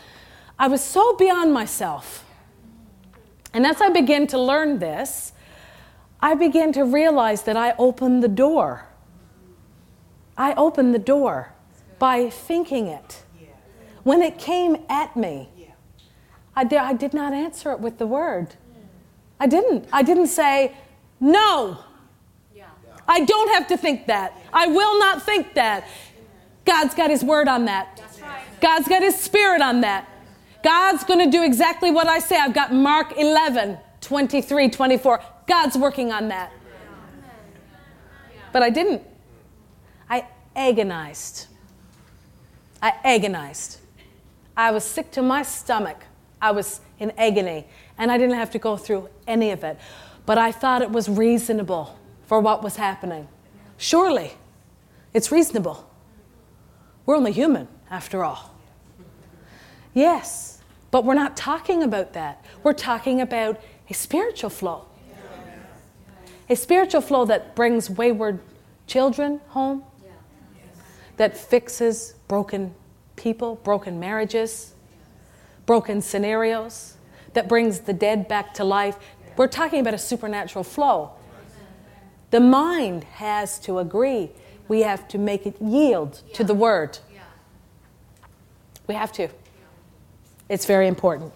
I 0.59 0.66
was 0.66 0.83
so 0.83 1.14
beyond 1.14 1.55
myself. 1.55 2.24
And 3.55 3.64
as 3.64 3.81
I 3.81 3.91
began 3.91 4.26
to 4.28 4.39
learn 4.39 4.81
this, 4.81 5.33
I 6.20 6.35
began 6.35 6.72
to 6.72 6.85
realize 6.85 7.43
that 7.43 7.57
I 7.57 7.74
opened 7.78 8.20
the 8.20 8.28
door. 8.28 8.89
I 10.41 10.55
opened 10.55 10.95
the 10.95 10.99
door 10.99 11.53
by 11.99 12.30
thinking 12.30 12.86
it. 12.86 13.24
When 14.05 14.22
it 14.22 14.38
came 14.38 14.78
at 14.88 15.14
me, 15.14 15.51
I 16.57 16.64
did, 16.64 16.78
I 16.78 16.95
did 16.95 17.12
not 17.12 17.34
answer 17.34 17.72
it 17.72 17.80
with 17.80 17.99
the 17.99 18.07
word. 18.07 18.55
I 19.38 19.47
didn't. 19.47 19.86
I 19.93 20.03
didn't 20.03 20.28
say, 20.28 20.74
no. 21.20 21.84
I 23.07 23.20
don't 23.26 23.51
have 23.53 23.68
to 23.68 23.76
think 23.76 24.07
that. 24.07 24.32
I 24.51 24.66
will 24.66 24.99
not 24.99 25.22
think 25.22 25.53
that. 25.55 25.86
God's 26.64 26.95
got 26.95 27.11
His 27.11 27.22
word 27.22 27.47
on 27.47 27.66
that. 27.66 28.01
God's 28.62 28.88
got 28.88 29.03
His 29.03 29.20
spirit 29.20 29.61
on 29.61 29.82
that. 29.82 30.09
God's 30.64 31.05
going 31.05 31.22
to 31.22 31.30
do 31.30 31.45
exactly 31.45 31.91
what 31.91 32.07
I 32.07 32.18
say. 32.18 32.38
I've 32.38 32.55
got 32.55 32.72
Mark 32.72 33.12
11, 33.18 33.76
23, 34.01 34.70
24. 34.70 35.20
God's 35.47 35.76
working 35.76 36.12
on 36.12 36.28
that. 36.28 36.51
But 38.55 38.62
I 38.62 38.70
didn't. 38.70 39.10
Agonized. 40.61 41.47
I 42.83 42.93
agonized. 43.03 43.79
I 44.55 44.73
was 44.73 44.85
sick 44.85 45.11
to 45.13 45.23
my 45.23 45.43
stomach. 45.43 46.05
I 46.39 46.51
was 46.51 46.83
in 46.99 47.13
agony, 47.17 47.67
and 47.97 48.13
I 48.13 48.19
didn't 48.19 48.37
have 48.37 48.51
to 48.51 48.59
go 48.59 48.77
through 48.77 49.09
any 49.27 49.53
of 49.53 49.65
it. 49.65 49.79
But 50.27 50.37
I 50.37 50.53
thought 50.53 50.83
it 50.83 50.91
was 50.91 51.09
reasonable 51.09 51.99
for 52.27 52.41
what 52.41 52.63
was 52.63 52.77
happening. 52.77 53.27
Surely, 53.79 54.33
it's 55.15 55.33
reasonable. 55.33 55.89
We're 57.07 57.17
only 57.17 57.33
human, 57.33 57.67
after 57.91 58.23
all. 58.23 58.55
Yes, 59.95 60.61
but 60.91 61.07
we're 61.07 61.15
not 61.15 61.39
talking 61.39 61.83
about 61.83 62.13
that. 62.13 62.45
We're 62.63 62.75
talking 62.75 63.23
about 63.23 63.59
a 63.89 63.95
spiritual 63.95 64.51
flow. 64.51 64.85
A 66.51 66.55
spiritual 66.55 67.01
flow 67.01 67.25
that 67.25 67.57
brings 67.57 67.89
wayward 67.89 68.41
children 68.87 69.41
home, 69.49 69.85
that 71.21 71.37
fixes 71.37 72.14
broken 72.29 72.75
people, 73.14 73.57
broken 73.57 74.01
marriages, 74.01 74.73
broken 75.66 76.01
scenarios, 76.01 76.95
that 77.35 77.47
brings 77.47 77.81
the 77.81 77.93
dead 77.93 78.27
back 78.27 78.55
to 78.55 78.64
life. 78.64 78.97
We're 79.37 79.47
talking 79.47 79.81
about 79.81 79.93
a 79.93 79.99
supernatural 79.99 80.64
flow. 80.64 81.11
The 82.31 82.41
mind 82.41 83.05
has 83.05 83.59
to 83.59 83.81
agree. 83.81 84.31
We 84.66 84.81
have 84.81 85.07
to 85.09 85.18
make 85.18 85.45
it 85.45 85.61
yield 85.61 86.23
to 86.33 86.43
the 86.43 86.55
word. 86.55 86.99
We 88.87 88.95
have 88.95 89.12
to. 89.12 89.29
It's 90.49 90.64
very 90.64 90.89
important. 90.89 91.35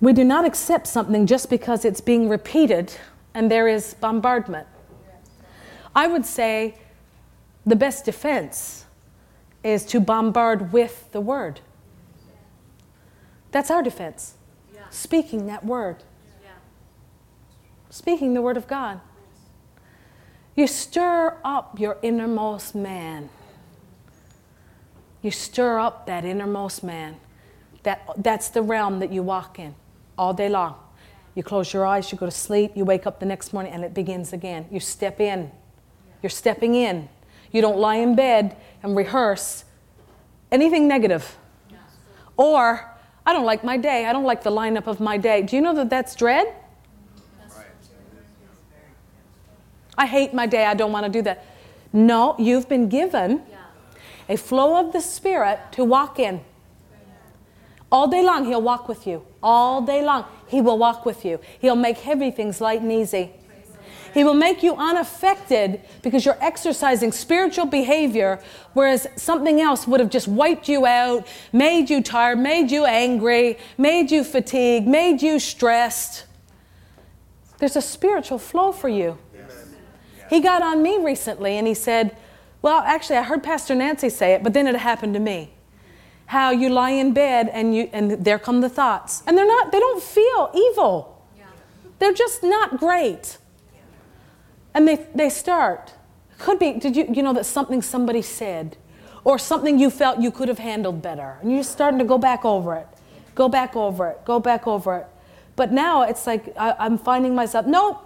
We 0.00 0.14
do 0.14 0.24
not 0.24 0.46
accept 0.46 0.86
something 0.86 1.26
just 1.26 1.50
because 1.50 1.84
it's 1.84 2.00
being 2.00 2.26
repeated 2.26 2.90
and 3.34 3.50
there 3.50 3.68
is 3.68 3.92
bombardment. 3.92 4.66
I 5.94 6.06
would 6.06 6.24
say 6.24 6.76
the 7.66 7.76
best 7.76 8.04
defense 8.04 8.86
is 9.62 9.84
to 9.86 10.00
bombard 10.00 10.72
with 10.72 11.10
the 11.12 11.20
word. 11.20 11.60
That's 13.50 13.70
our 13.70 13.82
defense. 13.82 14.34
Yeah. 14.74 14.82
Speaking 14.90 15.46
that 15.46 15.64
word, 15.64 15.96
Yeah. 16.42 16.50
speaking 17.90 18.34
the 18.34 18.42
word 18.42 18.56
of 18.56 18.66
God. 18.66 19.00
You 20.56 20.66
stir 20.66 21.36
up 21.44 21.78
your 21.78 21.98
innermost 22.02 22.74
man. 22.74 23.28
You 25.22 25.30
stir 25.30 25.78
up 25.78 26.06
that 26.06 26.24
innermost 26.24 26.82
man. 26.82 27.16
That, 27.82 28.02
that's 28.16 28.48
the 28.48 28.62
realm 28.62 28.98
that 29.00 29.12
you 29.12 29.22
walk 29.22 29.58
in 29.58 29.74
all 30.18 30.34
day 30.34 30.48
long. 30.48 30.76
You 31.34 31.42
close 31.42 31.72
your 31.72 31.86
eyes, 31.86 32.10
you 32.10 32.18
go 32.18 32.26
to 32.26 32.32
sleep, 32.32 32.72
you 32.74 32.84
wake 32.84 33.06
up 33.06 33.20
the 33.20 33.26
next 33.26 33.52
morning, 33.52 33.72
and 33.72 33.84
it 33.84 33.94
begins 33.94 34.32
again. 34.32 34.66
You 34.70 34.80
step 34.80 35.20
in. 35.20 35.50
You're 36.22 36.30
stepping 36.30 36.74
in. 36.74 37.08
You 37.52 37.60
don't 37.60 37.78
lie 37.78 37.96
in 37.96 38.14
bed 38.14 38.56
and 38.82 38.96
rehearse 38.96 39.64
anything 40.50 40.86
negative. 40.88 41.36
Or, 42.36 42.88
I 43.26 43.32
don't 43.32 43.44
like 43.44 43.64
my 43.64 43.76
day. 43.76 44.06
I 44.06 44.12
don't 44.12 44.24
like 44.24 44.42
the 44.42 44.50
lineup 44.50 44.86
of 44.86 45.00
my 45.00 45.16
day. 45.18 45.42
Do 45.42 45.56
you 45.56 45.62
know 45.62 45.74
that 45.74 45.90
that's 45.90 46.14
dread? 46.14 46.54
I 49.98 50.06
hate 50.06 50.32
my 50.32 50.46
day. 50.46 50.64
I 50.64 50.74
don't 50.74 50.92
want 50.92 51.04
to 51.04 51.12
do 51.12 51.20
that. 51.22 51.44
No, 51.92 52.34
you've 52.38 52.68
been 52.68 52.88
given 52.88 53.42
a 54.28 54.36
flow 54.36 54.80
of 54.80 54.92
the 54.92 55.00
Spirit 55.00 55.58
to 55.72 55.84
walk 55.84 56.18
in. 56.18 56.40
All 57.92 58.06
day 58.06 58.22
long, 58.22 58.46
He'll 58.46 58.62
walk 58.62 58.88
with 58.88 59.06
you. 59.06 59.26
All 59.42 59.82
day 59.82 60.02
long, 60.02 60.24
He 60.46 60.60
will 60.60 60.78
walk 60.78 61.04
with 61.04 61.24
you. 61.24 61.40
He'll 61.60 61.76
make 61.76 61.98
heavy 61.98 62.30
things 62.30 62.60
light 62.60 62.80
and 62.80 62.90
easy. 62.92 63.32
He 64.12 64.24
will 64.24 64.34
make 64.34 64.62
you 64.62 64.74
unaffected 64.74 65.80
because 66.02 66.24
you're 66.24 66.38
exercising 66.40 67.12
spiritual 67.12 67.66
behavior, 67.66 68.40
whereas 68.72 69.06
something 69.16 69.60
else 69.60 69.86
would 69.86 70.00
have 70.00 70.10
just 70.10 70.26
wiped 70.26 70.68
you 70.68 70.86
out, 70.86 71.26
made 71.52 71.90
you 71.90 72.02
tired, 72.02 72.38
made 72.38 72.70
you 72.70 72.84
angry, 72.84 73.58
made 73.78 74.10
you 74.10 74.24
fatigued, 74.24 74.86
made 74.86 75.22
you 75.22 75.38
stressed. 75.38 76.24
There's 77.58 77.76
a 77.76 77.82
spiritual 77.82 78.38
flow 78.38 78.72
for 78.72 78.88
you. 78.88 79.18
He 80.28 80.40
got 80.40 80.62
on 80.62 80.82
me 80.82 80.96
recently 80.98 81.56
and 81.58 81.66
he 81.66 81.74
said, 81.74 82.16
Well, 82.62 82.80
actually, 82.80 83.16
I 83.16 83.22
heard 83.24 83.42
Pastor 83.42 83.74
Nancy 83.74 84.08
say 84.08 84.32
it, 84.34 84.42
but 84.42 84.54
then 84.54 84.66
it 84.66 84.76
happened 84.76 85.14
to 85.14 85.20
me. 85.20 85.50
How 86.26 86.52
you 86.52 86.68
lie 86.68 86.90
in 86.90 87.12
bed 87.12 87.50
and, 87.52 87.74
you, 87.74 87.90
and 87.92 88.24
there 88.24 88.38
come 88.38 88.60
the 88.60 88.68
thoughts. 88.68 89.24
And 89.26 89.36
they're 89.36 89.46
not, 89.46 89.72
they 89.72 89.80
don't 89.80 90.00
feel 90.02 90.50
evil, 90.54 91.26
Yeah. 91.36 91.46
they're 91.98 92.12
just 92.14 92.44
not 92.44 92.78
great. 92.78 93.38
And 94.74 94.86
they, 94.86 95.06
they 95.14 95.30
start. 95.30 95.94
Could 96.38 96.58
be, 96.58 96.72
did 96.74 96.96
you, 96.96 97.06
you 97.12 97.22
know, 97.22 97.32
that 97.32 97.46
something 97.46 97.82
somebody 97.82 98.22
said 98.22 98.76
or 99.24 99.38
something 99.38 99.78
you 99.78 99.90
felt 99.90 100.20
you 100.20 100.30
could 100.30 100.48
have 100.48 100.58
handled 100.58 101.02
better. 101.02 101.38
And 101.42 101.52
you're 101.52 101.62
starting 101.62 101.98
to 101.98 102.04
go 102.04 102.18
back 102.18 102.44
over 102.44 102.74
it, 102.76 102.86
go 103.34 103.48
back 103.48 103.76
over 103.76 104.08
it, 104.08 104.24
go 104.24 104.40
back 104.40 104.66
over 104.66 104.96
it. 104.96 105.06
But 105.56 105.72
now 105.72 106.02
it's 106.02 106.26
like 106.26 106.54
I, 106.56 106.74
I'm 106.78 106.96
finding 106.96 107.34
myself, 107.34 107.66
nope, 107.66 108.02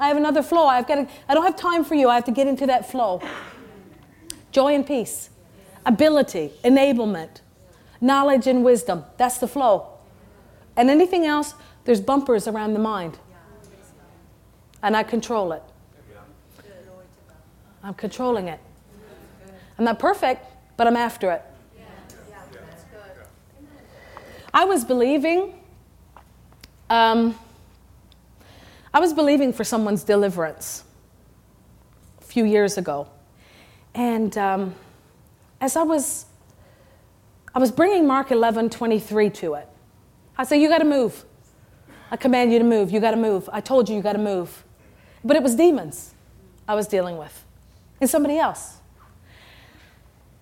I 0.00 0.08
have 0.08 0.16
another 0.16 0.42
flow. 0.42 0.66
I've 0.66 0.86
got 0.86 0.94
to, 0.94 1.08
I 1.28 1.34
don't 1.34 1.44
have 1.44 1.56
time 1.56 1.84
for 1.84 1.94
you. 1.94 2.08
I 2.08 2.14
have 2.14 2.24
to 2.24 2.32
get 2.32 2.46
into 2.46 2.66
that 2.66 2.90
flow. 2.90 3.20
Joy 4.52 4.74
and 4.74 4.86
peace, 4.86 5.30
ability, 5.84 6.52
enablement, 6.64 7.42
knowledge 8.00 8.46
and 8.46 8.64
wisdom. 8.64 9.04
That's 9.16 9.38
the 9.38 9.48
flow. 9.48 9.88
And 10.76 10.88
anything 10.88 11.26
else, 11.26 11.54
there's 11.84 12.00
bumpers 12.00 12.46
around 12.46 12.72
the 12.72 12.78
mind. 12.78 13.18
And 14.82 14.96
I 14.96 15.02
control 15.02 15.52
it. 15.52 15.62
I'm 17.82 17.94
controlling 17.94 18.48
it. 18.48 18.60
I'm 19.78 19.84
not 19.84 19.98
perfect, 19.98 20.44
but 20.76 20.86
I'm 20.86 20.96
after 20.96 21.30
it. 21.30 21.42
I 24.52 24.64
was 24.64 24.84
believing, 24.84 25.54
um, 26.90 27.38
I 28.92 28.98
was 28.98 29.12
believing 29.12 29.52
for 29.52 29.62
someone's 29.62 30.02
deliverance 30.02 30.84
a 32.20 32.24
few 32.24 32.44
years 32.44 32.78
ago. 32.78 33.08
And 33.94 34.36
um, 34.38 34.74
as 35.60 35.76
I 35.76 35.82
was, 35.82 36.26
I 37.54 37.58
was 37.58 37.70
bringing 37.70 38.06
Mark 38.06 38.30
11, 38.30 38.70
23 38.70 39.30
to 39.30 39.54
it. 39.54 39.68
I 40.36 40.44
said, 40.44 40.56
You 40.56 40.68
got 40.68 40.78
to 40.78 40.84
move. 40.84 41.24
I 42.10 42.16
command 42.16 42.52
you 42.52 42.58
to 42.58 42.64
move. 42.64 42.90
You 42.90 43.00
got 43.00 43.10
to 43.10 43.16
move. 43.16 43.48
I 43.52 43.60
told 43.60 43.88
you 43.88 43.96
you 43.96 44.02
got 44.02 44.14
to 44.14 44.18
move. 44.18 44.64
But 45.22 45.36
it 45.36 45.42
was 45.42 45.54
demons 45.54 46.14
I 46.66 46.74
was 46.74 46.86
dealing 46.86 47.16
with 47.18 47.44
and 48.00 48.08
somebody 48.08 48.38
else. 48.38 48.78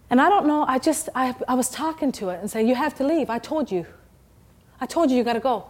And 0.08 0.20
I 0.20 0.28
don't 0.28 0.46
know, 0.46 0.64
I 0.66 0.78
just, 0.78 1.08
I, 1.14 1.34
I 1.48 1.54
was 1.54 1.68
talking 1.68 2.12
to 2.12 2.28
it 2.28 2.40
and 2.40 2.50
saying, 2.50 2.68
You 2.68 2.74
have 2.74 2.94
to 2.96 3.04
leave. 3.04 3.28
I 3.28 3.38
told 3.38 3.70
you. 3.70 3.86
I 4.80 4.86
told 4.86 5.10
you 5.10 5.16
you 5.16 5.24
got 5.24 5.32
to 5.32 5.40
go. 5.40 5.66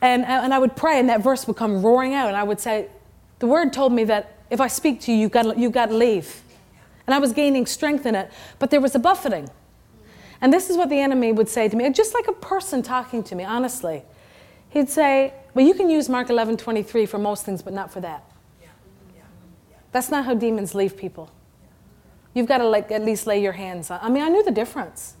And, 0.00 0.24
and 0.24 0.54
I 0.54 0.58
would 0.58 0.76
pray, 0.76 1.00
and 1.00 1.08
that 1.08 1.22
verse 1.22 1.46
would 1.46 1.56
come 1.56 1.82
roaring 1.82 2.14
out, 2.14 2.28
and 2.28 2.36
I 2.36 2.44
would 2.44 2.60
say, 2.60 2.88
The 3.40 3.46
word 3.46 3.72
told 3.72 3.92
me 3.92 4.04
that 4.04 4.38
if 4.50 4.60
I 4.60 4.68
speak 4.68 5.00
to 5.02 5.12
you, 5.12 5.18
you've 5.18 5.32
got 5.32 5.72
got 5.72 5.86
to 5.86 5.94
leave. 5.94 6.42
And 7.06 7.14
I 7.14 7.18
was 7.18 7.32
gaining 7.32 7.66
strength 7.66 8.06
in 8.06 8.14
it, 8.14 8.30
but 8.58 8.70
there 8.70 8.80
was 8.80 8.94
a 8.94 8.98
buffeting. 8.98 9.48
And 10.40 10.52
this 10.52 10.70
is 10.70 10.76
what 10.76 10.88
the 10.88 11.00
enemy 11.00 11.32
would 11.32 11.48
say 11.48 11.68
to 11.68 11.76
me, 11.76 11.90
just 11.90 12.14
like 12.14 12.28
a 12.28 12.32
person 12.32 12.82
talking 12.82 13.22
to 13.24 13.34
me, 13.34 13.44
honestly. 13.44 14.04
He'd 14.70 14.88
say, 14.88 15.34
Well, 15.54 15.66
you 15.66 15.74
can 15.74 15.90
use 15.90 16.08
Mark 16.08 16.30
11 16.30 16.56
23 16.56 17.06
for 17.06 17.18
most 17.18 17.44
things, 17.44 17.60
but 17.60 17.72
not 17.72 17.92
for 17.92 18.00
that. 18.00 18.24
That's 19.98 20.12
not 20.12 20.26
how 20.26 20.34
demons 20.34 20.76
leave 20.76 20.96
people. 20.96 21.28
You've 22.32 22.46
got 22.46 22.58
to 22.58 22.68
like 22.68 22.92
at 22.92 23.04
least 23.04 23.26
lay 23.26 23.42
your 23.42 23.50
hands 23.50 23.90
on. 23.90 23.98
I 24.00 24.08
mean, 24.08 24.22
I 24.22 24.28
knew 24.28 24.44
the 24.44 24.52
difference. 24.52 25.16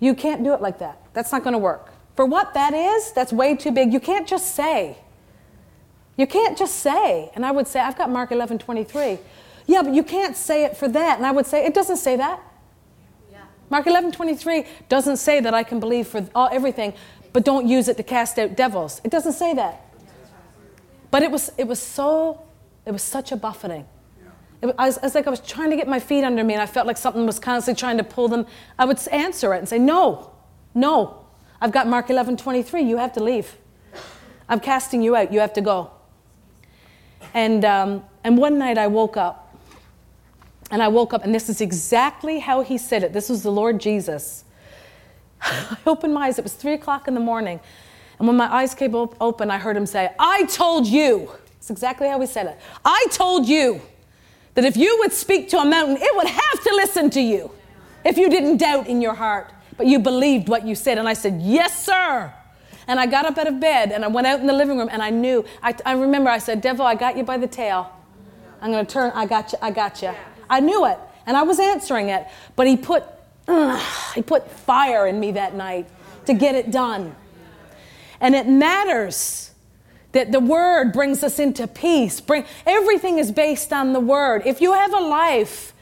You 0.00 0.14
can't 0.14 0.42
do 0.42 0.54
it 0.54 0.62
like 0.62 0.78
that. 0.78 1.02
That's 1.12 1.30
not 1.32 1.44
going 1.44 1.52
to 1.52 1.58
work. 1.58 1.92
For 2.16 2.24
what 2.24 2.54
that 2.54 2.72
is, 2.72 3.12
that's 3.12 3.30
way 3.30 3.54
too 3.54 3.72
big. 3.72 3.92
You 3.92 4.00
can't 4.00 4.26
just 4.26 4.54
say. 4.54 4.96
You 6.16 6.26
can't 6.26 6.56
just 6.56 6.76
say. 6.76 7.30
And 7.34 7.44
I 7.44 7.50
would 7.50 7.68
say, 7.68 7.78
I've 7.78 7.98
got 7.98 8.08
Mark 8.08 8.32
11 8.32 8.58
23. 8.58 9.18
Yeah, 9.66 9.82
but 9.82 9.92
you 9.92 10.02
can't 10.02 10.34
say 10.34 10.64
it 10.64 10.78
for 10.78 10.88
that. 10.88 11.18
And 11.18 11.26
I 11.26 11.32
would 11.32 11.44
say, 11.44 11.66
it 11.66 11.74
doesn't 11.74 11.98
say 11.98 12.16
that. 12.16 12.40
Yeah. 13.30 13.42
Mark 13.68 13.86
11 13.86 14.12
23 14.12 14.64
doesn't 14.88 15.18
say 15.18 15.40
that 15.40 15.52
I 15.52 15.62
can 15.62 15.78
believe 15.78 16.08
for 16.08 16.26
all, 16.34 16.48
everything, 16.50 16.94
but 17.34 17.44
don't 17.44 17.68
use 17.68 17.88
it 17.88 17.98
to 17.98 18.02
cast 18.02 18.38
out 18.38 18.56
devils. 18.56 19.02
It 19.04 19.10
doesn't 19.10 19.34
say 19.34 19.52
that. 19.52 19.82
But 21.10 21.22
it 21.22 21.30
was, 21.30 21.52
it 21.58 21.68
was 21.68 21.82
so, 21.82 22.40
it 22.86 22.92
was 22.92 23.02
such 23.02 23.32
a 23.32 23.36
buffeting. 23.36 23.86
It 24.62 24.66
was, 24.66 24.74
I, 24.78 24.86
was, 24.86 24.98
I 24.98 25.02
was 25.02 25.14
like 25.14 25.26
I 25.26 25.30
was 25.30 25.40
trying 25.40 25.70
to 25.70 25.76
get 25.76 25.88
my 25.88 26.00
feet 26.00 26.24
under 26.24 26.42
me, 26.42 26.54
and 26.54 26.62
I 26.62 26.66
felt 26.66 26.86
like 26.86 26.96
something 26.96 27.26
was 27.26 27.38
constantly 27.38 27.78
trying 27.78 27.98
to 27.98 28.04
pull 28.04 28.28
them. 28.28 28.46
I 28.78 28.84
would 28.84 28.98
answer 29.08 29.52
it 29.54 29.58
and 29.58 29.68
say, 29.68 29.78
No, 29.78 30.32
no. 30.74 31.20
I've 31.60 31.72
got 31.72 31.86
Mark 31.86 32.10
11 32.10 32.36
23. 32.36 32.82
You 32.82 32.96
have 32.98 33.12
to 33.14 33.22
leave. 33.22 33.56
I'm 34.48 34.60
casting 34.60 35.02
you 35.02 35.16
out. 35.16 35.32
You 35.32 35.40
have 35.40 35.52
to 35.54 35.60
go. 35.60 35.90
And, 37.32 37.64
um, 37.64 38.04
and 38.22 38.38
one 38.38 38.58
night 38.58 38.78
I 38.78 38.86
woke 38.86 39.16
up, 39.16 39.56
and 40.70 40.82
I 40.82 40.88
woke 40.88 41.12
up, 41.12 41.24
and 41.24 41.34
this 41.34 41.48
is 41.48 41.60
exactly 41.60 42.38
how 42.38 42.62
he 42.62 42.78
said 42.78 43.02
it. 43.02 43.12
This 43.12 43.28
was 43.28 43.42
the 43.42 43.52
Lord 43.52 43.80
Jesus. 43.80 44.44
I 45.42 45.76
opened 45.86 46.14
my 46.14 46.26
eyes, 46.26 46.38
it 46.38 46.42
was 46.42 46.54
three 46.54 46.74
o'clock 46.74 47.08
in 47.08 47.14
the 47.14 47.20
morning. 47.20 47.60
And 48.18 48.28
when 48.28 48.36
my 48.36 48.52
eyes 48.52 48.74
came 48.74 48.94
op- 48.94 49.16
open, 49.20 49.50
I 49.50 49.58
heard 49.58 49.76
him 49.76 49.86
say, 49.86 50.12
I 50.18 50.44
told 50.44 50.86
you. 50.86 51.30
It's 51.64 51.70
exactly 51.70 52.08
how 52.08 52.20
he 52.20 52.26
said 52.26 52.44
it. 52.44 52.58
I 52.84 53.06
told 53.10 53.48
you 53.48 53.80
that 54.52 54.66
if 54.66 54.76
you 54.76 54.98
would 54.98 55.14
speak 55.14 55.48
to 55.48 55.56
a 55.56 55.64
mountain, 55.64 55.96
it 55.98 56.14
would 56.14 56.26
have 56.26 56.62
to 56.62 56.74
listen 56.74 57.08
to 57.08 57.22
you 57.22 57.50
if 58.04 58.18
you 58.18 58.28
didn't 58.28 58.58
doubt 58.58 58.86
in 58.86 59.00
your 59.00 59.14
heart, 59.14 59.50
but 59.78 59.86
you 59.86 59.98
believed 59.98 60.50
what 60.50 60.66
you 60.66 60.74
said. 60.74 60.98
And 60.98 61.08
I 61.08 61.14
said, 61.14 61.40
Yes, 61.40 61.86
sir. 61.86 62.30
And 62.86 63.00
I 63.00 63.06
got 63.06 63.24
up 63.24 63.38
out 63.38 63.46
of 63.46 63.60
bed 63.60 63.92
and 63.92 64.04
I 64.04 64.08
went 64.08 64.26
out 64.26 64.40
in 64.40 64.46
the 64.46 64.52
living 64.52 64.76
room 64.76 64.90
and 64.92 65.02
I 65.02 65.08
knew, 65.08 65.42
I, 65.62 65.74
I 65.86 65.92
remember 65.92 66.28
I 66.28 66.36
said, 66.36 66.60
Devil, 66.60 66.84
I 66.84 66.96
got 66.96 67.16
you 67.16 67.24
by 67.24 67.38
the 67.38 67.46
tail. 67.46 67.90
I'm 68.60 68.70
going 68.70 68.84
to 68.84 68.92
turn, 68.92 69.12
I 69.14 69.24
got 69.24 69.52
you, 69.52 69.58
I 69.62 69.70
got 69.70 70.02
you. 70.02 70.12
I 70.50 70.60
knew 70.60 70.84
it 70.84 70.98
and 71.24 71.34
I 71.34 71.44
was 71.44 71.58
answering 71.58 72.10
it, 72.10 72.26
but 72.56 72.66
he 72.66 72.76
put, 72.76 73.04
he 74.14 74.20
put 74.20 74.50
fire 74.50 75.06
in 75.06 75.18
me 75.18 75.32
that 75.32 75.54
night 75.54 75.88
to 76.26 76.34
get 76.34 76.56
it 76.56 76.70
done. 76.70 77.16
And 78.20 78.34
it 78.34 78.46
matters 78.46 79.53
that 80.14 80.32
the 80.32 80.40
word 80.40 80.92
brings 80.92 81.22
us 81.22 81.38
into 81.38 81.66
peace. 81.66 82.20
Bring, 82.20 82.44
everything 82.66 83.18
is 83.18 83.30
based 83.30 83.72
on 83.72 83.92
the 83.92 84.00
word. 84.00 84.42
If 84.46 84.60
you 84.60 84.72
have 84.72 84.94
a 84.94 85.00
life 85.00 85.74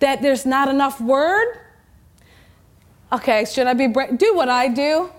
that 0.00 0.20
there's 0.20 0.44
not 0.44 0.68
enough 0.68 1.00
word, 1.00 1.58
okay, 3.12 3.44
should 3.44 3.66
I 3.66 3.74
be, 3.74 3.86
do 3.86 4.34
what 4.34 4.48
I 4.48 4.68
do? 4.68 5.10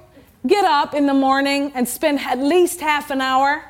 Get 0.46 0.66
up 0.66 0.94
in 0.94 1.08
the 1.08 1.14
morning 1.14 1.72
and 1.76 1.88
spend 1.88 2.20
at 2.20 2.40
least 2.40 2.82
half 2.82 3.10
an 3.10 3.22
hour 3.22 3.64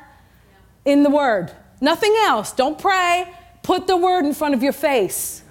in 0.84 1.04
the 1.04 1.10
word. 1.10 1.52
Nothing 1.80 2.14
else. 2.24 2.52
Don't 2.52 2.78
pray. 2.78 3.32
Put 3.62 3.86
the 3.86 3.96
word 3.96 4.24
in 4.24 4.34
front 4.34 4.54
of 4.54 4.62
your 4.62 4.72
face. 4.72 5.42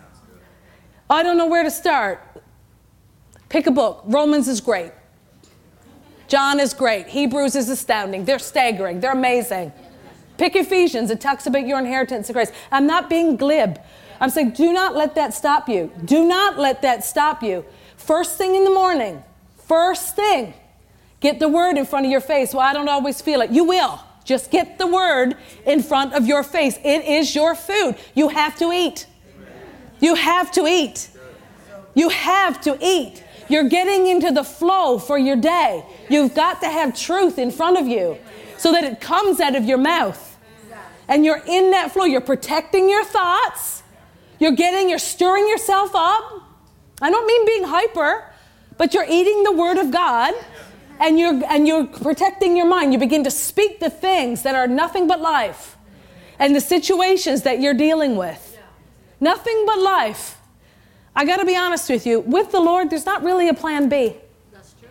I 1.09 1.23
don't 1.23 1.37
know 1.37 1.47
where 1.47 1.63
to 1.63 1.71
start. 1.71 2.21
Pick 3.47 3.65
a 3.65 3.71
book. 3.71 4.03
Romans 4.05 4.49
is 4.49 4.59
great. 4.59 4.91
John 6.27 6.59
is 6.59 6.73
great. 6.73 7.07
Hebrews 7.07 7.55
is 7.55 7.69
astounding. 7.69 8.25
They're 8.25 8.39
staggering. 8.39 8.99
They're 8.99 9.13
amazing. 9.13 9.71
Pick 10.37 10.55
Ephesians. 10.55 11.09
It 11.09 11.21
talks 11.21 11.47
about 11.47 11.65
your 11.65 11.79
inheritance 11.79 12.29
of 12.29 12.33
grace. 12.33 12.51
I'm 12.71 12.85
not 12.85 13.09
being 13.09 13.37
glib. 13.37 13.79
I'm 14.19 14.29
saying 14.29 14.51
do 14.51 14.73
not 14.73 14.95
let 14.95 15.15
that 15.15 15.33
stop 15.33 15.69
you. 15.69 15.91
Do 16.05 16.27
not 16.27 16.57
let 16.57 16.81
that 16.81 17.03
stop 17.03 17.43
you. 17.43 17.65
First 17.97 18.37
thing 18.37 18.55
in 18.55 18.63
the 18.63 18.71
morning, 18.71 19.23
first 19.57 20.15
thing, 20.15 20.53
get 21.19 21.39
the 21.39 21.49
word 21.49 21.77
in 21.77 21.85
front 21.85 22.05
of 22.05 22.11
your 22.11 22.21
face. 22.21 22.53
Well, 22.53 22.65
I 22.65 22.73
don't 22.73 22.89
always 22.89 23.21
feel 23.21 23.41
it. 23.41 23.51
You 23.51 23.63
will. 23.63 23.99
Just 24.23 24.51
get 24.51 24.77
the 24.77 24.87
word 24.87 25.37
in 25.65 25.81
front 25.81 26.13
of 26.13 26.25
your 26.25 26.43
face. 26.43 26.77
It 26.83 27.05
is 27.05 27.33
your 27.33 27.55
food. 27.55 27.95
You 28.13 28.27
have 28.27 28.57
to 28.57 28.71
eat. 28.71 29.07
You 29.99 30.15
have 30.15 30.51
to 30.51 30.67
eat. 30.67 31.09
You 31.95 32.09
have 32.09 32.59
to 32.61 32.77
eat. 32.81 33.23
You're 33.49 33.69
getting 33.69 34.07
into 34.07 34.31
the 34.31 34.43
flow 34.43 34.99
for 34.99 35.17
your 35.17 35.35
day. 35.35 35.85
You've 36.09 36.33
got 36.33 36.61
to 36.61 36.67
have 36.67 36.97
truth 36.97 37.37
in 37.37 37.51
front 37.51 37.77
of 37.77 37.87
you 37.87 38.17
so 38.57 38.71
that 38.71 38.83
it 38.83 38.99
comes 38.99 39.39
out 39.39 39.55
of 39.55 39.65
your 39.65 39.77
mouth. 39.77 40.23
And 41.07 41.23
you're 41.23 41.41
in 41.47 41.71
that 41.71 41.91
flow. 41.91 42.03
You're 42.03 42.21
protecting 42.21 42.89
your 42.89 43.05
thoughts. 43.05 43.83
You're 44.39 44.51
getting, 44.51 44.89
you're 44.89 44.99
stirring 44.99 45.47
yourself 45.47 45.91
up. 45.95 46.43
I 47.01 47.09
don't 47.09 47.25
mean 47.25 47.45
being 47.45 47.63
hyper, 47.63 48.25
but 48.77 48.93
you're 48.93 49.05
eating 49.07 49.43
the 49.43 49.51
Word 49.51 49.77
of 49.77 49.91
God 49.91 50.33
and 50.99 51.19
you're, 51.19 51.41
and 51.45 51.67
you're 51.67 51.85
protecting 51.85 52.57
your 52.57 52.67
mind. 52.67 52.93
You 52.93 52.99
begin 52.99 53.23
to 53.23 53.31
speak 53.31 53.79
the 53.79 53.89
things 53.89 54.43
that 54.43 54.55
are 54.55 54.67
nothing 54.67 55.07
but 55.07 55.21
life 55.21 55.77
and 56.39 56.55
the 56.55 56.61
situations 56.61 57.43
that 57.43 57.59
you're 57.59 57.73
dealing 57.73 58.15
with. 58.15 58.57
Nothing 59.19 59.63
but 59.65 59.79
life. 59.79 60.36
I 61.17 61.25
got 61.25 61.37
to 61.37 61.45
be 61.45 61.57
honest 61.57 61.89
with 61.89 62.05
you. 62.05 62.19
With 62.19 62.51
the 62.51 62.59
Lord, 62.59 62.91
there's 62.91 63.07
not 63.07 63.23
really 63.23 63.49
a 63.49 63.53
plan 63.55 63.89
B. 63.89 64.15
That's 64.53 64.75
true. 64.79 64.87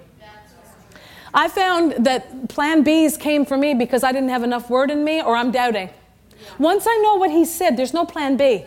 I 1.33 1.47
found 1.49 2.05
that 2.05 2.49
plan 2.49 2.85
Bs 2.85 3.21
came 3.21 3.47
for 3.47 3.57
me 3.57 3.75
because 3.75 4.03
I 4.03 4.11
didn't 4.11 4.31
have 4.31 4.43
enough 4.43 4.69
word 4.69 4.91
in 4.91 5.05
me 5.05 5.23
or 5.23 5.37
I'm 5.37 5.53
doubting. 5.53 5.89
Once 6.59 6.85
I 6.89 6.99
know 6.99 7.15
what 7.15 7.31
He 7.31 7.45
said, 7.45 7.77
there's 7.77 7.95
no 7.95 8.05
plan 8.05 8.37
B. 8.37 8.65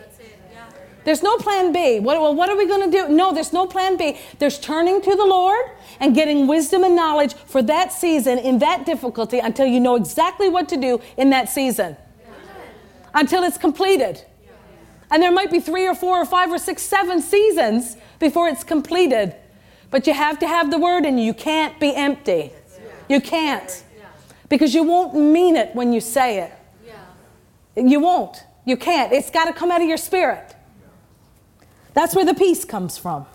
There's 1.03 1.21
no 1.21 1.35
plan 1.37 1.73
B. 1.73 1.99
What, 1.99 2.21
well, 2.21 2.33
what 2.33 2.49
are 2.49 2.55
we 2.55 2.65
going 2.65 2.89
to 2.89 2.97
do? 2.97 3.09
No, 3.09 3.33
there's 3.33 3.51
no 3.51 3.65
plan 3.65 3.97
B. 3.97 4.17
There's 4.37 4.57
turning 4.57 5.01
to 5.01 5.15
the 5.15 5.25
Lord 5.25 5.65
and 5.99 6.15
getting 6.15 6.47
wisdom 6.47 6.85
and 6.85 6.95
knowledge 6.95 7.33
for 7.33 7.61
that 7.63 7.91
season 7.91 8.37
in 8.37 8.59
that 8.59 8.85
difficulty 8.85 9.39
until 9.39 9.65
you 9.65 9.81
know 9.81 9.95
exactly 9.95 10.47
what 10.47 10.69
to 10.69 10.77
do 10.77 11.01
in 11.17 11.29
that 11.31 11.49
season. 11.49 11.97
Until 13.13 13.43
it's 13.43 13.57
completed. 13.57 14.23
And 15.11 15.23
there 15.23 15.31
might 15.31 15.51
be 15.51 15.59
three 15.59 15.87
or 15.87 15.95
four 15.95 16.21
or 16.21 16.25
five 16.25 16.51
or 16.51 16.57
six, 16.57 16.83
seven 16.83 17.21
seasons 17.21 17.97
before 18.19 18.47
it's 18.47 18.63
completed. 18.63 19.35
But 19.91 20.05
you 20.05 20.13
have 20.13 20.39
to 20.39 20.47
have 20.47 20.69
the 20.69 20.77
word 20.77 21.05
in 21.05 21.17
you. 21.17 21.25
You 21.25 21.33
can't 21.33 21.79
be 21.79 21.95
empty. 21.95 22.51
You 23.07 23.19
can't. 23.19 23.83
Because 24.49 24.73
you 24.73 24.83
won't 24.83 25.15
mean 25.15 25.55
it 25.55 25.73
when 25.75 25.93
you 25.93 26.01
say 26.01 26.39
it. 26.39 26.53
You 27.75 27.99
won't. 27.99 28.43
You 28.65 28.77
can't. 28.77 29.11
It's 29.11 29.29
got 29.29 29.45
to 29.45 29.53
come 29.53 29.71
out 29.71 29.81
of 29.81 29.87
your 29.87 29.97
spirit. 29.97 30.55
That's 31.93 32.15
where 32.15 32.25
the 32.25 32.35
peace 32.35 32.65
comes 32.65 32.97
from. 32.97 33.25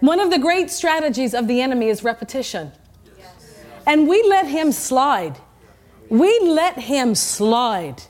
One 0.00 0.18
of 0.18 0.30
the 0.30 0.38
great 0.38 0.70
strategies 0.70 1.34
of 1.34 1.46
the 1.46 1.60
enemy 1.60 1.88
is 1.88 2.02
repetition. 2.02 2.72
And 3.86 4.08
we 4.08 4.22
let 4.22 4.46
him 4.46 4.72
slide. 4.72 5.38
We 6.08 6.38
let 6.40 6.78
him 6.78 7.14
slide. 7.14 8.02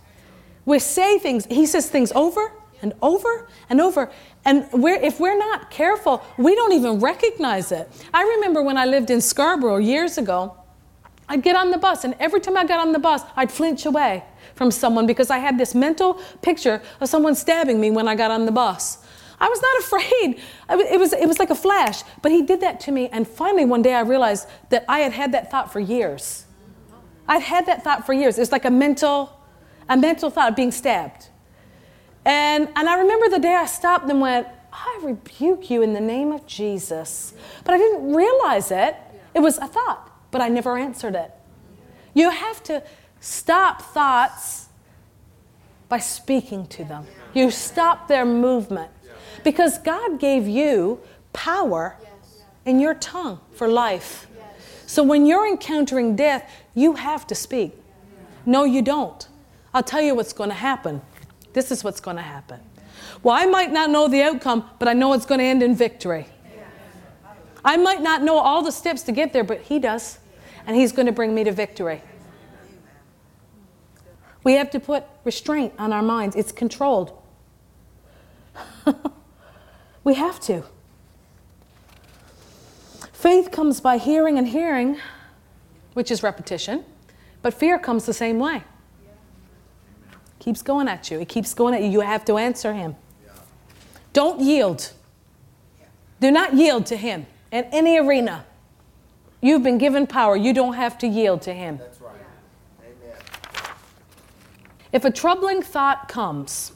We 0.64 0.78
say 0.78 1.18
things, 1.18 1.46
he 1.46 1.66
says 1.66 1.88
things 1.88 2.12
over 2.12 2.52
and 2.82 2.92
over 3.02 3.48
and 3.68 3.80
over. 3.80 4.10
And 4.44 4.66
we're, 4.72 4.96
if 4.96 5.20
we're 5.20 5.38
not 5.38 5.70
careful, 5.70 6.22
we 6.36 6.54
don't 6.54 6.72
even 6.72 7.00
recognize 7.00 7.72
it. 7.72 7.90
I 8.12 8.22
remember 8.22 8.62
when 8.62 8.76
I 8.76 8.84
lived 8.84 9.10
in 9.10 9.20
Scarborough 9.20 9.78
years 9.78 10.18
ago, 10.18 10.56
I'd 11.28 11.42
get 11.42 11.56
on 11.56 11.70
the 11.70 11.78
bus, 11.78 12.04
and 12.04 12.14
every 12.18 12.40
time 12.40 12.56
I 12.56 12.64
got 12.64 12.80
on 12.80 12.92
the 12.92 12.98
bus, 12.98 13.22
I'd 13.36 13.50
flinch 13.50 13.86
away 13.86 14.24
from 14.54 14.70
someone 14.70 15.06
because 15.06 15.30
I 15.30 15.38
had 15.38 15.58
this 15.58 15.74
mental 15.74 16.20
picture 16.42 16.82
of 17.00 17.08
someone 17.08 17.34
stabbing 17.34 17.80
me 17.80 17.90
when 17.90 18.06
I 18.06 18.14
got 18.14 18.30
on 18.30 18.44
the 18.44 18.52
bus. 18.52 18.98
I 19.40 19.48
was 19.48 19.62
not 19.62 19.78
afraid. 19.80 20.40
It 20.92 21.00
was, 21.00 21.12
it 21.12 21.26
was 21.26 21.38
like 21.38 21.50
a 21.50 21.54
flash, 21.54 22.02
but 22.20 22.32
he 22.32 22.42
did 22.42 22.60
that 22.60 22.80
to 22.80 22.92
me. 22.92 23.08
And 23.08 23.26
finally, 23.26 23.64
one 23.64 23.82
day, 23.82 23.94
I 23.94 24.00
realized 24.00 24.46
that 24.70 24.84
I 24.88 25.00
had 25.00 25.12
had 25.12 25.32
that 25.32 25.50
thought 25.50 25.72
for 25.72 25.80
years. 25.80 26.44
I'd 27.28 27.42
had 27.42 27.66
that 27.66 27.82
thought 27.82 28.04
for 28.04 28.12
years. 28.12 28.38
It's 28.38 28.52
like 28.52 28.64
a 28.64 28.70
mental, 28.70 29.32
a 29.88 29.96
mental 29.96 30.30
thought 30.30 30.50
of 30.50 30.56
being 30.56 30.72
stabbed. 30.72 31.28
And, 32.24 32.68
and 32.76 32.88
I 32.88 32.98
remember 32.98 33.28
the 33.28 33.38
day 33.38 33.54
I 33.54 33.66
stopped 33.66 34.08
and 34.08 34.20
went, 34.20 34.46
I 34.72 35.00
rebuke 35.02 35.70
you 35.70 35.82
in 35.82 35.92
the 35.92 36.00
name 36.00 36.32
of 36.32 36.46
Jesus. 36.46 37.34
But 37.64 37.74
I 37.74 37.78
didn't 37.78 38.14
realize 38.14 38.70
it. 38.70 38.96
It 39.34 39.40
was 39.40 39.58
a 39.58 39.66
thought, 39.66 40.10
but 40.30 40.40
I 40.40 40.48
never 40.48 40.78
answered 40.78 41.14
it. 41.14 41.30
You 42.14 42.30
have 42.30 42.62
to 42.64 42.82
stop 43.20 43.82
thoughts 43.82 44.68
by 45.88 45.98
speaking 45.98 46.66
to 46.68 46.84
them. 46.84 47.06
You 47.34 47.50
stop 47.50 48.08
their 48.08 48.24
movement. 48.24 48.90
Because 49.44 49.78
God 49.78 50.20
gave 50.20 50.46
you 50.46 51.00
power 51.32 51.96
in 52.64 52.78
your 52.80 52.94
tongue 52.94 53.40
for 53.52 53.68
life. 53.68 54.26
So 54.86 55.02
when 55.02 55.26
you're 55.26 55.46
encountering 55.46 56.16
death, 56.16 56.50
you 56.74 56.94
have 56.94 57.26
to 57.28 57.34
speak. 57.34 57.72
No, 58.44 58.64
you 58.64 58.82
don't. 58.82 59.26
I'll 59.74 59.82
tell 59.82 60.02
you 60.02 60.14
what's 60.14 60.32
going 60.32 60.50
to 60.50 60.54
happen. 60.54 61.00
This 61.52 61.70
is 61.70 61.82
what's 61.84 62.00
going 62.00 62.16
to 62.16 62.22
happen. 62.22 62.60
Well, 63.22 63.34
I 63.34 63.46
might 63.46 63.72
not 63.72 63.90
know 63.90 64.08
the 64.08 64.22
outcome, 64.22 64.68
but 64.78 64.88
I 64.88 64.92
know 64.92 65.12
it's 65.12 65.26
going 65.26 65.38
to 65.38 65.44
end 65.44 65.62
in 65.62 65.74
victory. 65.74 66.26
I 67.64 67.76
might 67.76 68.02
not 68.02 68.22
know 68.22 68.38
all 68.38 68.62
the 68.62 68.72
steps 68.72 69.02
to 69.04 69.12
get 69.12 69.32
there, 69.32 69.44
but 69.44 69.60
He 69.62 69.78
does. 69.78 70.18
And 70.66 70.76
He's 70.76 70.92
going 70.92 71.06
to 71.06 71.12
bring 71.12 71.34
me 71.34 71.44
to 71.44 71.52
victory. 71.52 72.02
We 74.44 74.54
have 74.54 74.70
to 74.70 74.80
put 74.80 75.04
restraint 75.24 75.72
on 75.78 75.92
our 75.92 76.02
minds, 76.02 76.34
it's 76.36 76.52
controlled. 76.52 77.16
we 80.04 80.14
have 80.14 80.40
to. 80.40 80.64
Faith 83.12 83.52
comes 83.52 83.80
by 83.80 83.98
hearing 83.98 84.36
and 84.36 84.48
hearing, 84.48 84.98
which 85.92 86.10
is 86.10 86.24
repetition, 86.24 86.84
but 87.40 87.54
fear 87.54 87.78
comes 87.78 88.04
the 88.04 88.12
same 88.12 88.40
way. 88.40 88.64
Keeps 90.42 90.60
going 90.60 90.88
at 90.88 91.08
you. 91.08 91.20
It 91.20 91.28
keeps 91.28 91.54
going 91.54 91.72
at 91.72 91.82
you. 91.82 91.88
You 91.88 92.00
have 92.00 92.24
to 92.24 92.36
answer 92.36 92.74
him. 92.74 92.96
Don't 94.12 94.40
yield. 94.40 94.92
Do 96.18 96.32
not 96.32 96.54
yield 96.54 96.84
to 96.86 96.96
him 96.96 97.26
in 97.52 97.62
any 97.66 97.96
arena. 97.96 98.44
You've 99.40 99.62
been 99.62 99.78
given 99.78 100.04
power. 100.04 100.34
You 100.34 100.52
don't 100.52 100.72
have 100.72 100.98
to 100.98 101.06
yield 101.06 101.42
to 101.42 101.54
him. 101.54 101.76
That's 101.76 102.00
right. 102.00 102.14
Amen. 102.80 103.16
If 104.90 105.04
a 105.04 105.12
troubling 105.12 105.62
thought 105.62 106.08
comes, 106.08 106.72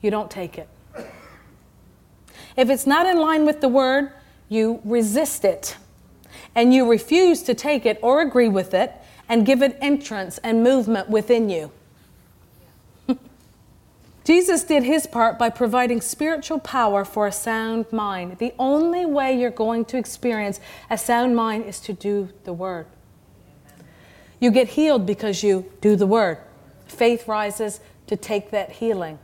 you 0.00 0.12
don't 0.12 0.30
take 0.30 0.58
it. 0.58 0.68
If 2.56 2.70
it's 2.70 2.86
not 2.86 3.04
in 3.04 3.18
line 3.18 3.46
with 3.46 3.60
the 3.60 3.68
word, 3.68 4.12
you 4.48 4.80
resist 4.84 5.44
it. 5.44 5.76
And 6.54 6.72
you 6.72 6.88
refuse 6.88 7.42
to 7.42 7.54
take 7.54 7.84
it 7.84 7.98
or 8.00 8.20
agree 8.20 8.48
with 8.48 8.74
it, 8.74 8.92
and 9.28 9.44
give 9.44 9.60
it 9.60 9.76
entrance 9.80 10.38
and 10.38 10.62
movement 10.62 11.10
within 11.10 11.50
you. 11.50 11.72
Jesus 14.28 14.62
did 14.62 14.82
his 14.82 15.06
part 15.06 15.38
by 15.38 15.48
providing 15.48 16.02
spiritual 16.02 16.58
power 16.58 17.02
for 17.02 17.26
a 17.26 17.32
sound 17.32 17.90
mind. 17.90 18.36
The 18.36 18.52
only 18.58 19.06
way 19.06 19.32
you're 19.32 19.48
going 19.48 19.86
to 19.86 19.96
experience 19.96 20.60
a 20.90 20.98
sound 20.98 21.34
mind 21.34 21.64
is 21.64 21.80
to 21.80 21.94
do 21.94 22.28
the 22.44 22.52
word. 22.52 22.84
You 24.38 24.50
get 24.50 24.68
healed 24.68 25.06
because 25.06 25.42
you 25.42 25.72
do 25.80 25.96
the 25.96 26.06
word. 26.06 26.36
Faith 26.84 27.26
rises 27.26 27.80
to 28.06 28.16
take 28.16 28.50
that 28.50 28.70
healing. 28.70 29.18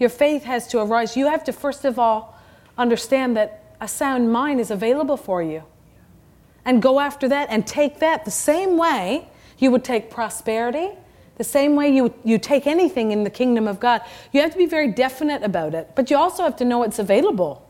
Your 0.00 0.10
faith 0.10 0.42
has 0.42 0.66
to 0.66 0.80
arise. 0.80 1.16
You 1.16 1.28
have 1.28 1.44
to, 1.44 1.52
first 1.52 1.84
of 1.84 1.96
all, 1.96 2.36
understand 2.76 3.36
that 3.36 3.76
a 3.80 3.86
sound 3.86 4.32
mind 4.32 4.58
is 4.58 4.72
available 4.72 5.16
for 5.16 5.40
you. 5.44 5.62
And 6.64 6.82
go 6.82 6.98
after 6.98 7.28
that 7.28 7.50
and 7.50 7.64
take 7.64 8.00
that 8.00 8.24
the 8.24 8.32
same 8.32 8.76
way 8.76 9.28
you 9.58 9.70
would 9.70 9.84
take 9.84 10.10
prosperity 10.10 10.90
the 11.40 11.44
same 11.44 11.74
way 11.74 11.88
you, 11.88 12.12
you 12.22 12.36
take 12.36 12.66
anything 12.66 13.12
in 13.12 13.24
the 13.24 13.30
kingdom 13.30 13.66
of 13.66 13.80
God, 13.80 14.02
you 14.30 14.42
have 14.42 14.52
to 14.52 14.58
be 14.58 14.66
very 14.66 14.92
definite 14.92 15.42
about 15.42 15.74
it, 15.74 15.92
but 15.96 16.10
you 16.10 16.16
also 16.18 16.42
have 16.42 16.54
to 16.56 16.66
know 16.66 16.82
it's 16.82 16.98
available. 16.98 17.66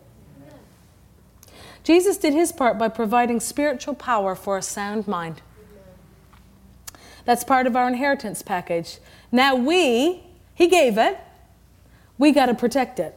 Jesus 1.84 2.16
did 2.16 2.34
his 2.34 2.50
part 2.50 2.78
by 2.78 2.88
providing 2.88 3.38
spiritual 3.38 3.94
power 3.94 4.34
for 4.34 4.58
a 4.58 4.62
sound 4.62 5.06
mind. 5.06 5.40
That's 7.24 7.44
part 7.44 7.68
of 7.68 7.76
our 7.76 7.86
inheritance 7.86 8.42
package. 8.42 8.98
Now 9.30 9.54
we, 9.54 10.24
he 10.52 10.66
gave 10.66 10.98
it, 10.98 11.20
we 12.18 12.32
got 12.32 12.46
to 12.46 12.54
protect 12.54 12.98
it. 12.98 13.16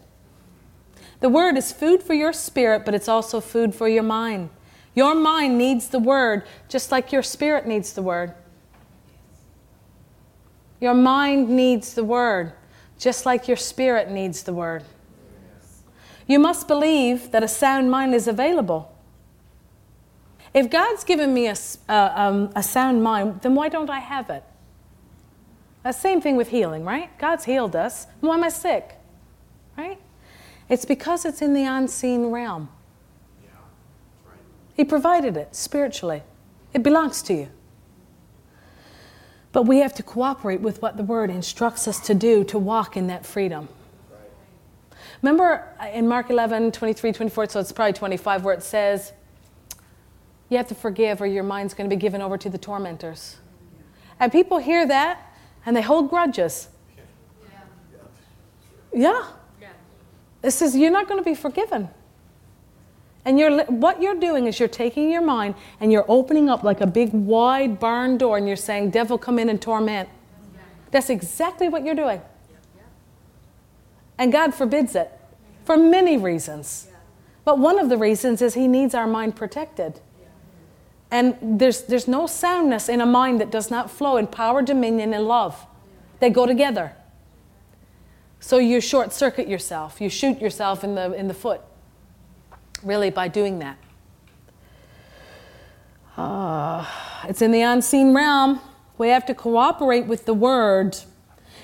The 1.19 1.29
word 1.29 1.57
is 1.57 1.71
food 1.71 2.03
for 2.03 2.13
your 2.13 2.31
spirit, 2.31 2.85
but 2.85 2.93
it's 2.93 3.09
also 3.09 3.41
food 3.41 3.73
for 3.73 3.87
your 3.87 4.03
mind. 4.03 4.51
Your 4.93 5.15
mind 5.15 5.57
needs 5.57 5.87
the 5.87 5.97
word 5.97 6.43
just 6.69 6.91
like 6.91 7.11
your 7.11 7.23
spirit 7.23 7.65
needs 7.65 7.93
the 7.93 8.03
word. 8.03 8.35
Your 10.83 10.93
mind 10.93 11.47
needs 11.47 11.93
the 11.93 12.03
word, 12.03 12.51
just 12.99 13.25
like 13.25 13.47
your 13.47 13.55
spirit 13.55 14.11
needs 14.11 14.43
the 14.43 14.51
word. 14.51 14.83
You 16.27 16.39
must 16.39 16.67
believe 16.67 17.31
that 17.31 17.41
a 17.41 17.47
sound 17.47 17.89
mind 17.89 18.13
is 18.13 18.27
available. 18.27 18.93
If 20.53 20.69
God's 20.69 21.05
given 21.05 21.33
me 21.33 21.47
a, 21.47 21.55
uh, 21.87 22.11
um, 22.13 22.51
a 22.53 22.61
sound 22.61 23.01
mind, 23.01 23.43
then 23.43 23.55
why 23.55 23.69
don't 23.69 23.89
I 23.89 23.99
have 23.99 24.29
it? 24.29 24.43
The 25.83 25.93
same 25.93 26.19
thing 26.19 26.35
with 26.35 26.49
healing, 26.49 26.83
right? 26.83 27.17
God's 27.17 27.45
healed 27.45 27.77
us. 27.77 28.07
Why 28.19 28.35
am 28.35 28.43
I 28.43 28.49
sick? 28.49 28.97
Right? 29.77 30.01
It's 30.67 30.83
because 30.83 31.23
it's 31.23 31.41
in 31.41 31.53
the 31.53 31.63
unseen 31.63 32.25
realm. 32.25 32.67
He 34.75 34.83
provided 34.83 35.37
it 35.37 35.55
spiritually, 35.55 36.23
it 36.73 36.83
belongs 36.83 37.21
to 37.21 37.33
you. 37.33 37.49
But 39.53 39.63
we 39.63 39.77
have 39.77 39.93
to 39.93 40.03
cooperate 40.03 40.59
with 40.59 40.81
what 40.81 40.97
the 40.97 41.03
Word 41.03 41.29
instructs 41.29 41.87
us 41.87 41.99
to 42.01 42.13
do 42.13 42.43
to 42.45 42.59
walk 42.59 42.97
in 42.97 43.07
that 43.07 43.25
freedom. 43.25 43.69
Remember 45.21 45.65
in 45.93 46.07
Mark 46.07 46.29
11, 46.29 46.73
23, 46.73 47.13
24, 47.13 47.49
so 47.49 47.59
it's 47.61 47.71
probably 47.71 47.93
25, 47.93 48.43
where 48.43 48.53
it 48.53 48.63
says, 48.63 49.13
You 50.49 50.57
have 50.57 50.67
to 50.67 50.75
forgive 50.75 51.21
or 51.21 51.27
your 51.27 51.43
mind's 51.43 51.73
going 51.73 51.89
to 51.89 51.95
be 51.95 51.99
given 51.99 52.21
over 52.21 52.37
to 52.37 52.49
the 52.49 52.57
tormentors. 52.57 53.37
And 54.19 54.31
people 54.31 54.57
hear 54.57 54.85
that 54.87 55.33
and 55.65 55.77
they 55.77 55.81
hold 55.81 56.09
grudges. 56.09 56.67
Yeah. 58.91 59.27
It 60.41 60.51
says, 60.51 60.75
You're 60.75 60.91
not 60.91 61.07
going 61.07 61.19
to 61.19 61.23
be 61.23 61.35
forgiven. 61.35 61.89
And 63.25 63.39
you're, 63.39 63.63
what 63.65 64.01
you're 64.01 64.19
doing 64.19 64.47
is 64.47 64.59
you're 64.59 64.67
taking 64.67 65.09
your 65.09 65.21
mind 65.21 65.55
and 65.79 65.91
you're 65.91 66.05
opening 66.07 66.49
up 66.49 66.63
like 66.63 66.81
a 66.81 66.87
big 66.87 67.13
wide 67.13 67.79
barn 67.79 68.17
door 68.17 68.37
and 68.37 68.47
you're 68.47 68.57
saying, 68.57 68.89
Devil, 68.89 69.17
come 69.17 69.39
in 69.39 69.49
and 69.49 69.61
torment. 69.61 70.09
That's 70.91 71.09
exactly 71.09 71.69
what 71.69 71.85
you're 71.85 71.95
doing. 71.95 72.21
And 74.17 74.31
God 74.31 74.53
forbids 74.53 74.95
it 74.95 75.11
for 75.63 75.77
many 75.77 76.17
reasons. 76.17 76.87
But 77.45 77.59
one 77.59 77.79
of 77.79 77.89
the 77.89 77.97
reasons 77.97 78.41
is 78.41 78.53
He 78.53 78.67
needs 78.67 78.93
our 78.93 79.07
mind 79.07 79.35
protected. 79.35 80.01
And 81.09 81.37
there's, 81.41 81.83
there's 81.83 82.07
no 82.07 82.27
soundness 82.27 82.89
in 82.89 82.99
a 82.99 83.05
mind 83.05 83.39
that 83.39 83.51
does 83.51 83.69
not 83.69 83.89
flow 83.89 84.17
in 84.17 84.27
power, 84.27 84.61
dominion, 84.61 85.13
and 85.13 85.27
love. 85.27 85.65
They 86.19 86.29
go 86.29 86.45
together. 86.45 86.95
So 88.39 88.57
you 88.57 88.81
short 88.81 89.13
circuit 89.13 89.47
yourself, 89.47 90.01
you 90.01 90.09
shoot 90.09 90.41
yourself 90.41 90.83
in 90.83 90.95
the, 90.95 91.13
in 91.13 91.27
the 91.27 91.33
foot 91.33 91.61
really 92.83 93.09
by 93.09 93.27
doing 93.27 93.59
that. 93.59 93.77
Uh, 96.17 96.85
it's 97.27 97.41
in 97.41 97.51
the 97.51 97.61
unseen 97.61 98.13
realm. 98.13 98.59
We 98.97 99.09
have 99.09 99.25
to 99.25 99.33
cooperate 99.33 100.05
with 100.05 100.25
the 100.25 100.33
word. 100.33 100.97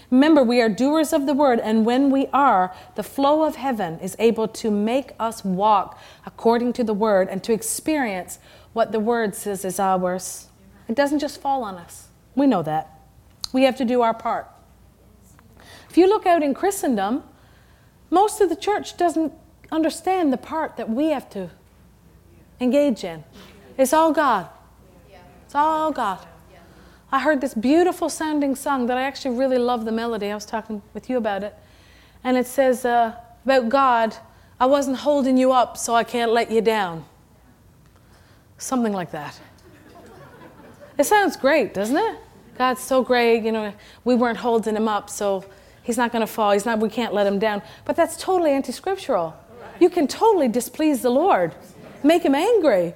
Remember, 0.10 0.42
we 0.42 0.60
are 0.60 0.70
doers 0.70 1.14
of 1.14 1.28
the 1.28 1.36
word, 1.36 1.60
and 1.60 1.86
when 1.86 2.10
we 2.10 2.28
are, 2.34 2.74
the 2.96 3.04
flow 3.04 3.44
of 3.44 3.56
heaven 3.56 4.00
is 4.00 4.16
able 4.18 4.48
to 4.48 4.72
make 4.72 5.12
us 5.20 5.46
walk 5.46 6.00
according 6.26 6.74
to 6.74 6.84
the 6.84 6.96
word 6.96 7.28
and 7.30 7.44
to 7.44 7.54
experience 7.54 8.40
what 8.74 8.92
the 8.92 9.00
word 9.00 9.36
says 9.36 9.64
is 9.64 9.80
ours. 9.80 10.48
It 10.88 10.96
doesn't 10.96 11.20
just 11.20 11.40
fall 11.40 11.64
on 11.64 11.76
us. 11.76 12.08
We 12.36 12.48
know 12.48 12.64
that. 12.64 13.00
We 13.54 13.64
have 13.64 13.76
to 13.78 13.86
do 13.86 14.02
our 14.02 14.14
part. 14.14 14.48
If 15.90 15.98
you 15.98 16.08
look 16.08 16.26
out 16.26 16.42
in 16.42 16.56
Christendom, 16.56 17.24
most 18.10 18.42
of 18.42 18.50
the 18.50 18.56
church 18.56 18.98
doesn't 18.98 19.34
understand 19.72 20.34
the 20.34 20.38
part 20.38 20.78
that 20.78 20.90
we 20.90 21.10
have 21.10 21.30
to 21.32 21.50
engage 22.60 23.04
in. 23.04 23.24
It's 23.78 23.94
all 23.94 24.12
God. 24.12 24.48
It's 25.46 25.56
all 25.56 25.92
God. 25.92 26.26
I 27.12 27.20
heard 27.20 27.42
this 27.42 27.56
beautiful 27.56 28.10
sounding 28.10 28.56
song 28.56 28.86
that 28.86 28.98
I 28.98 29.02
actually 29.02 29.36
really 29.36 29.58
love 29.58 29.86
the 29.86 29.92
melody. 29.92 30.30
I 30.30 30.36
was 30.36 30.46
talking 30.46 30.82
with 30.94 31.10
you 31.10 31.18
about 31.18 31.44
it. 31.44 31.56
And 32.24 32.38
it 32.38 32.46
says 32.46 32.86
uh, 32.86 33.16
about 33.46 33.70
God, 33.70 34.16
I 34.60 34.68
wasn't 34.68 34.98
holding 34.98 35.38
you 35.38 35.52
up, 35.52 35.78
so 35.78 35.96
I 35.96 36.04
can't 36.04 36.32
let 36.32 36.52
you 36.52 36.62
down. 36.62 37.06
Something 38.58 38.94
like 38.94 39.12
that. 39.12 39.40
It 40.98 41.06
sounds 41.06 41.38
great, 41.38 41.74
doesn't 41.74 41.98
it? 41.98 42.18
God's 42.58 42.82
so 42.82 43.02
great, 43.02 43.44
you 43.44 43.54
know, 43.54 43.74
we 44.04 44.16
weren't 44.16 44.38
holding 44.38 44.76
him 44.76 44.88
up, 44.88 45.10
so 45.10 45.46
he's 45.82 45.98
not 45.98 46.12
going 46.12 46.20
to 46.20 46.28
fall. 46.28 46.52
He's 46.52 46.66
not, 46.66 46.80
we 46.80 46.90
can't 46.90 47.14
let 47.14 47.26
him 47.26 47.40
down. 47.40 47.62
But 47.86 47.96
that's 47.96 48.18
totally 48.18 48.52
anti 48.52 48.74
scriptural 48.74 49.36
you 49.80 49.90
can 49.90 50.08
totally 50.08 50.48
displease 50.48 51.02
the 51.02 51.10
Lord, 51.10 51.56
make 52.04 52.24
him 52.24 52.36
angry. 52.36 52.94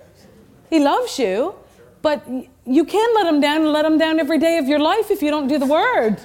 He 0.70 0.80
loves 0.80 1.20
you, 1.20 1.56
but 2.02 2.28
you 2.66 2.86
can 2.86 3.16
let 3.16 3.28
him 3.28 3.40
down 3.40 3.62
and 3.62 3.72
let 3.72 3.86
him 3.86 3.98
down 3.98 4.20
every 4.20 4.38
day 4.38 4.58
of 4.58 4.68
your 4.68 4.80
life 4.80 5.12
if 5.12 5.22
you 5.22 5.30
don't 5.30 5.48
do 5.48 5.58
the 5.58 5.66
word. 5.66 6.18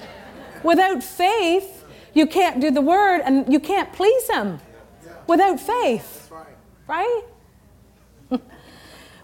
Without 0.63 1.03
faith, 1.03 1.85
you 2.13 2.27
can't 2.27 2.59
do 2.59 2.71
the 2.71 2.81
word 2.81 3.21
and 3.21 3.51
you 3.51 3.59
can't 3.59 3.91
please 3.93 4.29
him 4.29 4.59
without 5.27 5.59
faith. 5.59 6.31
Right? 6.87 7.23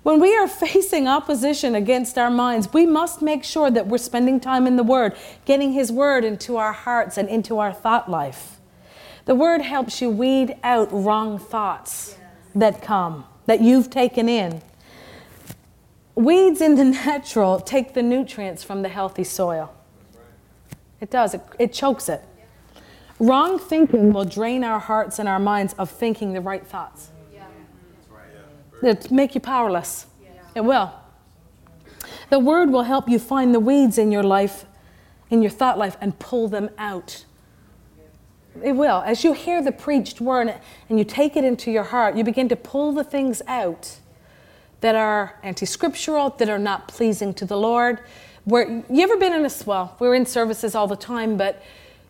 when 0.03 0.19
we 0.19 0.37
are 0.37 0.47
facing 0.47 1.07
opposition 1.07 1.73
against 1.75 2.17
our 2.17 2.29
minds, 2.29 2.71
we 2.71 2.85
must 2.85 3.21
make 3.21 3.43
sure 3.43 3.71
that 3.71 3.87
we're 3.87 3.97
spending 3.97 4.39
time 4.39 4.67
in 4.67 4.75
the 4.75 4.83
Word, 4.83 5.15
getting 5.45 5.73
His 5.73 5.91
Word 5.91 6.23
into 6.23 6.57
our 6.57 6.73
hearts 6.73 7.17
and 7.17 7.27
into 7.27 7.57
our 7.57 7.73
thought 7.73 8.09
life. 8.09 8.54
The 9.25 9.35
word 9.35 9.61
helps 9.61 10.01
you 10.01 10.09
weed 10.09 10.55
out 10.63 10.87
wrong 10.91 11.39
thoughts 11.39 12.17
that 12.53 12.81
come, 12.81 13.25
that 13.47 13.59
you've 13.59 13.89
taken 13.89 14.29
in. 14.29 14.61
Weeds 16.13 16.61
in 16.61 16.75
the 16.75 16.85
natural 17.05 17.59
take 17.59 17.93
the 17.93 18.03
nutrients 18.03 18.63
from 18.63 18.83
the 18.83 18.89
healthy 18.89 19.23
soil. 19.23 19.73
It 21.01 21.09
does, 21.09 21.33
it, 21.33 21.41
it 21.59 21.73
chokes 21.73 22.07
it. 22.07 22.21
Wrong 23.19 23.57
thinking 23.57 24.13
will 24.13 24.25
drain 24.25 24.63
our 24.63 24.79
hearts 24.79 25.19
and 25.19 25.27
our 25.27 25.39
minds 25.39 25.73
of 25.73 25.89
thinking 25.89 26.33
the 26.33 26.41
right 26.41 26.65
thoughts. 26.65 27.11
It 28.83 29.09
make 29.09 29.35
you 29.35 29.41
powerless. 29.41 30.05
It 30.53 30.61
will. 30.61 30.93
The 32.29 32.39
word 32.39 32.69
will 32.69 32.83
help 32.83 33.09
you 33.09 33.19
find 33.19 33.53
the 33.53 33.59
weeds 33.59 33.97
in 33.97 34.11
your 34.11 34.23
life, 34.23 34.65
in 35.29 35.41
your 35.41 35.51
thought 35.51 35.77
life, 35.77 35.97
and 36.01 36.17
pull 36.19 36.47
them 36.47 36.69
out. 36.77 37.25
It 38.63 38.73
will. 38.73 39.01
As 39.05 39.23
you 39.23 39.33
hear 39.33 39.61
the 39.61 39.71
preached 39.71 40.21
word 40.21 40.53
and 40.89 40.99
you 40.99 41.05
take 41.05 41.35
it 41.35 41.43
into 41.43 41.71
your 41.71 41.83
heart, 41.83 42.15
you 42.15 42.23
begin 42.23 42.49
to 42.49 42.55
pull 42.55 42.93
the 42.93 43.03
things 43.03 43.41
out 43.47 43.97
that 44.81 44.95
are 44.95 45.39
anti 45.43 45.65
scriptural, 45.65 46.29
that 46.31 46.49
are 46.49 46.59
not 46.59 46.87
pleasing 46.87 47.33
to 47.35 47.45
the 47.45 47.57
Lord. 47.57 47.99
Where 48.43 48.83
you 48.89 49.01
ever 49.01 49.17
been 49.17 49.33
in 49.33 49.45
a 49.45 49.49
swell? 49.49 49.95
we're 49.99 50.13
in 50.13 50.25
services 50.25 50.75
all 50.75 50.87
the 50.87 50.95
time, 50.95 51.37
but 51.37 51.63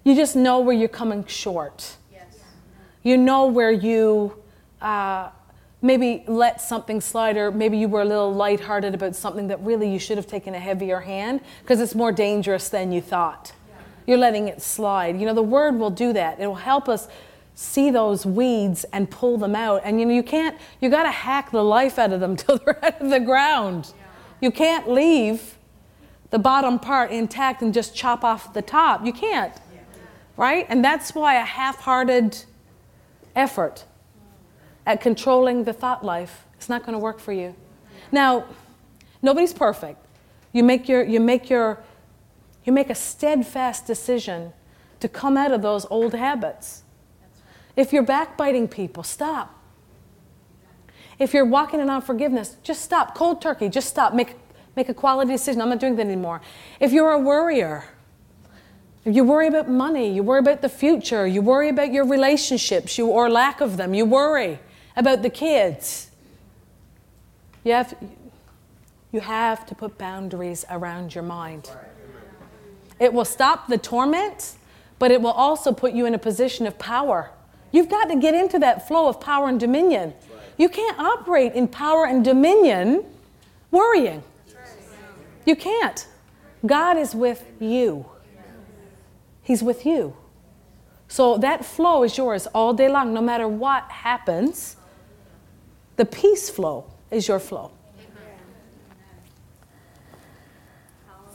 you 0.04 0.16
just 0.16 0.36
know 0.36 0.60
where 0.60 0.76
you're 0.76 0.90
coming 0.90 1.26
short. 1.26 1.96
Yes. 2.12 2.26
You 3.04 3.18
know 3.18 3.48
where 3.48 3.72
you 3.72 4.36
uh, 4.82 5.30
maybe 5.82 6.24
let 6.28 6.62
something 6.62 7.00
slide, 7.00 7.38
or 7.38 7.52
maybe 7.52 7.78
you 7.78 7.88
were 7.88 8.02
a 8.02 8.06
little 8.06 8.34
lighthearted 8.34 8.94
about 8.94 9.16
something 9.16 9.48
that 9.48 9.62
really 9.62 9.90
you 9.90 10.00
should 10.00 10.18
have 10.18 10.28
taken 10.28 10.54
a 10.54 10.60
heavier 10.60 11.00
hand 11.00 11.40
because 11.62 11.80
it's 11.80 11.96
more 11.96 12.12
dangerous 12.12 12.70
than 12.70 12.92
you 12.92 13.02
thought. 13.02 13.54
You're 14.06 14.18
letting 14.18 14.48
it 14.48 14.62
slide. 14.62 15.20
You 15.20 15.26
know, 15.26 15.34
the 15.34 15.44
word 15.44 15.78
will 15.80 15.90
do 15.90 16.14
that. 16.14 16.40
It 16.40 16.48
will 16.48 16.56
help 16.56 16.88
us 16.88 17.08
see 17.56 17.90
those 17.90 18.26
weeds 18.26 18.86
and 18.92 19.10
pull 19.10 19.38
them 19.38 19.56
out. 19.56 19.82
And 19.84 20.00
you 20.00 20.06
know, 20.06 20.14
you 20.14 20.24
can't, 20.24 20.58
you 20.82 20.90
got 20.90 21.04
to 21.04 21.12
hack 21.12 21.52
the 21.52 21.64
life 21.64 21.98
out 21.98 22.12
of 22.12 22.20
them 22.20 22.36
till 22.38 22.58
they're 22.58 22.84
out 22.84 23.02
of 23.02 23.10
the 23.10 23.20
ground. 23.20 23.94
You 24.42 24.52
can't 24.52 24.90
leave 24.90 25.58
the 26.30 26.40
bottom 26.40 26.80
part 26.80 27.12
intact 27.12 27.62
and 27.62 27.74
just 27.74 27.96
chop 27.96 28.24
off 28.24 28.54
the 28.54 28.62
top. 28.62 29.06
You 29.06 29.14
can't, 29.14 29.54
right? 30.36 30.66
And 30.70 30.84
that's 30.84 31.16
why 31.16 31.36
a 31.36 31.46
half 31.46 31.80
hearted 31.80 32.44
effort 33.36 33.86
at 34.86 35.02
controlling 35.02 35.64
the 35.64 35.74
thought 35.74 36.04
life 36.04 36.46
is 36.60 36.70
not 36.70 36.82
going 36.82 36.94
to 36.94 37.00
work 37.00 37.20
for 37.20 37.32
you. 37.32 37.56
Now, 38.12 38.46
nobody's 39.22 39.54
perfect. 39.54 40.06
You 40.52 40.64
make, 40.64 40.88
your, 40.88 41.04
you, 41.04 41.20
make 41.20 41.50
your, 41.50 41.84
you 42.66 42.74
make 42.74 42.90
a 42.90 42.96
steadfast 42.96 43.86
decision 43.86 44.52
to 45.00 45.08
come 45.08 45.38
out 45.38 45.52
of 45.52 45.62
those 45.62 45.86
old 45.90 46.14
habits. 46.14 46.84
If 47.76 47.94
you're 47.94 48.04
backbiting 48.04 48.68
people, 48.68 49.04
stop. 49.04 49.62
If 51.20 51.34
you're 51.34 51.46
walking 51.46 51.80
in 51.80 51.90
unforgiveness, 51.90 52.58
just 52.64 52.82
stop. 52.82 53.16
Cold 53.16 53.42
turkey, 53.42 53.70
just 53.70 53.88
stop. 53.88 54.14
Make, 54.14 54.36
make 54.76 54.90
a 54.90 54.94
quality 54.94 55.32
decision. 55.32 55.62
I'm 55.62 55.70
not 55.70 55.80
doing 55.80 55.96
that 55.96 56.06
anymore. 56.06 56.42
If 56.80 56.92
you're 56.92 57.12
a 57.12 57.20
worrier, 57.20 57.86
if 59.06 59.16
you 59.16 59.24
worry 59.24 59.48
about 59.48 59.70
money, 59.70 60.12
you 60.12 60.24
worry 60.24 60.40
about 60.40 60.62
the 60.62 60.70
future, 60.70 61.28
you 61.28 61.42
worry 61.42 61.70
about 61.70 61.94
your 61.94 62.06
relationships 62.06 62.98
you, 62.98 63.08
or 63.08 63.30
lack 63.30 63.62
of 63.62 63.78
them, 63.78 63.94
you 63.94 64.04
worry 64.04 64.60
about 64.98 65.22
the 65.22 65.30
kids. 65.30 66.10
You 67.64 67.74
have, 67.74 67.96
you 69.12 69.20
have 69.20 69.66
to 69.68 69.76
put 69.76 69.98
boundaries 69.98 70.66
around 70.70 71.14
your 71.14 71.24
mind. 71.24 71.70
It 73.00 73.14
will 73.14 73.26
stop 73.26 73.68
the 73.68 73.78
torment, 73.78 74.56
but 75.00 75.12
it 75.12 75.22
will 75.22 75.32
also 75.32 75.72
put 75.72 75.94
you 75.94 76.06
in 76.06 76.14
a 76.14 76.20
position 76.20 76.66
of 76.66 76.80
power. 76.80 77.32
You've 77.72 77.90
got 77.90 78.06
to 78.06 78.16
get 78.16 78.34
into 78.34 78.60
that 78.60 78.88
flow 78.88 79.08
of 79.08 79.20
power 79.20 79.50
and 79.50 79.60
dominion. 79.60 80.14
You 80.58 80.70
can't 80.70 80.98
operate 80.98 81.54
in 81.54 81.68
power 81.68 82.06
and 82.06 82.24
dominion 82.24 83.04
worrying. 83.72 84.24
You 85.46 85.56
can't. 85.56 86.08
God 86.66 86.98
is 86.98 87.14
with 87.14 87.44
you. 87.60 88.06
He's 89.44 89.62
with 89.62 89.86
you. 89.86 90.16
So 91.08 91.38
that 91.38 91.64
flow 91.64 92.04
is 92.04 92.18
yours 92.18 92.48
all 92.48 92.74
day 92.74 92.90
long, 92.90 93.14
no 93.14 93.22
matter 93.22 93.48
what 93.48 93.84
happens. 93.92 94.78
The 95.98 96.06
peace 96.06 96.50
flow 96.50 96.86
is 97.12 97.28
your 97.28 97.40
flow. 97.40 97.72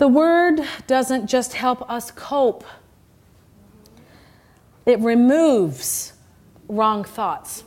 The 0.01 0.09
word 0.09 0.63
doesn't 0.87 1.27
just 1.27 1.53
help 1.53 1.83
us 1.91 2.11
cope, 2.11 2.65
it 4.87 4.99
removes 4.99 6.15
wrong 6.69 7.05
thoughts. 7.05 7.65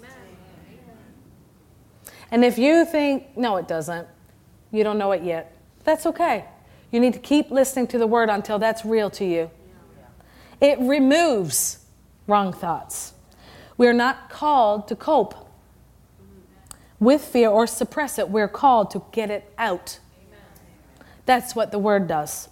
And 2.31 2.43
if 2.43 2.57
you 2.57 2.86
think, 2.86 3.38
no, 3.38 3.57
it 3.57 3.67
doesn't, 3.67 4.07
you 4.71 4.84
don't 4.84 4.97
know 4.97 5.11
it 5.11 5.21
yet, 5.21 5.55
that's 5.84 6.07
okay. 6.07 6.45
You 6.89 6.99
need 6.99 7.13
to 7.13 7.19
keep 7.19 7.51
listening 7.51 7.86
to 7.89 7.99
the 7.99 8.07
word 8.07 8.29
until 8.29 8.57
that's 8.57 8.84
real 8.84 9.11
to 9.11 9.25
you. 9.25 9.51
It 10.59 10.79
removes 10.79 11.86
wrong 12.25 12.51
thoughts. 12.51 13.13
We're 13.77 13.93
not 13.93 14.31
called 14.31 14.88
to 14.88 14.95
cope 14.95 15.36
with 16.99 17.23
fear 17.23 17.49
or 17.49 17.67
suppress 17.67 18.17
it. 18.17 18.29
We're 18.29 18.47
called 18.47 18.89
to 18.89 19.03
get 19.11 19.29
it 19.29 19.53
out. 19.59 19.99
That's 21.26 21.55
what 21.55 21.71
the 21.71 21.80
word 21.80 22.07
does. 22.07 22.49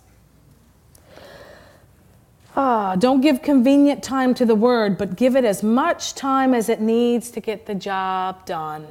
Ah, 2.55 2.95
don't 2.95 3.21
give 3.21 3.41
convenient 3.41 4.03
time 4.03 4.33
to 4.33 4.45
the 4.45 4.55
word, 4.55 4.97
but 4.97 5.15
give 5.15 5.35
it 5.35 5.45
as 5.45 5.63
much 5.63 6.15
time 6.15 6.53
as 6.53 6.67
it 6.67 6.81
needs 6.81 7.31
to 7.31 7.39
get 7.39 7.65
the 7.65 7.75
job 7.75 8.45
done. 8.45 8.87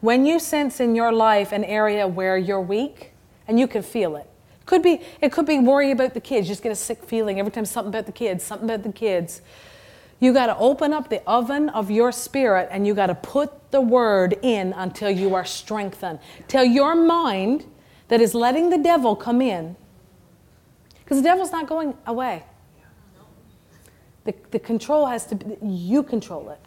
When 0.00 0.26
you 0.26 0.38
sense 0.38 0.80
in 0.80 0.94
your 0.94 1.12
life 1.12 1.50
an 1.50 1.64
area 1.64 2.06
where 2.06 2.36
you're 2.36 2.60
weak, 2.60 3.14
and 3.46 3.58
you 3.58 3.66
can 3.66 3.82
feel 3.82 4.16
it. 4.16 4.28
Could 4.66 4.82
be, 4.82 5.00
it 5.20 5.30
could 5.30 5.46
be 5.46 5.58
worry 5.58 5.90
about 5.90 6.14
the 6.14 6.20
kids. 6.20 6.48
Just 6.48 6.62
get 6.62 6.72
a 6.72 6.76
sick 6.76 7.04
feeling 7.04 7.38
every 7.38 7.52
time 7.52 7.66
something 7.66 7.90
about 7.90 8.06
the 8.06 8.12
kids, 8.12 8.42
something 8.42 8.68
about 8.68 8.82
the 8.82 8.92
kids. 8.92 9.42
You 10.20 10.32
got 10.32 10.46
to 10.46 10.56
open 10.56 10.92
up 10.92 11.10
the 11.10 11.22
oven 11.28 11.68
of 11.70 11.90
your 11.90 12.10
spirit 12.12 12.68
and 12.70 12.86
you 12.86 12.94
got 12.94 13.08
to 13.08 13.14
put 13.14 13.70
the 13.72 13.80
word 13.80 14.38
in 14.42 14.72
until 14.72 15.10
you 15.10 15.34
are 15.34 15.44
strengthened. 15.44 16.18
Till 16.48 16.64
your 16.64 16.94
mind 16.94 17.66
that 18.08 18.20
is 18.20 18.34
letting 18.34 18.70
the 18.70 18.78
devil 18.78 19.16
come 19.16 19.40
in, 19.40 19.76
because 20.98 21.18
the 21.18 21.22
devil's 21.22 21.52
not 21.52 21.66
going 21.66 21.94
away. 22.06 22.44
The, 24.24 24.34
the 24.50 24.58
control 24.58 25.06
has 25.06 25.26
to 25.26 25.34
be, 25.34 25.56
you 25.62 26.02
control 26.02 26.48
it. 26.50 26.58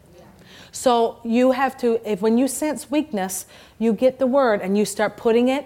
So 0.72 1.20
you 1.24 1.54
have 1.54 1.78
to, 1.80 2.00
if 2.10 2.22
when 2.22 2.38
you 2.38 2.48
sense 2.48 2.92
weakness, 2.92 3.46
you 3.80 3.94
get 3.94 4.20
the 4.20 4.28
word 4.28 4.62
and 4.62 4.78
you 4.78 4.86
start 4.86 5.18
putting 5.18 5.48
it 5.48 5.66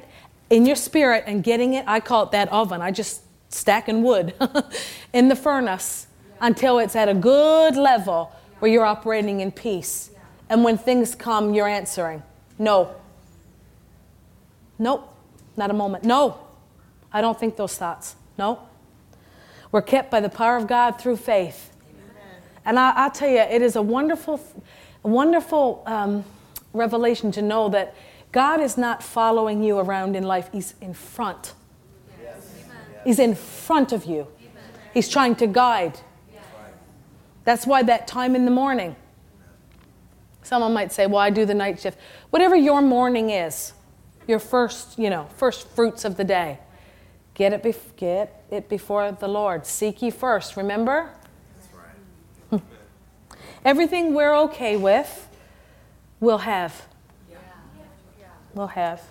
in 0.49 0.65
your 0.65 0.75
spirit 0.75 1.25
and 1.27 1.43
getting 1.43 1.73
it. 1.73 1.83
I 1.87 1.99
call 1.99 2.23
it 2.23 2.31
that 2.31 2.49
oven. 2.49 2.81
I 2.81 2.91
just 2.91 3.23
stacking 3.49 4.03
wood 4.03 4.33
in 5.13 5.27
the 5.27 5.35
furnace 5.35 6.07
until 6.39 6.79
it's 6.79 6.95
at 6.95 7.09
a 7.09 7.13
good 7.13 7.75
level 7.75 8.31
where 8.59 8.71
you're 8.71 8.85
operating 8.85 9.41
in 9.41 9.51
peace. 9.51 10.11
And 10.49 10.63
when 10.63 10.77
things 10.77 11.15
come, 11.15 11.53
you're 11.53 11.67
answering. 11.67 12.23
No. 12.57 12.95
Nope. 14.79 15.10
Not 15.61 15.69
a 15.69 15.73
moment. 15.75 16.03
No. 16.03 16.39
I 17.13 17.21
don't 17.21 17.39
think 17.39 17.55
those 17.55 17.77
thoughts. 17.77 18.15
No. 18.35 18.67
We're 19.71 19.83
kept 19.83 20.09
by 20.09 20.19
the 20.19 20.27
power 20.27 20.57
of 20.57 20.65
God 20.65 20.99
through 20.99 21.17
faith. 21.17 21.71
And 22.65 22.79
I, 22.79 23.03
will 23.03 23.11
tell 23.11 23.29
you, 23.29 23.37
it 23.37 23.61
is 23.61 23.75
a 23.75 23.81
wonderful, 23.83 24.43
wonderful 25.03 25.83
um, 25.85 26.25
revelation 26.73 27.31
to 27.33 27.43
know 27.43 27.69
that 27.69 27.93
God 28.31 28.59
is 28.59 28.75
not 28.75 29.03
following 29.03 29.61
you 29.61 29.77
around 29.77 30.15
in 30.15 30.23
life, 30.23 30.49
He's 30.51 30.73
in 30.81 30.95
front. 30.95 31.53
Yes. 32.19 32.51
He's 33.03 33.19
in 33.19 33.35
front 33.35 33.91
of 33.91 34.05
you. 34.05 34.25
He's 34.95 35.07
trying 35.07 35.35
to 35.35 35.45
guide. 35.45 35.99
That's 37.43 37.67
why 37.67 37.83
that 37.83 38.07
time 38.07 38.35
in 38.35 38.45
the 38.45 38.51
morning. 38.51 38.95
Someone 40.41 40.73
might 40.73 40.91
say, 40.91 41.05
Well, 41.05 41.19
I 41.19 41.29
do 41.29 41.45
the 41.45 41.53
night 41.53 41.79
shift. 41.79 41.99
Whatever 42.31 42.55
your 42.55 42.81
morning 42.81 43.29
is, 43.29 43.73
your 44.31 44.39
first, 44.39 44.97
you 44.97 45.09
know, 45.09 45.27
first 45.35 45.67
fruits 45.67 46.05
of 46.05 46.15
the 46.15 46.23
day, 46.23 46.57
get 47.33 47.51
it, 47.51 47.61
bef- 47.61 47.95
get 47.97 48.45
it 48.49 48.69
before 48.69 49.11
the 49.11 49.27
Lord. 49.27 49.65
Seek 49.65 50.01
ye 50.01 50.09
first, 50.09 50.55
remember? 50.55 51.11
Everything 53.65 54.13
we're 54.13 54.35
okay 54.45 54.77
with, 54.77 55.27
we'll 56.21 56.39
have. 56.39 56.87
We'll 58.53 58.67
have. 58.67 59.01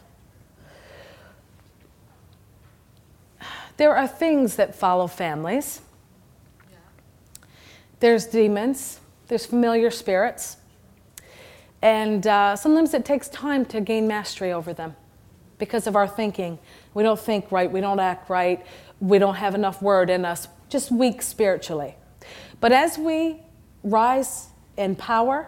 There 3.77 3.95
are 3.95 4.09
things 4.09 4.57
that 4.57 4.75
follow 4.75 5.07
families. 5.07 5.83
There's 8.01 8.25
demons, 8.25 9.01
there's 9.29 9.45
familiar 9.45 9.91
spirits, 9.91 10.57
and 11.83 12.27
uh, 12.27 12.57
sometimes 12.57 12.95
it 12.95 13.05
takes 13.05 13.29
time 13.29 13.67
to 13.67 13.83
gain 13.83 14.09
mastery 14.09 14.53
over 14.53 14.73
them 14.73 14.97
because 15.61 15.87
of 15.87 15.95
our 15.95 16.09
thinking. 16.09 16.59
We 16.95 17.05
don't 17.05 17.21
think 17.21 17.53
right, 17.53 17.71
we 17.71 17.81
don't 17.81 18.01
act 18.01 18.29
right, 18.29 18.67
we 18.99 19.19
don't 19.21 19.37
have 19.37 19.55
enough 19.55 19.81
word 19.81 20.11
in 20.11 20.25
us, 20.25 20.49
just 20.69 20.91
weak 20.91 21.23
spiritually. 21.23 21.95
But 22.61 22.73
as 22.73 22.99
we 22.99 23.37
rise 23.85 24.49
in 24.77 24.97
power, 24.97 25.47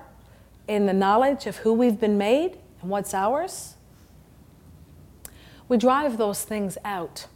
in 0.69 0.87
the 0.87 0.93
knowledge 0.93 1.47
of 1.47 1.57
who 1.59 1.73
we've 1.73 1.99
been 1.99 2.17
made 2.17 2.59
and 2.81 2.91
what's 2.91 3.13
ours, 3.13 3.75
we 5.69 5.77
drive 5.77 6.19
those 6.19 6.45
things 6.45 6.79
out. 6.85 7.27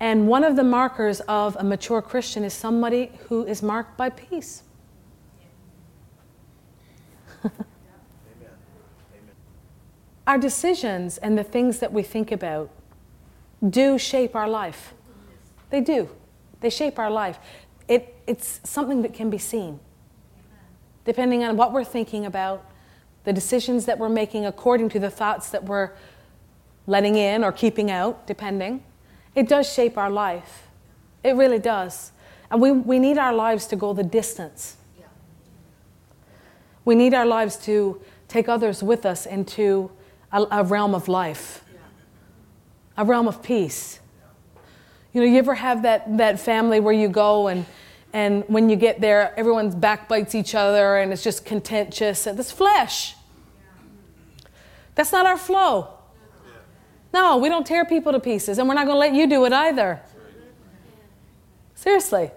And 0.00 0.28
one 0.28 0.44
of 0.44 0.54
the 0.54 0.64
markers 0.64 1.20
of 1.22 1.56
a 1.56 1.64
mature 1.64 2.00
Christian 2.00 2.44
is 2.44 2.54
somebody 2.54 3.10
who 3.28 3.44
is 3.44 3.62
marked 3.62 3.96
by 3.96 4.10
peace. 4.10 4.62
Our 10.28 10.38
decisions 10.38 11.18
and 11.18 11.36
the 11.36 11.42
things 11.42 11.80
that 11.80 11.92
we 11.92 12.04
think 12.04 12.30
about 12.30 12.70
do 13.68 13.98
shape 13.98 14.36
our 14.36 14.48
life. 14.48 14.94
They 15.70 15.80
do. 15.80 16.08
They 16.60 16.70
shape 16.70 17.00
our 17.00 17.10
life 17.10 17.40
it, 17.88 18.14
it's 18.26 18.60
something 18.64 19.02
that 19.02 19.14
can 19.14 19.30
be 19.30 19.38
seen. 19.38 19.80
Depending 21.04 21.42
on 21.42 21.56
what 21.56 21.72
we're 21.72 21.84
thinking 21.84 22.26
about, 22.26 22.70
the 23.24 23.32
decisions 23.32 23.86
that 23.86 23.98
we're 23.98 24.10
making 24.10 24.46
according 24.46 24.90
to 24.90 24.98
the 24.98 25.10
thoughts 25.10 25.50
that 25.50 25.64
we're 25.64 25.90
letting 26.86 27.16
in 27.16 27.42
or 27.42 27.50
keeping 27.50 27.90
out, 27.90 28.26
depending, 28.26 28.84
it 29.34 29.48
does 29.48 29.70
shape 29.72 29.96
our 29.98 30.10
life. 30.10 30.68
It 31.24 31.34
really 31.34 31.58
does. 31.58 32.12
And 32.50 32.60
we, 32.60 32.72
we 32.72 32.98
need 32.98 33.18
our 33.18 33.32
lives 33.32 33.66
to 33.68 33.76
go 33.76 33.92
the 33.92 34.04
distance. 34.04 34.76
We 36.84 36.94
need 36.94 37.12
our 37.12 37.26
lives 37.26 37.56
to 37.64 38.00
take 38.28 38.48
others 38.48 38.82
with 38.82 39.04
us 39.04 39.26
into 39.26 39.90
a, 40.32 40.46
a 40.50 40.64
realm 40.64 40.94
of 40.94 41.08
life, 41.08 41.64
a 42.96 43.04
realm 43.04 43.28
of 43.28 43.42
peace. 43.42 44.00
You 45.12 45.22
know, 45.22 45.26
you 45.26 45.38
ever 45.38 45.54
have 45.54 45.82
that, 45.82 46.18
that 46.18 46.38
family 46.38 46.80
where 46.80 46.92
you 46.92 47.08
go 47.08 47.48
and 47.48 47.66
and 48.12 48.44
when 48.48 48.70
you 48.70 48.76
get 48.76 49.00
there, 49.00 49.38
everyone's 49.38 49.74
backbites 49.74 50.34
each 50.34 50.54
other 50.54 50.96
and 50.96 51.12
it's 51.12 51.22
just 51.22 51.44
contentious. 51.44 52.26
And 52.26 52.38
this 52.38 52.50
flesh. 52.50 53.14
That's 54.94 55.12
not 55.12 55.26
our 55.26 55.36
flow. 55.36 55.94
No, 57.12 57.36
we 57.36 57.48
don't 57.48 57.66
tear 57.66 57.84
people 57.84 58.12
to 58.12 58.20
pieces, 58.20 58.58
and 58.58 58.68
we're 58.68 58.74
not 58.74 58.86
going 58.86 58.96
to 58.96 58.98
let 58.98 59.14
you 59.14 59.26
do 59.26 59.44
it 59.46 59.52
either. 59.52 60.00
Seriously. 61.74 62.30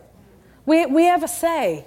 We, 0.65 0.85
we 0.85 1.05
have 1.05 1.23
a 1.23 1.27
say. 1.27 1.85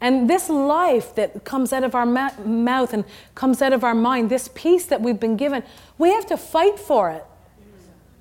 And 0.00 0.30
this 0.30 0.48
life 0.48 1.14
that 1.16 1.44
comes 1.44 1.72
out 1.72 1.82
of 1.82 1.94
our 1.94 2.06
ma- 2.06 2.30
mouth 2.44 2.92
and 2.92 3.04
comes 3.34 3.60
out 3.60 3.72
of 3.72 3.82
our 3.82 3.94
mind, 3.94 4.30
this 4.30 4.48
peace 4.54 4.86
that 4.86 5.00
we've 5.00 5.18
been 5.18 5.36
given, 5.36 5.64
we 5.98 6.10
have 6.10 6.26
to 6.26 6.36
fight 6.36 6.78
for 6.78 7.10
it. 7.10 7.24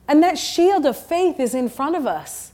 And 0.08 0.24
that 0.24 0.38
shield 0.38 0.86
of 0.86 0.98
faith 0.98 1.40
is 1.40 1.54
in 1.54 1.70
front 1.70 1.96
of 1.96 2.08
us 2.08 2.52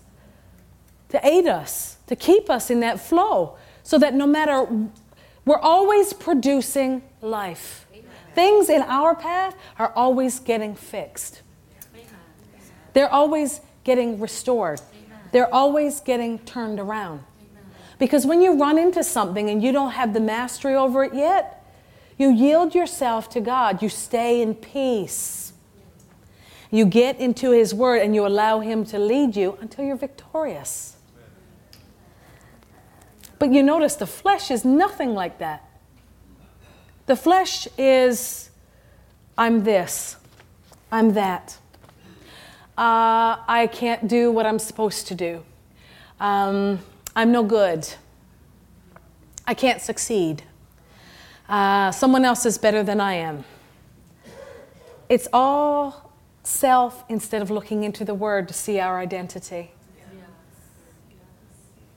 to 1.10 1.26
aid 1.26 1.48
us, 1.48 1.98
to 2.08 2.16
keep 2.16 2.50
us 2.50 2.72
in 2.72 2.80
that 2.80 3.00
flow, 3.00 3.56
so 3.84 4.00
that 4.00 4.16
no 4.16 4.26
matter, 4.26 4.68
we're 5.46 5.60
always 5.60 6.12
producing 6.12 7.04
life. 7.22 7.86
Amen. 7.94 8.10
Things 8.34 8.68
in 8.68 8.82
our 8.82 9.14
path 9.14 9.56
are 9.78 9.94
always 9.96 10.40
getting 10.40 10.74
fixed, 10.74 11.44
Amen. 11.94 12.08
they're 12.94 13.14
always 13.14 13.62
getting 13.84 14.20
restored, 14.20 14.82
Amen. 15.06 15.20
they're 15.32 15.54
always 15.54 16.00
getting 16.00 16.40
turned 16.40 16.80
around. 16.80 17.24
Because 18.04 18.26
when 18.26 18.42
you 18.42 18.60
run 18.60 18.78
into 18.78 19.02
something 19.02 19.50
and 19.50 19.64
you 19.64 19.72
don't 19.72 19.92
have 19.92 20.14
the 20.14 20.20
mastery 20.20 20.76
over 20.76 21.06
it 21.06 21.14
yet, 21.14 21.66
you 22.18 22.30
yield 22.30 22.76
yourself 22.76 23.30
to 23.30 23.40
God, 23.40 23.82
you 23.82 23.88
stay 23.88 24.42
in 24.42 24.56
peace. 24.56 25.54
You 26.70 26.86
get 26.86 27.18
into 27.18 27.52
His 27.52 27.74
Word 27.74 28.02
and 28.02 28.14
you 28.14 28.28
allow 28.28 28.60
Him 28.60 28.84
to 28.88 29.00
lead 29.00 29.38
you 29.38 29.58
until 29.62 29.86
you're 29.86 29.96
victorious. 29.96 30.98
But 33.40 33.54
you 33.54 33.64
notice 33.64 33.96
the 33.96 34.06
flesh 34.06 34.52
is 34.52 34.66
nothing 34.66 35.14
like 35.14 35.38
that. 35.38 35.64
The 37.06 37.16
flesh 37.16 37.70
is, 37.78 38.50
I'm 39.38 39.64
this, 39.64 40.18
I'm 40.92 41.14
that. 41.14 41.58
Uh, 42.78 43.40
I 43.48 43.70
can't 43.72 44.10
do 44.10 44.30
what 44.30 44.46
I'm 44.46 44.60
supposed 44.60 45.08
to 45.08 45.16
do. 45.16 45.46
Um, 46.20 46.80
I'm 47.16 47.32
no 47.32 47.44
good. 47.44 47.88
I 49.46 49.54
can't 49.54 49.82
succeed. 49.82 50.44
Uh, 51.48 51.92
someone 51.92 52.26
else 52.26 52.46
is 52.46 52.58
better 52.58 52.84
than 52.84 53.00
I 53.00 53.14
am. 53.14 53.44
It's 55.10 55.28
all 55.32 56.12
self 56.44 57.04
instead 57.10 57.42
of 57.42 57.52
looking 57.52 57.84
into 57.84 58.04
the 58.04 58.14
Word 58.14 58.48
to 58.48 58.54
see 58.54 58.80
our 58.80 59.00
identity. 59.00 59.72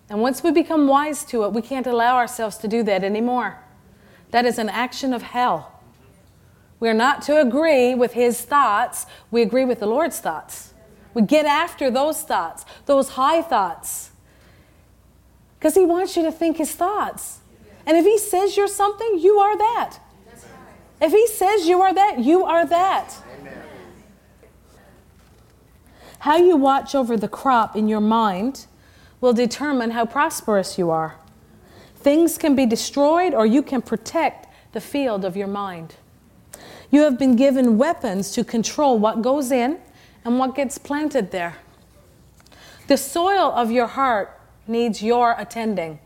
And 0.08 0.20
once 0.20 0.42
we 0.42 0.52
become 0.52 0.86
wise 0.86 1.24
to 1.26 1.44
it, 1.44 1.52
we 1.52 1.62
can't 1.62 1.86
allow 1.86 2.16
ourselves 2.16 2.58
to 2.58 2.68
do 2.68 2.82
that 2.84 3.02
anymore. 3.02 3.58
That 4.30 4.44
is 4.44 4.58
an 4.58 4.68
action 4.68 5.12
of 5.12 5.22
hell. 5.22 5.80
We're 6.78 6.94
not 6.94 7.22
to 7.22 7.40
agree 7.40 7.94
with 7.94 8.12
his 8.12 8.42
thoughts, 8.42 9.06
we 9.30 9.42
agree 9.42 9.64
with 9.64 9.80
the 9.80 9.86
Lord's 9.86 10.20
thoughts. 10.20 10.74
We 11.14 11.22
get 11.22 11.46
after 11.46 11.90
those 11.90 12.22
thoughts, 12.22 12.66
those 12.84 13.10
high 13.10 13.40
thoughts. 13.40 14.10
Because 15.58 15.74
he 15.74 15.84
wants 15.84 16.16
you 16.16 16.22
to 16.22 16.32
think 16.32 16.58
his 16.58 16.72
thoughts. 16.74 17.38
And 17.86 17.96
if 17.96 18.04
he 18.04 18.18
says 18.18 18.56
you're 18.56 18.68
something, 18.68 19.18
you 19.18 19.38
are 19.38 19.56
that. 19.56 19.98
If 21.00 21.12
he 21.12 21.26
says 21.26 21.66
you 21.66 21.80
are 21.82 21.94
that, 21.94 22.18
you 22.20 22.44
are 22.44 22.66
that. 22.66 23.14
How 26.20 26.36
you 26.36 26.56
watch 26.56 26.94
over 26.94 27.16
the 27.16 27.28
crop 27.28 27.76
in 27.76 27.88
your 27.88 28.00
mind 28.00 28.66
will 29.20 29.32
determine 29.32 29.92
how 29.92 30.06
prosperous 30.06 30.78
you 30.78 30.90
are. 30.90 31.16
Things 31.96 32.38
can 32.38 32.56
be 32.56 32.66
destroyed, 32.66 33.34
or 33.34 33.46
you 33.46 33.62
can 33.62 33.82
protect 33.82 34.46
the 34.72 34.80
field 34.80 35.24
of 35.24 35.36
your 35.36 35.48
mind. 35.48 35.94
You 36.90 37.02
have 37.02 37.18
been 37.18 37.36
given 37.36 37.78
weapons 37.78 38.30
to 38.32 38.44
control 38.44 38.98
what 38.98 39.22
goes 39.22 39.50
in 39.50 39.78
and 40.24 40.38
what 40.38 40.54
gets 40.54 40.78
planted 40.78 41.30
there. 41.30 41.56
The 42.88 42.96
soil 42.96 43.52
of 43.52 43.70
your 43.70 43.86
heart 43.86 44.35
needs 44.68 45.02
your 45.02 45.34
attending. 45.38 45.98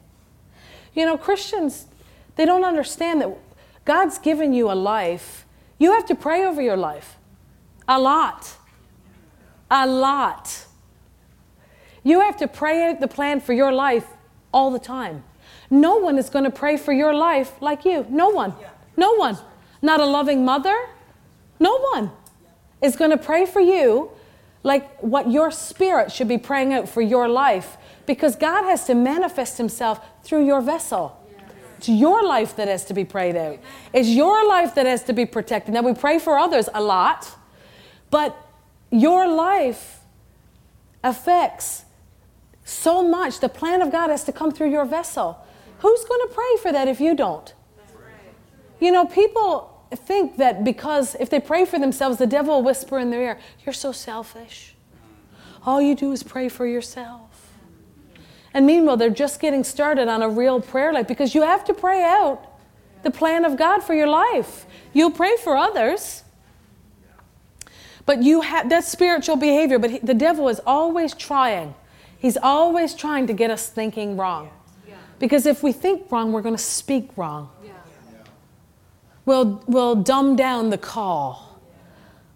You 0.95 1.07
know, 1.07 1.17
Christians, 1.17 1.87
they 2.37 2.45
don't 2.45 2.65
understand 2.65 3.21
that 3.21 3.37
God's 3.85 4.19
given 4.19 4.53
you 4.53 4.71
a 4.71 4.75
life. 4.75 5.47
You 5.79 5.93
have 5.93 6.07
to 6.07 6.15
pray 6.15 6.45
over 6.45 6.61
your 6.61 6.77
life. 6.77 7.17
A 7.89 7.99
lot. 7.99 8.57
A 9.71 9.87
lot. 9.87 10.67
You 12.03 12.21
have 12.21 12.37
to 12.39 12.49
pray 12.49 12.89
out 12.89 13.01
the 13.01 13.09
plan 13.09 13.41
for 13.41 13.53
your 13.53 13.73
life 13.73 14.07
all 14.53 14.71
the 14.71 14.79
time. 14.79 15.25
No 15.71 15.97
one 15.97 16.19
is 16.19 16.31
going 16.31 16.45
to 16.45 16.51
pray 16.51 16.77
for 16.77 16.93
your 16.93 17.15
life 17.15 17.53
like 17.61 17.85
you. 17.85 18.07
No 18.09 18.31
one. 18.31 18.55
No 18.97 19.15
one. 19.15 19.39
Not 19.83 20.01
a 20.01 20.07
loving 20.07 20.45
mother. 20.45 20.77
No 21.59 21.79
one 21.79 22.11
is 22.83 22.97
going 22.97 23.11
to 23.11 23.19
pray 23.19 23.47
for 23.47 23.61
you 23.61 24.11
like 24.63 24.99
what 25.01 25.31
your 25.31 25.51
spirit 25.51 26.13
should 26.13 26.29
be 26.29 26.39
praying 26.39 26.75
out 26.75 26.89
for 26.89 27.01
your 27.01 27.29
life 27.29 27.77
because 28.11 28.35
God 28.35 28.65
has 28.65 28.87
to 28.87 28.95
manifest 28.97 29.57
himself 29.57 30.05
through 30.25 30.45
your 30.45 30.61
vessel. 30.61 31.17
It's 31.79 31.89
your 31.89 32.27
life 32.27 32.57
that 32.57 32.67
has 32.67 32.85
to 32.87 32.95
be 32.95 33.05
prayed 33.05 33.37
out. 33.37 33.61
It's 33.93 34.09
your 34.09 34.49
life 34.49 34.75
that 34.75 34.85
has 34.85 35.05
to 35.05 35.13
be 35.13 35.27
protected. 35.27 35.75
Now, 35.75 35.83
we 35.83 35.95
pray 35.95 36.19
for 36.19 36.37
others 36.37 36.69
a 36.75 36.83
lot, 36.83 37.31
but 38.11 38.37
your 38.91 39.29
life 39.29 40.01
affects 41.05 41.85
so 42.65 43.07
much. 43.07 43.39
The 43.39 43.49
plan 43.49 43.81
of 43.81 43.93
God 43.93 44.11
has 44.11 44.25
to 44.25 44.33
come 44.33 44.51
through 44.51 44.73
your 44.73 44.85
vessel. 44.85 45.39
Who's 45.79 46.05
going 46.05 46.29
to 46.29 46.35
pray 46.35 46.57
for 46.63 46.73
that 46.73 46.89
if 46.89 47.01
you 47.01 47.15
don't? 47.15 47.55
You 48.81 48.91
know, 48.91 49.07
people 49.07 49.87
think 49.95 50.39
that 50.39 50.65
because 50.65 51.15
if 51.21 51.31
they 51.31 51.39
pray 51.39 51.65
for 51.65 51.79
themselves, 51.79 52.19
the 52.19 52.27
devil 52.27 52.57
will 52.57 52.65
whisper 52.65 52.99
in 52.99 53.11
their 53.11 53.23
ear, 53.23 53.39
You're 53.65 53.73
so 53.73 53.93
selfish. 53.93 54.75
All 55.65 55.81
you 55.81 55.95
do 55.95 56.11
is 56.11 56.25
pray 56.25 56.49
for 56.49 56.67
yourself. 56.67 57.30
And 58.53 58.67
meanwhile, 58.67 58.97
they're 58.97 59.11
just 59.11 59.41
getting 59.41 59.65
started 59.65 60.09
on 60.09 60.23
a 60.23 60.29
real 60.29 60.61
prayer 60.61 60.93
life 60.93 61.07
because 61.07 61.35
you 61.35 61.43
have 61.43 61.65
to 61.65 61.75
pray 61.75 62.03
out 62.03 62.45
the 63.03 63.11
plan 63.11 63.45
of 63.45 63.57
God 63.57 63.83
for 63.83 63.95
your 63.95 64.09
life. 64.09 64.67
You'll 64.93 65.13
pray 65.13 65.37
for 65.37 65.57
others, 65.57 66.25
but 68.07 68.23
you 68.23 68.41
have 68.41 68.69
that's 68.69 68.89
spiritual 68.89 69.37
behavior. 69.37 69.79
But 69.79 69.91
he, 69.91 69.99
the 70.01 70.15
devil 70.15 70.49
is 70.49 70.61
always 70.67 71.15
trying 71.15 71.75
He's 72.21 72.37
always 72.37 72.95
trying 72.95 73.27
to 73.29 73.33
get 73.33 73.51
us 73.51 73.69
thinking 73.69 74.17
wrong. 74.17 74.51
Because 75.19 75.47
if 75.47 75.63
we 75.63 75.73
think 75.73 76.13
wrong, 76.13 76.33
we're 76.33 76.43
going 76.43 76.57
to 76.57 76.63
speak 76.63 77.17
wrong. 77.17 77.51
We'll, 79.25 79.63
we'll 79.67 79.97
dumb 79.97 80.37
down 80.37 80.71
the 80.71 80.79
call. 80.79 81.61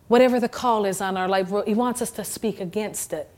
Whatever 0.09 0.41
the 0.41 0.49
call 0.49 0.85
is 0.87 1.01
on 1.01 1.17
our 1.17 1.29
life, 1.29 1.51
He 1.67 1.75
wants 1.75 2.01
us 2.01 2.11
to 2.13 2.25
speak 2.25 2.61
against 2.61 3.13
it. 3.13 3.29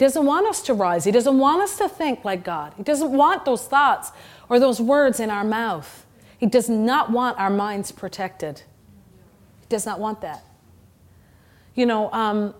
Doesn't 0.00 0.24
want 0.24 0.46
us 0.46 0.62
to 0.62 0.72
rise. 0.72 1.04
He 1.04 1.10
doesn't 1.10 1.38
want 1.38 1.60
us 1.60 1.76
to 1.76 1.86
think 1.86 2.24
like 2.24 2.42
God. 2.42 2.72
He 2.78 2.82
doesn't 2.82 3.12
want 3.12 3.44
those 3.44 3.66
thoughts 3.66 4.12
or 4.48 4.58
those 4.58 4.80
words 4.80 5.20
in 5.20 5.28
our 5.28 5.44
mouth. 5.44 6.06
He 6.38 6.46
does 6.46 6.70
not 6.70 7.10
want 7.10 7.38
our 7.38 7.50
minds 7.50 7.92
protected. 7.92 8.62
He 9.60 9.66
does 9.68 9.84
not 9.84 10.00
want 10.00 10.22
that. 10.22 10.42
You 11.74 11.84
know, 11.84 12.10
um, 12.12 12.54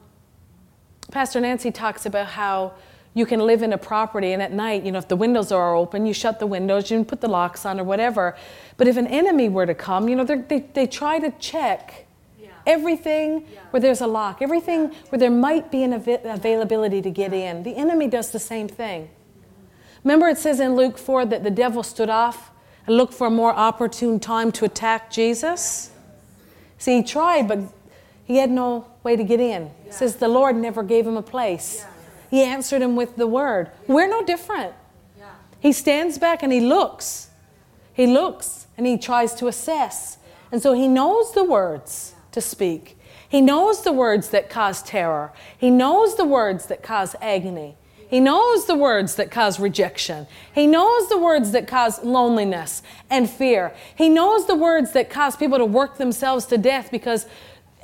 Pastor 1.10 1.40
Nancy 1.40 1.70
talks 1.70 2.04
about 2.04 2.26
how 2.26 2.74
you 3.14 3.24
can 3.24 3.40
live 3.40 3.62
in 3.62 3.72
a 3.72 3.78
property 3.78 4.34
and 4.34 4.42
at 4.42 4.52
night, 4.52 4.84
you 4.84 4.92
know, 4.92 4.98
if 4.98 5.08
the 5.08 5.16
windows 5.16 5.50
are 5.50 5.74
open, 5.74 6.04
you 6.04 6.12
shut 6.12 6.40
the 6.40 6.46
windows, 6.46 6.90
you 6.90 7.02
put 7.04 7.22
the 7.22 7.28
locks 7.28 7.64
on 7.64 7.80
or 7.80 7.84
whatever. 7.84 8.36
But 8.76 8.86
if 8.86 8.98
an 8.98 9.06
enemy 9.06 9.48
were 9.48 9.64
to 9.64 9.74
come, 9.74 10.10
you 10.10 10.14
know, 10.14 10.24
they, 10.24 10.60
they 10.74 10.86
try 10.86 11.18
to 11.18 11.30
check. 11.38 12.06
Everything 12.66 13.46
yeah. 13.52 13.60
where 13.70 13.80
there's 13.80 14.00
a 14.00 14.06
lock, 14.06 14.42
everything 14.42 14.88
where 15.08 15.18
there 15.18 15.30
might 15.30 15.70
be 15.70 15.82
an 15.82 15.94
av- 15.94 16.24
availability 16.24 17.02
to 17.02 17.10
get 17.10 17.32
in. 17.32 17.62
The 17.62 17.76
enemy 17.76 18.08
does 18.08 18.30
the 18.30 18.38
same 18.38 18.68
thing. 18.68 19.10
Remember, 20.04 20.28
it 20.28 20.38
says 20.38 20.60
in 20.60 20.76
Luke 20.76 20.98
4 20.98 21.26
that 21.26 21.44
the 21.44 21.50
devil 21.50 21.82
stood 21.82 22.10
off 22.10 22.50
and 22.86 22.96
looked 22.96 23.14
for 23.14 23.26
a 23.26 23.30
more 23.30 23.52
opportune 23.52 24.18
time 24.18 24.50
to 24.52 24.64
attack 24.64 25.10
Jesus? 25.10 25.90
See, 26.78 26.96
he 26.96 27.02
tried, 27.02 27.46
but 27.48 27.58
he 28.24 28.38
had 28.38 28.50
no 28.50 28.86
way 29.02 29.16
to 29.16 29.24
get 29.24 29.40
in. 29.40 29.70
It 29.86 29.94
says 29.94 30.16
the 30.16 30.28
Lord 30.28 30.56
never 30.56 30.82
gave 30.82 31.06
him 31.06 31.16
a 31.16 31.22
place. 31.22 31.84
He 32.30 32.42
answered 32.42 32.80
him 32.80 32.96
with 32.96 33.16
the 33.16 33.26
word. 33.26 33.70
We're 33.86 34.08
no 34.08 34.24
different. 34.24 34.74
He 35.60 35.72
stands 35.72 36.16
back 36.16 36.42
and 36.42 36.52
he 36.52 36.60
looks. 36.60 37.28
He 37.92 38.06
looks 38.06 38.66
and 38.78 38.86
he 38.86 38.96
tries 38.96 39.34
to 39.34 39.46
assess. 39.46 40.16
And 40.50 40.62
so 40.62 40.72
he 40.72 40.88
knows 40.88 41.32
the 41.32 41.44
words 41.44 42.09
to 42.32 42.40
speak. 42.40 42.98
He 43.28 43.40
knows 43.40 43.82
the 43.82 43.92
words 43.92 44.30
that 44.30 44.50
cause 44.50 44.82
terror. 44.82 45.32
He 45.56 45.70
knows 45.70 46.16
the 46.16 46.24
words 46.24 46.66
that 46.66 46.82
cause 46.82 47.14
agony. 47.20 47.76
He 48.08 48.18
knows 48.18 48.66
the 48.66 48.74
words 48.74 49.14
that 49.14 49.30
cause 49.30 49.60
rejection. 49.60 50.26
He 50.52 50.66
knows 50.66 51.08
the 51.08 51.16
words 51.16 51.52
that 51.52 51.68
cause 51.68 52.02
loneliness 52.02 52.82
and 53.08 53.30
fear. 53.30 53.72
He 53.94 54.08
knows 54.08 54.48
the 54.48 54.56
words 54.56 54.92
that 54.92 55.10
cause 55.10 55.36
people 55.36 55.58
to 55.58 55.64
work 55.64 55.96
themselves 55.96 56.44
to 56.46 56.58
death 56.58 56.90
because 56.90 57.26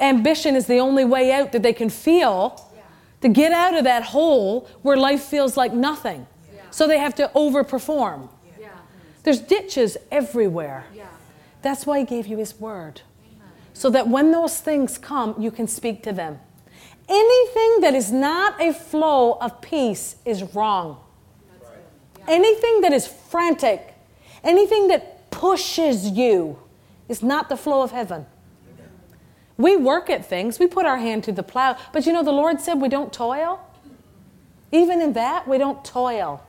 ambition 0.01 0.57
is 0.57 0.67
the 0.67 0.79
only 0.79 1.05
way 1.05 1.31
out 1.31 1.53
that 1.53 1.63
they 1.63 1.73
can 1.73 1.91
feel 1.91 2.61
to 3.21 3.29
get 3.29 3.53
out 3.53 3.75
of 3.75 3.85
that 3.85 4.03
hole 4.03 4.69
where 4.83 4.97
life 4.97 5.23
feels 5.23 5.57
like 5.57 5.73
nothing. 5.73 6.27
Yeah. 6.55 6.63
So 6.71 6.89
they 6.89 6.99
have 6.99 7.15
to 7.17 7.31
overperform. 7.35 8.29
Yeah. 8.61 8.71
There's 9.23 9.41
ditches 9.41 9.97
everywhere. 10.11 10.87
That's 11.63 11.87
why 11.87 12.01
He 12.01 12.05
gave 12.05 12.27
you 12.27 12.39
His 12.39 12.59
Word. 12.61 13.03
So 13.77 13.91
that 13.91 14.09
when 14.09 14.33
those 14.33 14.59
things 14.59 14.97
come, 14.97 15.35
you 15.39 15.51
can 15.51 15.69
speak 15.69 16.03
to 16.05 16.13
them. 16.13 16.39
Anything 17.11 17.81
that 17.83 17.93
is 17.95 18.11
not 18.11 18.59
a 18.59 18.73
flow 18.73 19.35
of 19.35 19.61
peace 19.61 20.17
is 20.25 20.55
wrong. 20.55 20.97
Anything 22.27 22.81
that 22.81 22.95
is 22.95 23.07
frantic, 23.07 23.93
anything 24.43 24.89
that 24.89 25.31
pushes 25.31 26.09
you, 26.09 26.59
is 27.07 27.23
not 27.23 27.51
the 27.51 27.57
flow 27.57 27.83
of 27.83 27.91
heaven. 27.91 28.25
We 29.59 29.77
work 29.77 30.09
at 30.09 30.25
things, 30.25 30.59
we 30.59 30.67
put 30.67 30.87
our 30.87 30.97
hand 30.97 31.23
to 31.25 31.33
the 31.33 31.43
plow, 31.43 31.77
but 31.93 32.07
you 32.07 32.15
know, 32.15 32.23
the 32.23 32.33
Lord 32.33 32.63
said 32.63 32.81
we 32.81 32.89
don't 32.89 33.13
toil. 33.13 33.61
Even 34.73 35.03
in 35.03 35.13
that, 35.13 35.47
we 35.47 35.59
don't 35.59 35.85
toil. 35.85 36.43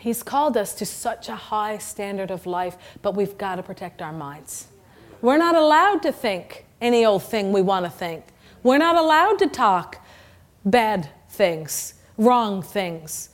He's 0.00 0.22
called 0.22 0.56
us 0.56 0.74
to 0.74 0.86
such 0.86 1.28
a 1.28 1.36
high 1.36 1.78
standard 1.78 2.30
of 2.30 2.46
life, 2.46 2.76
but 3.02 3.14
we've 3.14 3.36
got 3.36 3.56
to 3.56 3.62
protect 3.62 4.00
our 4.02 4.12
minds. 4.12 4.68
We're 5.20 5.38
not 5.38 5.54
allowed 5.54 6.02
to 6.02 6.12
think 6.12 6.66
any 6.80 7.04
old 7.04 7.22
thing 7.22 7.52
we 7.52 7.62
want 7.62 7.84
to 7.84 7.90
think. 7.90 8.24
We're 8.62 8.78
not 8.78 8.96
allowed 8.96 9.38
to 9.40 9.48
talk 9.48 10.04
bad 10.64 11.08
things, 11.28 11.94
wrong 12.16 12.62
things, 12.62 13.30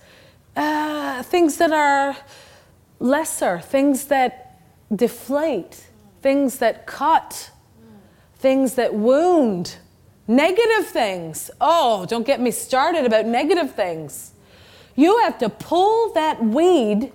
uh, 0.56 1.22
things 1.22 1.56
that 1.58 1.72
are 1.72 2.16
lesser, 3.00 3.60
things 3.60 4.06
that 4.06 4.58
deflate, 4.94 5.88
things 6.22 6.58
that 6.58 6.86
cut, 6.86 7.50
things 8.36 8.74
that 8.74 8.94
wound, 8.94 9.76
negative 10.28 10.86
things. 10.86 11.50
Oh, 11.60 12.06
don't 12.06 12.26
get 12.26 12.40
me 12.40 12.50
started 12.50 13.04
about 13.04 13.26
negative 13.26 13.74
things. 13.74 14.33
You 14.96 15.18
have 15.18 15.38
to 15.38 15.48
pull 15.48 16.12
that 16.14 16.44
weed. 16.44 17.12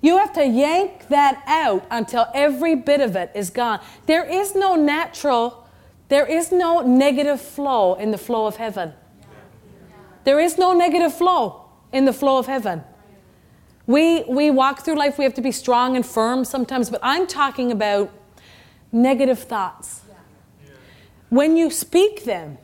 You 0.00 0.18
have 0.18 0.32
to 0.34 0.46
yank 0.46 1.08
that 1.08 1.42
out 1.46 1.86
until 1.90 2.26
every 2.34 2.74
bit 2.74 3.00
of 3.00 3.16
it 3.16 3.30
is 3.34 3.50
gone. 3.50 3.80
There 4.06 4.24
is 4.24 4.54
no 4.54 4.76
natural, 4.76 5.66
there 6.08 6.26
is 6.26 6.52
no 6.52 6.80
negative 6.80 7.40
flow 7.40 7.94
in 7.94 8.10
the 8.10 8.18
flow 8.18 8.46
of 8.46 8.56
heaven. 8.56 8.92
There 10.24 10.40
is 10.40 10.58
no 10.58 10.72
negative 10.72 11.14
flow 11.14 11.66
in 11.92 12.04
the 12.04 12.12
flow 12.12 12.38
of 12.38 12.46
heaven. 12.46 12.82
We, 13.86 14.24
we 14.24 14.50
walk 14.50 14.84
through 14.84 14.96
life, 14.96 15.18
we 15.18 15.24
have 15.24 15.34
to 15.34 15.40
be 15.40 15.52
strong 15.52 15.94
and 15.94 16.04
firm 16.04 16.44
sometimes, 16.44 16.90
but 16.90 17.00
I'm 17.02 17.26
talking 17.26 17.70
about 17.70 18.12
negative 18.90 19.38
thoughts. 19.38 20.02
When 21.28 21.56
you 21.56 21.70
speak 21.70 22.24
them, 22.24 22.58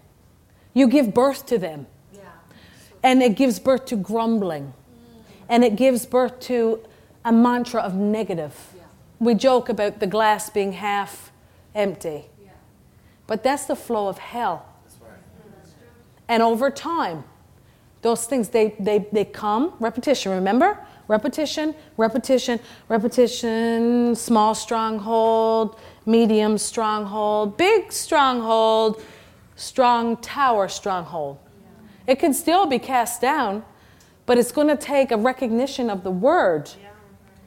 you 0.74 0.88
give 0.88 1.14
birth 1.14 1.46
to 1.46 1.58
them. 1.58 1.86
And 3.02 3.22
it 3.22 3.36
gives 3.36 3.58
birth 3.58 3.86
to 3.86 3.96
grumbling. 3.96 4.74
And 5.48 5.64
it 5.64 5.76
gives 5.76 6.06
birth 6.06 6.40
to 6.40 6.80
a 7.24 7.32
mantra 7.32 7.80
of 7.80 7.94
negative. 7.94 8.74
We 9.18 9.34
joke 9.34 9.68
about 9.68 10.00
the 10.00 10.06
glass 10.06 10.50
being 10.50 10.72
half 10.72 11.32
empty. 11.74 12.26
But 13.26 13.42
that's 13.42 13.66
the 13.66 13.76
flow 13.76 14.08
of 14.08 14.18
hell. 14.18 14.66
Mm, 14.86 15.04
and 16.28 16.42
over 16.42 16.70
time, 16.70 17.24
those 18.02 18.26
things, 18.26 18.48
they, 18.48 18.74
they, 18.80 19.06
they 19.12 19.24
come, 19.24 19.74
repetition, 19.78 20.32
remember? 20.32 20.84
Repetition, 21.08 21.74
repetition, 21.96 22.58
repetition, 22.88 24.14
small 24.16 24.54
stronghold, 24.54 25.78
medium 26.04 26.58
stronghold, 26.58 27.56
big 27.56 27.92
stronghold, 27.92 29.02
strong 29.56 30.16
tower 30.18 30.68
stronghold. 30.68 31.38
It 32.06 32.18
can 32.18 32.34
still 32.34 32.66
be 32.66 32.78
cast 32.78 33.20
down, 33.20 33.64
but 34.26 34.38
it's 34.38 34.52
going 34.52 34.68
to 34.68 34.76
take 34.76 35.10
a 35.10 35.16
recognition 35.16 35.90
of 35.90 36.02
the 36.02 36.10
word 36.10 36.70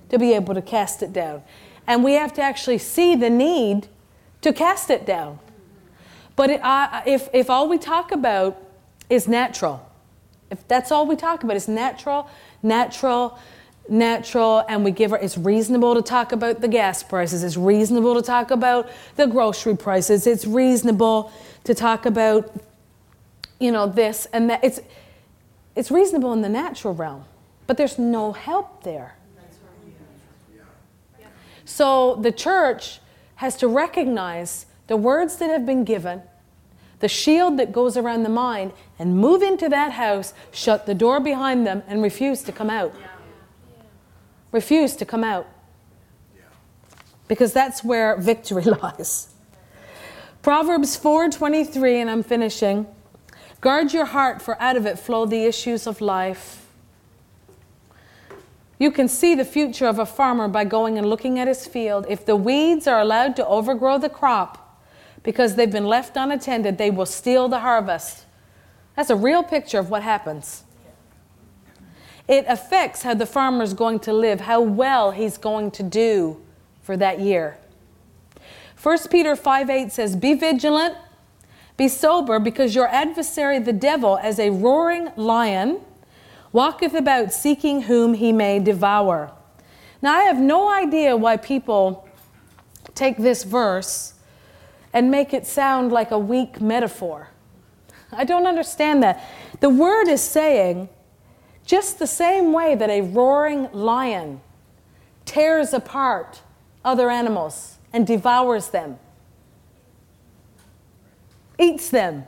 to 0.09 0.19
be 0.19 0.33
able 0.33 0.53
to 0.53 0.61
cast 0.61 1.01
it 1.03 1.13
down. 1.13 1.43
And 1.87 2.03
we 2.03 2.13
have 2.13 2.33
to 2.33 2.41
actually 2.41 2.77
see 2.77 3.15
the 3.15 3.29
need 3.29 3.87
to 4.41 4.53
cast 4.53 4.89
it 4.89 5.05
down. 5.05 5.39
But 6.35 6.49
it, 6.49 6.63
uh, 6.63 7.01
if, 7.05 7.29
if 7.33 7.49
all 7.49 7.67
we 7.67 7.77
talk 7.77 8.11
about 8.11 8.61
is 9.09 9.27
natural, 9.27 9.89
if 10.49 10.67
that's 10.67 10.91
all 10.91 11.05
we 11.05 11.15
talk 11.15 11.43
about 11.43 11.55
is 11.55 11.67
natural, 11.67 12.29
natural, 12.61 13.39
natural, 13.87 14.65
and 14.67 14.83
we 14.83 14.91
give 14.91 15.11
her, 15.11 15.17
it's 15.17 15.37
reasonable 15.37 15.95
to 15.95 16.01
talk 16.01 16.31
about 16.31 16.61
the 16.61 16.67
gas 16.67 17.03
prices, 17.03 17.43
it's 17.43 17.57
reasonable 17.57 18.15
to 18.15 18.21
talk 18.21 18.51
about 18.51 18.89
the 19.15 19.27
grocery 19.27 19.77
prices, 19.77 20.27
it's 20.27 20.45
reasonable 20.45 21.31
to 21.63 21.73
talk 21.73 22.05
about 22.05 22.51
you 23.59 23.71
know, 23.71 23.87
this 23.87 24.27
and 24.33 24.49
that. 24.49 24.63
It's, 24.63 24.79
it's 25.75 25.91
reasonable 25.91 26.31
in 26.33 26.41
the 26.41 26.49
natural 26.49 26.93
realm, 26.93 27.25
but 27.67 27.77
there's 27.77 27.99
no 27.99 28.31
help 28.31 28.83
there. 28.83 29.15
So 31.65 32.15
the 32.15 32.31
church 32.31 32.99
has 33.35 33.57
to 33.57 33.67
recognize 33.67 34.67
the 34.87 34.95
words 34.95 35.37
that 35.37 35.49
have 35.49 35.65
been 35.65 35.83
given, 35.83 36.21
the 36.99 37.07
shield 37.07 37.57
that 37.59 37.71
goes 37.71 37.97
around 37.97 38.23
the 38.23 38.29
mind, 38.29 38.71
and 38.99 39.17
move 39.17 39.41
into 39.41 39.67
that 39.69 39.93
house, 39.93 40.33
shut 40.51 40.85
the 40.85 40.93
door 40.93 41.19
behind 41.19 41.65
them, 41.65 41.83
and 41.87 42.01
refuse 42.01 42.43
to 42.43 42.51
come 42.51 42.69
out. 42.69 42.93
Refuse 44.51 44.95
to 44.95 45.05
come 45.05 45.23
out. 45.23 45.47
Because 47.27 47.51
that's 47.51 47.83
where 47.83 48.15
victory 48.15 48.63
lies. 48.81 49.33
Proverbs 50.43 50.97
4:23 50.97 52.01
and 52.01 52.09
I'm 52.09 52.21
finishing. 52.21 52.85
Guard 53.65 53.93
your 53.93 54.05
heart, 54.05 54.43
for 54.43 54.61
out 54.61 54.77
of 54.77 54.85
it 54.85 54.99
flow 54.99 55.25
the 55.25 55.43
issues 55.45 55.87
of 55.87 55.99
life. 55.99 56.67
You 58.77 58.91
can 58.91 59.07
see 59.07 59.33
the 59.33 59.43
future 59.43 59.87
of 59.87 59.97
a 59.97 60.05
farmer 60.05 60.47
by 60.47 60.65
going 60.65 60.99
and 60.99 61.09
looking 61.09 61.39
at 61.39 61.47
his 61.47 61.65
field. 61.65 62.05
If 62.07 62.27
the 62.27 62.35
weeds 62.35 62.85
are 62.85 62.99
allowed 62.99 63.35
to 63.37 63.47
overgrow 63.47 63.97
the 63.97 64.07
crop 64.07 64.79
because 65.23 65.55
they've 65.55 65.71
been 65.71 65.87
left 65.87 66.15
unattended, 66.15 66.77
they 66.77 66.91
will 66.91 67.07
steal 67.07 67.47
the 67.49 67.61
harvest. 67.61 68.25
That's 68.95 69.09
a 69.09 69.15
real 69.15 69.41
picture 69.41 69.79
of 69.79 69.89
what 69.89 70.03
happens. 70.03 70.63
It 72.27 72.45
affects 72.47 73.01
how 73.01 73.15
the 73.15 73.25
farmer 73.25 73.63
is 73.63 73.73
going 73.73 73.97
to 74.01 74.13
live, 74.13 74.41
how 74.41 74.61
well 74.61 75.09
he's 75.09 75.39
going 75.39 75.71
to 75.71 75.81
do 75.81 76.39
for 76.83 76.95
that 76.97 77.19
year. 77.19 77.57
1 78.83 79.07
Peter 79.09 79.35
5 79.35 79.71
8 79.71 79.91
says, 79.91 80.15
Be 80.15 80.35
vigilant 80.35 80.97
be 81.77 81.87
sober, 81.87 82.39
because 82.39 82.73
your 82.73 82.87
adversary, 82.87 83.59
the 83.59 83.73
devil, 83.73 84.17
as 84.17 84.39
a 84.39 84.49
roaring 84.49 85.11
lion, 85.15 85.81
walketh 86.51 86.93
about 86.93 87.33
seeking 87.33 87.83
whom 87.83 88.13
he 88.13 88.31
may 88.31 88.59
devour. 88.59 89.31
Now, 90.01 90.15
I 90.15 90.23
have 90.23 90.39
no 90.39 90.71
idea 90.71 91.17
why 91.17 91.37
people 91.37 92.07
take 92.93 93.17
this 93.17 93.43
verse 93.43 94.13
and 94.93 95.11
make 95.11 95.33
it 95.33 95.45
sound 95.45 95.91
like 95.91 96.11
a 96.11 96.19
weak 96.19 96.61
metaphor. 96.61 97.29
I 98.11 98.23
don't 98.23 98.47
understand 98.47 99.03
that. 99.03 99.21
The 99.59 99.69
word 99.69 100.07
is 100.07 100.21
saying 100.21 100.87
just 101.65 101.99
the 101.99 102.07
same 102.07 102.53
way 102.53 102.75
that 102.75 102.89
a 102.89 103.01
roaring 103.01 103.69
lion 103.73 104.39
tears 105.25 105.73
apart 105.73 106.41
other 106.85 107.09
animals 107.09 107.77
and 107.91 108.05
devours 108.05 108.69
them 108.69 108.99
eats 111.59 111.89
them 111.89 112.25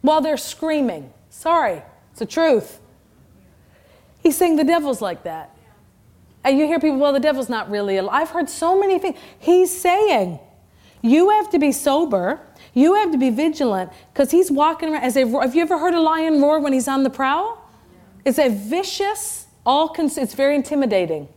while 0.00 0.20
they're 0.20 0.36
screaming. 0.36 1.12
Sorry, 1.30 1.82
it's 2.10 2.20
the 2.20 2.26
truth. 2.26 2.80
He's 4.22 4.36
saying 4.36 4.56
the 4.56 4.64
devil's 4.64 5.00
like 5.00 5.24
that. 5.24 5.54
And 6.44 6.58
you 6.58 6.66
hear 6.66 6.78
people, 6.78 6.98
well, 6.98 7.12
the 7.12 7.20
devil's 7.20 7.48
not 7.48 7.70
really 7.70 7.96
alive. 7.96 8.22
I've 8.22 8.30
heard 8.30 8.48
so 8.48 8.78
many 8.78 8.98
things. 8.98 9.18
He's 9.38 9.76
saying, 9.76 10.38
you 11.02 11.30
have 11.30 11.50
to 11.50 11.58
be 11.58 11.72
sober. 11.72 12.40
You 12.74 12.94
have 12.94 13.12
to 13.12 13.18
be 13.18 13.30
vigilant 13.30 13.92
because 14.12 14.30
he's 14.30 14.50
walking 14.50 14.90
around 14.90 15.02
as 15.02 15.16
a. 15.16 15.26
Have 15.26 15.54
you 15.54 15.62
ever 15.62 15.78
heard 15.78 15.94
a 15.94 16.00
lion 16.00 16.40
roar 16.40 16.60
when 16.60 16.72
he's 16.72 16.88
on 16.88 17.02
the 17.02 17.10
prowl? 17.10 17.64
It's 18.24 18.38
a 18.38 18.48
vicious, 18.48 19.46
all. 19.64 19.88
Cons- 19.88 20.18
it's 20.18 20.34
very 20.34 20.54
intimidating. 20.54 21.28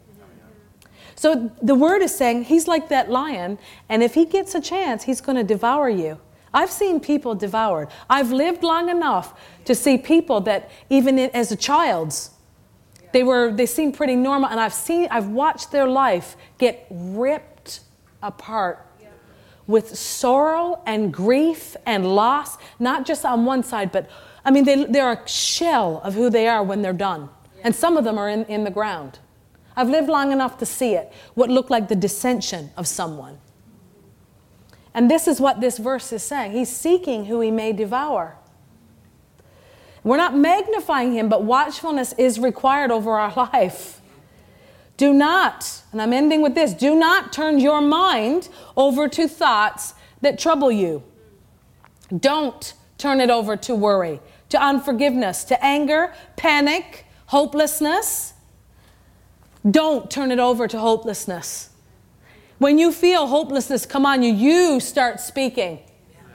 So 1.22 1.52
the 1.62 1.76
word 1.76 2.02
is 2.02 2.16
saying 2.16 2.46
he's 2.46 2.68
like 2.68 2.90
that 2.90 3.12
lion, 3.12 3.60
and 3.90 4.02
if 4.02 4.16
he 4.16 4.26
gets 4.26 4.56
a 4.56 4.60
chance, 4.60 5.04
he's 5.04 5.22
going 5.22 5.36
to 5.36 5.44
devour 5.44 5.88
you. 5.88 6.20
I've 6.52 6.72
seen 6.72 7.00
people 7.00 7.36
devoured. 7.36 7.90
I've 8.10 8.32
lived 8.32 8.64
long 8.64 8.90
enough 8.90 9.40
to 9.66 9.76
see 9.76 10.00
people 10.00 10.42
that 10.42 10.72
even 10.90 11.20
as 11.20 11.52
a 11.52 11.56
child's, 11.56 12.32
they 13.14 13.22
were 13.22 13.52
they 13.54 13.68
seemed 13.68 13.94
pretty 13.94 14.16
normal, 14.16 14.50
and 14.50 14.60
I've 14.60 14.74
seen 14.74 15.10
I've 15.12 15.28
watched 15.28 15.72
their 15.72 15.88
life 15.88 16.36
get 16.58 16.88
ripped 16.90 17.82
apart 18.24 18.84
with 19.68 19.96
sorrow 19.96 20.82
and 20.88 21.14
grief 21.14 21.78
and 21.86 22.16
loss, 22.16 22.58
not 22.80 23.06
just 23.06 23.26
on 23.26 23.46
one 23.46 23.62
side, 23.62 23.92
but 23.92 24.10
I 24.44 24.50
mean 24.50 24.66
they, 24.66 24.86
they're 24.86 25.12
a 25.12 25.28
shell 25.28 26.02
of 26.04 26.16
who 26.16 26.32
they 26.32 26.48
are 26.48 26.64
when 26.64 26.82
they're 26.82 26.94
done, 26.94 27.30
and 27.64 27.76
some 27.76 27.96
of 27.96 28.06
them 28.06 28.18
are 28.18 28.28
in, 28.28 28.44
in 28.46 28.64
the 28.64 28.72
ground. 28.72 29.20
I've 29.76 29.90
lived 29.90 30.10
long 30.10 30.32
enough 30.32 30.58
to 30.60 30.66
see 30.66 30.94
it, 30.94 31.12
what 31.34 31.50
looked 31.50 31.70
like 31.70 31.88
the 31.88 31.96
dissension 31.96 32.72
of 32.76 32.88
someone. 32.88 33.40
And 34.94 35.10
this 35.10 35.28
is 35.28 35.40
what 35.40 35.62
this 35.62 35.78
verse 35.78 36.12
is 36.12 36.24
saying. 36.24 36.52
He's 36.52 36.70
seeking 36.70 37.26
who 37.26 37.40
he 37.40 37.52
may 37.52 37.72
devour. 37.72 38.38
We're 40.04 40.18
not 40.18 40.36
magnifying 40.36 41.14
him, 41.14 41.30
but 41.30 41.44
watchfulness 41.44 42.14
is 42.14 42.40
required 42.40 42.92
over 42.92 43.20
our 43.20 43.34
life. 43.54 44.02
Do 44.98 45.14
not, 45.14 45.82
and 45.92 46.02
I'm 46.02 46.14
ending 46.14 46.42
with 46.42 46.54
this, 46.54 46.74
do 46.74 46.94
not 46.96 47.34
turn 47.34 47.60
your 47.60 47.82
mind 47.82 48.50
over 48.78 49.08
to 49.10 49.28
thoughts 49.28 49.94
that 50.22 50.38
trouble 50.38 50.72
you. 50.72 51.04
Don't 52.16 52.74
turn 52.98 53.20
it 53.20 53.30
over 53.30 53.58
to 53.58 53.74
worry, 53.74 54.20
to 54.50 54.62
unforgiveness, 54.62 55.44
to 55.46 55.66
anger, 55.66 56.14
panic, 56.36 57.06
hopelessness. 57.28 58.31
Don't 59.70 60.10
turn 60.10 60.32
it 60.32 60.40
over 60.40 60.68
to 60.68 60.80
hopelessness. 60.80 61.70
When 62.58 62.78
you 62.78 62.92
feel 62.92 63.28
hopelessness 63.28 63.86
come 63.86 64.06
on 64.06 64.24
you, 64.24 64.34
you 64.34 64.80
start 64.80 65.20
speaking. 65.20 65.80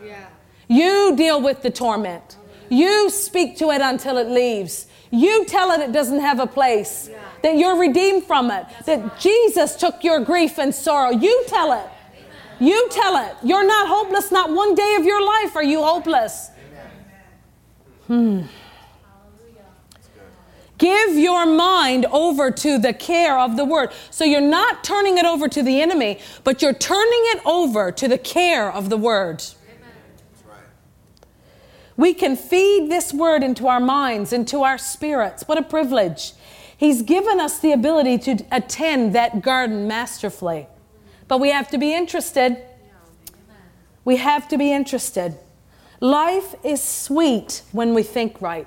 Yeah. 0.05 0.27
You 0.69 1.15
deal 1.17 1.41
with 1.41 1.63
the 1.63 1.71
torment. 1.71 2.37
You 2.69 3.11
speak 3.11 3.57
to 3.59 3.71
it 3.71 3.81
until 3.81 4.17
it 4.19 4.29
leaves. 4.29 4.87
You 5.11 5.45
tell 5.45 5.71
it 5.71 5.81
it 5.81 5.93
doesn't 5.93 6.21
have 6.21 6.41
a 6.41 6.47
place, 6.47 7.09
yeah. 7.11 7.23
that 7.43 7.57
you're 7.57 7.79
redeemed 7.79 8.25
from 8.25 8.51
it, 8.51 8.67
That's 8.69 8.87
that 8.87 9.03
right. 9.03 9.21
Jesus 9.21 9.77
took 9.77 10.03
your 10.03 10.21
grief 10.21 10.59
and 10.59 10.75
sorrow. 10.75 11.11
You 11.11 11.45
tell 11.47 11.73
it. 11.73 11.89
You 12.59 12.89
tell 12.91 13.17
it. 13.25 13.37
You're 13.43 13.67
not 13.67 13.87
hopeless. 13.89 14.33
Not 14.33 14.51
one 14.51 14.75
day 14.75 14.97
of 14.99 15.05
your 15.05 15.25
life 15.25 15.55
are 15.57 15.63
you 15.63 15.83
hopeless. 15.83 16.51
Hmm. 18.07 18.43
Give 20.79 21.17
your 21.17 21.47
mind 21.47 22.05
over 22.07 22.51
to 22.51 22.79
the 22.79 22.93
care 22.93 23.39
of 23.39 23.57
the 23.57 23.65
word. 23.65 23.91
So 24.11 24.25
you're 24.25 24.41
not 24.41 24.85
turning 24.85 25.17
it 25.17 25.25
over 25.25 25.49
to 25.49 25.63
the 25.63 25.81
enemy, 25.81 26.19
but 26.45 26.61
you're 26.61 26.75
turning 26.75 27.23
it 27.35 27.41
over 27.47 27.91
to 27.93 28.09
the 28.09 28.19
care 28.19 28.71
of 28.71 28.91
the 28.91 28.97
word. 28.97 29.43
We 31.97 32.13
can 32.13 32.37
feed 32.37 32.91
this 32.91 33.13
word 33.15 33.43
into 33.43 33.69
our 33.69 33.81
minds, 33.81 34.33
into 34.33 34.63
our 34.65 34.77
spirits. 34.77 35.49
What 35.49 35.57
a 35.57 35.63
privilege. 35.63 36.35
He's 36.77 37.01
given 37.01 37.41
us 37.41 37.59
the 37.59 37.73
ability 37.73 38.19
to 38.19 38.45
attend 38.53 39.15
that 39.15 39.41
garden 39.41 39.89
masterfully. 39.89 40.67
But 41.27 41.41
we 41.41 41.51
have 41.51 41.69
to 41.69 41.79
be 41.79 41.95
interested. 41.95 42.59
We 44.05 44.17
have 44.17 44.47
to 44.49 44.59
be 44.59 44.73
interested. 44.73 45.39
Life 46.01 46.55
is 46.63 46.83
sweet 46.83 47.63
when 47.73 47.95
we 47.95 48.03
think 48.03 48.43
right. 48.43 48.67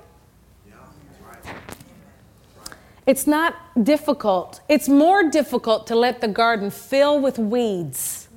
It's 3.10 3.26
not 3.26 3.56
difficult. 3.82 4.60
It's 4.68 4.88
more 4.88 5.28
difficult 5.28 5.88
to 5.88 5.96
let 5.96 6.20
the 6.20 6.28
garden 6.28 6.70
fill 6.70 7.18
with 7.18 7.40
weeds 7.40 8.28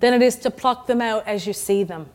than 0.00 0.14
it 0.14 0.22
is 0.22 0.36
to 0.36 0.50
pluck 0.50 0.86
them 0.86 1.02
out 1.02 1.28
as 1.28 1.46
you 1.46 1.52
see 1.52 1.84
them. 1.84 2.08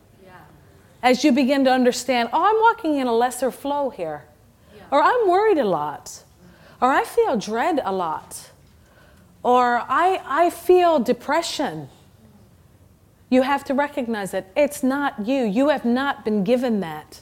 As 1.04 1.22
you 1.22 1.30
begin 1.30 1.64
to 1.66 1.70
understand, 1.70 2.28
oh, 2.32 2.44
I'm 2.44 2.60
walking 2.60 2.96
in 2.96 3.06
a 3.06 3.12
lesser 3.12 3.52
flow 3.52 3.90
here, 3.90 4.24
or 4.90 5.00
I'm 5.00 5.28
worried 5.28 5.58
a 5.58 5.64
lot, 5.64 6.24
or 6.82 6.90
I 6.90 7.04
feel 7.04 7.36
dread 7.36 7.80
a 7.84 7.92
lot, 7.92 8.50
or 9.44 9.84
I, 9.88 10.20
I 10.26 10.50
feel 10.50 10.98
depression. 10.98 11.90
You 13.28 13.42
have 13.42 13.62
to 13.66 13.72
recognize 13.72 14.32
that 14.32 14.50
it's 14.56 14.82
not 14.82 15.28
you. 15.28 15.44
You 15.44 15.68
have 15.68 15.84
not 15.84 16.24
been 16.24 16.42
given 16.42 16.80
that. 16.80 17.20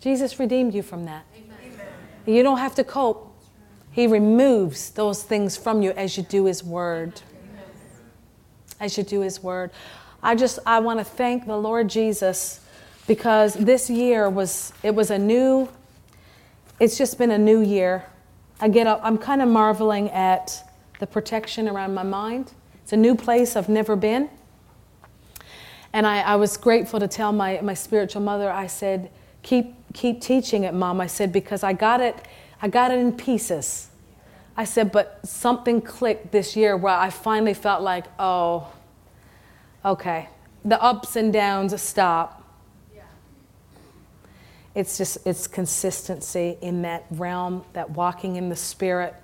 Jesus 0.00 0.40
redeemed 0.40 0.74
you 0.74 0.82
from 0.82 1.04
that. 1.04 1.26
You 2.30 2.42
don't 2.42 2.58
have 2.58 2.74
to 2.76 2.84
cope. 2.84 3.26
He 3.92 4.06
removes 4.06 4.90
those 4.90 5.22
things 5.22 5.56
from 5.56 5.82
you 5.82 5.90
as 5.92 6.16
you 6.16 6.22
do 6.22 6.44
His 6.44 6.62
Word. 6.62 7.20
As 8.78 8.96
you 8.96 9.02
do 9.02 9.20
His 9.20 9.42
Word. 9.42 9.70
I 10.22 10.34
just, 10.34 10.58
I 10.64 10.78
want 10.78 11.00
to 11.00 11.04
thank 11.04 11.46
the 11.46 11.56
Lord 11.56 11.88
Jesus 11.88 12.60
because 13.06 13.54
this 13.54 13.90
year 13.90 14.28
was, 14.28 14.72
it 14.82 14.94
was 14.94 15.10
a 15.10 15.18
new, 15.18 15.68
it's 16.78 16.96
just 16.96 17.18
been 17.18 17.30
a 17.30 17.38
new 17.38 17.60
year. 17.60 18.04
I 18.60 18.68
get 18.68 18.86
up, 18.86 19.00
I'm 19.02 19.18
kind 19.18 19.42
of 19.42 19.48
marveling 19.48 20.10
at 20.10 20.62
the 21.00 21.06
protection 21.06 21.68
around 21.68 21.94
my 21.94 22.02
mind. 22.02 22.52
It's 22.82 22.92
a 22.92 22.96
new 22.96 23.14
place 23.14 23.56
I've 23.56 23.68
never 23.68 23.96
been. 23.96 24.28
And 25.92 26.06
I, 26.06 26.20
I 26.20 26.36
was 26.36 26.56
grateful 26.56 27.00
to 27.00 27.08
tell 27.08 27.32
my, 27.32 27.60
my 27.62 27.74
spiritual 27.74 28.22
mother, 28.22 28.52
I 28.52 28.66
said, 28.66 29.10
keep 29.42 29.74
keep 29.92 30.20
teaching 30.20 30.64
it, 30.64 30.74
Mom. 30.74 31.00
I 31.00 31.06
said, 31.06 31.32
because 31.32 31.62
I 31.62 31.72
got 31.72 32.00
it, 32.00 32.16
I 32.62 32.68
got 32.68 32.90
it 32.90 32.98
in 32.98 33.12
pieces. 33.12 33.88
I 34.56 34.64
said, 34.64 34.92
but 34.92 35.20
something 35.26 35.80
clicked 35.80 36.32
this 36.32 36.56
year 36.56 36.76
where 36.76 36.94
I 36.94 37.10
finally 37.10 37.54
felt 37.54 37.82
like, 37.82 38.04
oh, 38.18 38.70
okay, 39.84 40.28
the 40.64 40.80
ups 40.82 41.16
and 41.16 41.32
downs 41.32 41.80
stop. 41.80 42.44
Yeah. 42.94 43.02
It's 44.74 44.98
just, 44.98 45.26
it's 45.26 45.46
consistency 45.46 46.58
in 46.60 46.82
that 46.82 47.06
realm, 47.10 47.64
that 47.72 47.90
walking 47.90 48.36
in 48.36 48.48
the 48.48 48.56
Spirit. 48.56 49.14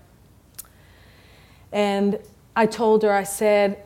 And 1.73 2.19
I 2.55 2.65
told 2.65 3.03
her, 3.03 3.13
I 3.13 3.25
said, 3.25 3.83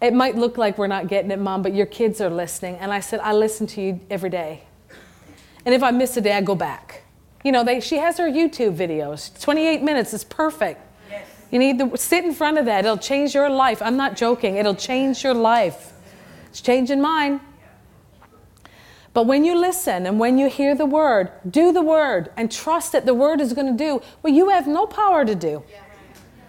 it 0.00 0.12
might 0.12 0.36
look 0.36 0.58
like 0.58 0.78
we're 0.78 0.86
not 0.86 1.08
getting 1.08 1.30
it, 1.30 1.38
Mom, 1.38 1.62
but 1.62 1.74
your 1.74 1.86
kids 1.86 2.20
are 2.20 2.30
listening. 2.30 2.76
And 2.76 2.92
I 2.92 3.00
said, 3.00 3.20
I 3.20 3.32
listen 3.32 3.66
to 3.68 3.80
you 3.80 4.00
every 4.10 4.30
day. 4.30 4.64
And 5.64 5.74
if 5.74 5.82
I 5.82 5.90
miss 5.90 6.16
a 6.16 6.20
day, 6.20 6.32
I 6.32 6.40
go 6.40 6.54
back. 6.54 7.02
You 7.44 7.52
know, 7.52 7.64
they, 7.64 7.80
she 7.80 7.96
has 7.96 8.18
her 8.18 8.28
YouTube 8.28 8.76
videos. 8.76 9.38
28 9.40 9.82
minutes 9.82 10.14
is 10.14 10.24
perfect. 10.24 10.80
Yes. 11.10 11.26
You 11.50 11.58
need 11.58 11.78
to 11.78 11.96
sit 11.96 12.24
in 12.24 12.32
front 12.32 12.58
of 12.58 12.66
that. 12.66 12.84
It'll 12.84 12.96
change 12.96 13.34
your 13.34 13.50
life. 13.50 13.82
I'm 13.82 13.96
not 13.96 14.16
joking. 14.16 14.56
It'll 14.56 14.74
change 14.74 15.24
your 15.24 15.34
life. 15.34 15.92
It's 16.50 16.60
changing 16.60 17.00
mine. 17.00 17.40
But 19.14 19.26
when 19.26 19.44
you 19.44 19.58
listen 19.58 20.06
and 20.06 20.18
when 20.18 20.38
you 20.38 20.48
hear 20.48 20.74
the 20.74 20.86
word, 20.86 21.30
do 21.48 21.72
the 21.72 21.82
word 21.82 22.30
and 22.36 22.50
trust 22.50 22.92
that 22.92 23.04
the 23.04 23.14
word 23.14 23.40
is 23.40 23.52
going 23.52 23.66
to 23.66 23.84
do 23.84 24.00
what 24.22 24.32
you 24.32 24.48
have 24.48 24.66
no 24.66 24.86
power 24.86 25.24
to 25.24 25.34
do. 25.34 25.62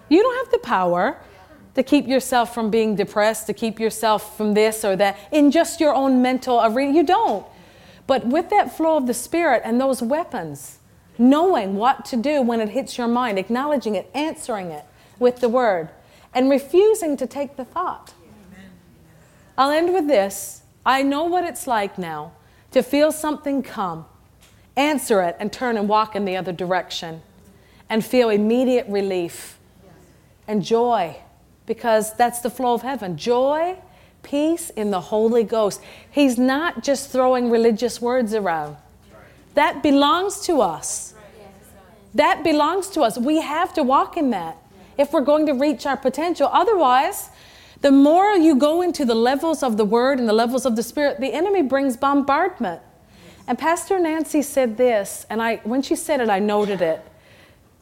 You 0.09 0.22
don't 0.22 0.45
have 0.45 0.51
the 0.51 0.59
power 0.59 1.18
to 1.76 1.84
keep 1.84 2.07
yourself 2.07 2.53
from 2.53 2.70
being 2.70 2.95
depressed, 2.95 3.47
to 3.47 3.53
keep 3.53 3.80
yourself 3.80 4.38
from 4.38 4.53
this 4.53 4.86
or 4.86 4.95
that 4.95 5.18
in 5.32 5.51
just 5.51 5.80
your 5.80 5.93
own 5.93 6.22
mental 6.22 6.61
arena. 6.64 6.93
You 6.93 7.03
don't. 7.03 7.45
But 8.14 8.28
with 8.28 8.51
that 8.51 8.78
flow 8.78 8.97
of 8.97 9.07
the 9.07 9.14
Spirit 9.16 9.64
and 9.66 9.82
those 9.82 9.99
weapons, 9.99 10.78
knowing 11.18 11.78
what 11.78 12.05
to 12.05 12.16
do 12.16 12.43
when 12.43 12.61
it 12.61 12.70
hits 12.70 12.95
your 12.95 13.07
mind, 13.07 13.39
acknowledging 13.39 13.95
it, 13.95 14.07
answering 14.14 14.70
it 14.70 14.86
with 15.18 15.39
the 15.39 15.49
word, 15.49 15.89
and 16.32 16.47
refusing 16.47 17.18
to 17.18 17.26
take 17.26 17.55
the 17.55 17.66
thought. 17.66 18.14
I'll 19.57 19.72
end 19.72 19.95
with 19.95 20.07
this. 20.07 20.61
I 20.86 21.01
know 21.01 21.24
what 21.24 21.43
it's 21.43 21.66
like 21.66 21.97
now 21.97 22.34
to 22.70 22.84
feel 22.84 23.11
something 23.11 23.64
come, 23.64 24.05
answer 24.76 25.24
it, 25.24 25.36
and 25.39 25.51
turn 25.51 25.76
and 25.76 25.89
walk 25.89 26.16
in 26.16 26.24
the 26.26 26.38
other 26.38 26.53
direction, 26.53 27.24
and 27.89 28.05
feel 28.05 28.30
immediate 28.30 28.86
relief 28.88 29.57
and 30.47 30.64
joy 30.64 31.16
because 31.66 32.14
that's 32.14 32.41
the 32.41 32.51
flow 32.51 32.76
of 32.76 32.84
heaven. 32.84 33.18
Joy 33.18 33.80
peace 34.24 34.70
in 34.72 34.90
the 34.90 35.02
Holy 35.02 35.44
Ghost. 35.44 35.82
He's 36.10 36.38
not 36.38 36.84
just 36.84 37.12
throwing 37.12 37.50
religious 37.50 38.02
words 38.02 38.34
around. 38.34 38.78
That 39.54 39.84
belongs 39.84 40.42
to 40.48 40.62
us. 40.62 41.14
That 42.16 42.44
belongs 42.44 42.90
to 42.90 43.02
us. 43.02 43.18
We 43.18 43.41
have 43.41 43.74
to 43.74 43.84
walk 43.84 44.18
in 44.18 44.32
that 44.32 44.58
if 44.98 45.14
we're 45.14 45.22
going 45.22 45.45
to 45.48 45.54
reach 45.54 45.86
our 45.86 45.98
potential. 45.98 46.50
Otherwise, 46.52 47.30
the 47.82 47.91
more 47.91 48.32
you 48.34 48.56
go 48.56 48.82
into 48.82 49.04
the 49.04 49.16
levels 49.16 49.62
of 49.62 49.78
the 49.78 49.86
Word 49.86 50.20
and 50.20 50.28
the 50.28 50.34
levels 50.34 50.66
of 50.66 50.76
the 50.76 50.84
Spirit, 50.84 51.20
the 51.20 51.34
enemy 51.34 51.62
brings 51.62 51.98
bombardment. 51.98 52.82
And 53.48 53.60
Pastor 53.60 54.00
Nancy 54.00 54.41
said 54.41 54.78
this, 54.78 55.26
and 55.30 55.41
I, 55.41 55.58
when 55.58 55.82
she 55.82 55.95
said 55.95 56.22
it, 56.22 56.30
I 56.30 56.40
noted 56.40 56.82
it. 56.82 57.02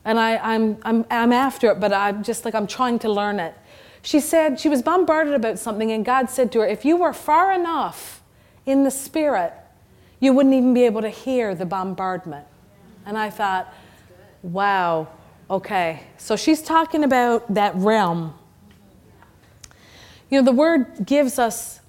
And 0.03 0.19
I, 0.19 0.37
I'm, 0.37 0.77
I'm, 0.81 1.05
I'm 1.11 1.31
after 1.31 1.69
it, 1.69 1.79
but 1.79 1.93
I'm 1.93 2.23
just 2.23 2.45
like, 2.45 2.55
I'm 2.55 2.65
trying 2.65 2.97
to 2.99 3.09
learn 3.11 3.39
it. 3.39 3.53
She 4.01 4.19
said 4.19 4.59
she 4.59 4.69
was 4.69 4.81
bombarded 4.81 5.33
about 5.33 5.59
something, 5.59 5.91
and 5.91 6.03
God 6.03 6.29
said 6.29 6.51
to 6.53 6.59
her, 6.59 6.67
If 6.67 6.85
you 6.85 6.97
were 6.97 7.13
far 7.13 7.53
enough 7.53 8.21
in 8.65 8.83
the 8.83 8.91
spirit, 8.91 9.53
you 10.19 10.33
wouldn't 10.33 10.53
even 10.55 10.73
be 10.73 10.83
able 10.83 11.01
to 11.01 11.09
hear 11.09 11.53
the 11.53 11.65
bombardment. 11.65 12.45
And 13.05 13.17
I 13.17 13.29
thought, 13.29 13.73
wow, 14.43 15.07
okay. 15.49 16.03
So 16.17 16.35
she's 16.35 16.61
talking 16.61 17.03
about 17.03 17.53
that 17.53 17.75
realm. 17.75 18.35
You 20.29 20.39
know, 20.39 20.45
the 20.45 20.51
word 20.51 21.05
gives 21.05 21.39
us, 21.39 21.81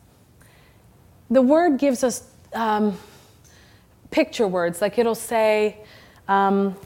the 1.30 1.42
word 1.42 1.78
gives 1.78 2.02
us 2.02 2.24
um, 2.54 2.98
picture 4.10 4.48
words. 4.48 4.80
Like 4.80 4.98
it'll 4.98 5.14
say, 5.14 5.78
um, 6.26 6.76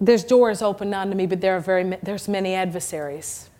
there's 0.00 0.24
doors 0.24 0.62
open 0.62 0.92
unto 0.92 1.14
me, 1.14 1.26
but 1.26 1.40
there 1.40 1.56
are 1.56 1.60
very, 1.60 1.96
there's 2.02 2.26
many 2.26 2.54
adversaries. 2.54 3.50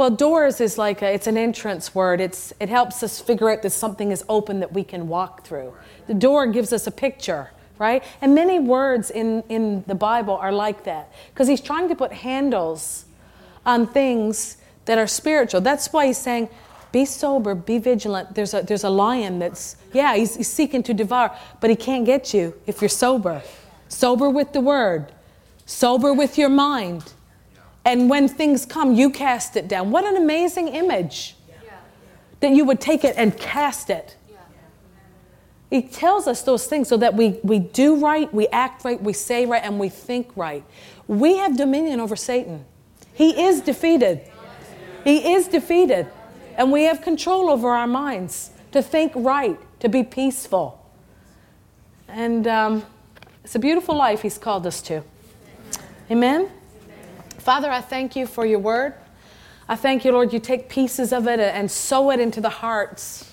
Well, 0.00 0.08
doors 0.08 0.62
is 0.62 0.78
like 0.78 1.02
a, 1.02 1.12
it's 1.12 1.26
an 1.26 1.36
entrance 1.36 1.94
word. 1.94 2.22
It's, 2.22 2.54
it 2.58 2.70
helps 2.70 3.02
us 3.02 3.20
figure 3.20 3.50
out 3.50 3.60
that 3.60 3.68
something 3.68 4.12
is 4.12 4.24
open 4.30 4.60
that 4.60 4.72
we 4.72 4.82
can 4.82 5.08
walk 5.08 5.44
through. 5.44 5.74
The 6.06 6.14
door 6.14 6.46
gives 6.46 6.72
us 6.72 6.86
a 6.86 6.90
picture, 6.90 7.50
right? 7.78 8.02
And 8.22 8.34
many 8.34 8.58
words 8.58 9.10
in, 9.10 9.42
in 9.50 9.84
the 9.86 9.94
Bible 9.94 10.36
are 10.36 10.52
like 10.52 10.84
that 10.84 11.12
because 11.34 11.48
he's 11.48 11.60
trying 11.60 11.86
to 11.90 11.94
put 11.94 12.14
handles 12.14 13.04
on 13.66 13.86
things 13.86 14.56
that 14.86 14.96
are 14.96 15.06
spiritual. 15.06 15.60
That's 15.60 15.92
why 15.92 16.06
he's 16.06 16.16
saying, 16.16 16.48
be 16.92 17.04
sober, 17.04 17.54
be 17.54 17.76
vigilant. 17.76 18.34
There's 18.34 18.54
a, 18.54 18.62
there's 18.62 18.84
a 18.84 18.88
lion 18.88 19.38
that's, 19.38 19.76
yeah, 19.92 20.16
he's, 20.16 20.34
he's 20.34 20.48
seeking 20.48 20.82
to 20.84 20.94
devour, 20.94 21.36
but 21.60 21.68
he 21.68 21.76
can't 21.76 22.06
get 22.06 22.32
you 22.32 22.54
if 22.66 22.80
you're 22.80 22.88
sober. 22.88 23.42
Sober 23.90 24.30
with 24.30 24.54
the 24.54 24.62
word, 24.62 25.12
sober 25.66 26.14
with 26.14 26.38
your 26.38 26.48
mind 26.48 27.12
And 27.84 28.10
when 28.10 28.28
things 28.28 28.66
come, 28.66 28.94
you 28.94 29.10
cast 29.10 29.56
it 29.56 29.68
down. 29.68 29.90
What 29.90 30.04
an 30.04 30.16
amazing 30.16 30.68
image 30.68 31.36
that 32.40 32.52
you 32.52 32.64
would 32.64 32.80
take 32.80 33.04
it 33.04 33.14
and 33.16 33.36
cast 33.36 33.90
it. 33.90 34.16
He 35.70 35.82
tells 35.82 36.26
us 36.26 36.42
those 36.42 36.66
things 36.66 36.88
so 36.88 36.96
that 36.96 37.14
we, 37.14 37.38
we 37.44 37.60
do 37.60 37.96
right, 37.96 38.32
we 38.34 38.48
act 38.48 38.84
right, 38.84 39.00
we 39.00 39.12
say 39.12 39.46
right, 39.46 39.62
and 39.62 39.78
we 39.78 39.88
think 39.88 40.28
right. 40.34 40.64
We 41.06 41.36
have 41.36 41.56
dominion 41.56 42.00
over 42.00 42.16
Satan. 42.16 42.64
He 43.14 43.40
is 43.40 43.60
defeated. 43.60 44.20
He 45.04 45.32
is 45.32 45.46
defeated. 45.46 46.08
And 46.56 46.72
we 46.72 46.84
have 46.84 47.02
control 47.02 47.50
over 47.50 47.70
our 47.70 47.86
minds 47.86 48.50
to 48.72 48.82
think 48.82 49.12
right, 49.14 49.58
to 49.80 49.88
be 49.88 50.02
peaceful. 50.02 50.76
And 52.08 52.48
um, 52.48 52.84
it's 53.44 53.54
a 53.54 53.60
beautiful 53.60 53.96
life 53.96 54.22
He's 54.22 54.38
called 54.38 54.66
us 54.66 54.82
to. 54.82 55.02
Amen? 56.10 56.50
Father, 57.40 57.70
I 57.70 57.80
thank 57.80 58.16
you 58.16 58.26
for 58.26 58.44
your 58.44 58.58
word. 58.58 58.92
I 59.66 59.74
thank 59.74 60.04
you, 60.04 60.12
Lord, 60.12 60.32
you 60.32 60.40
take 60.40 60.68
pieces 60.68 61.10
of 61.10 61.26
it 61.26 61.40
and 61.40 61.70
sow 61.70 62.10
it 62.10 62.20
into 62.20 62.40
the 62.40 62.50
hearts. 62.50 63.30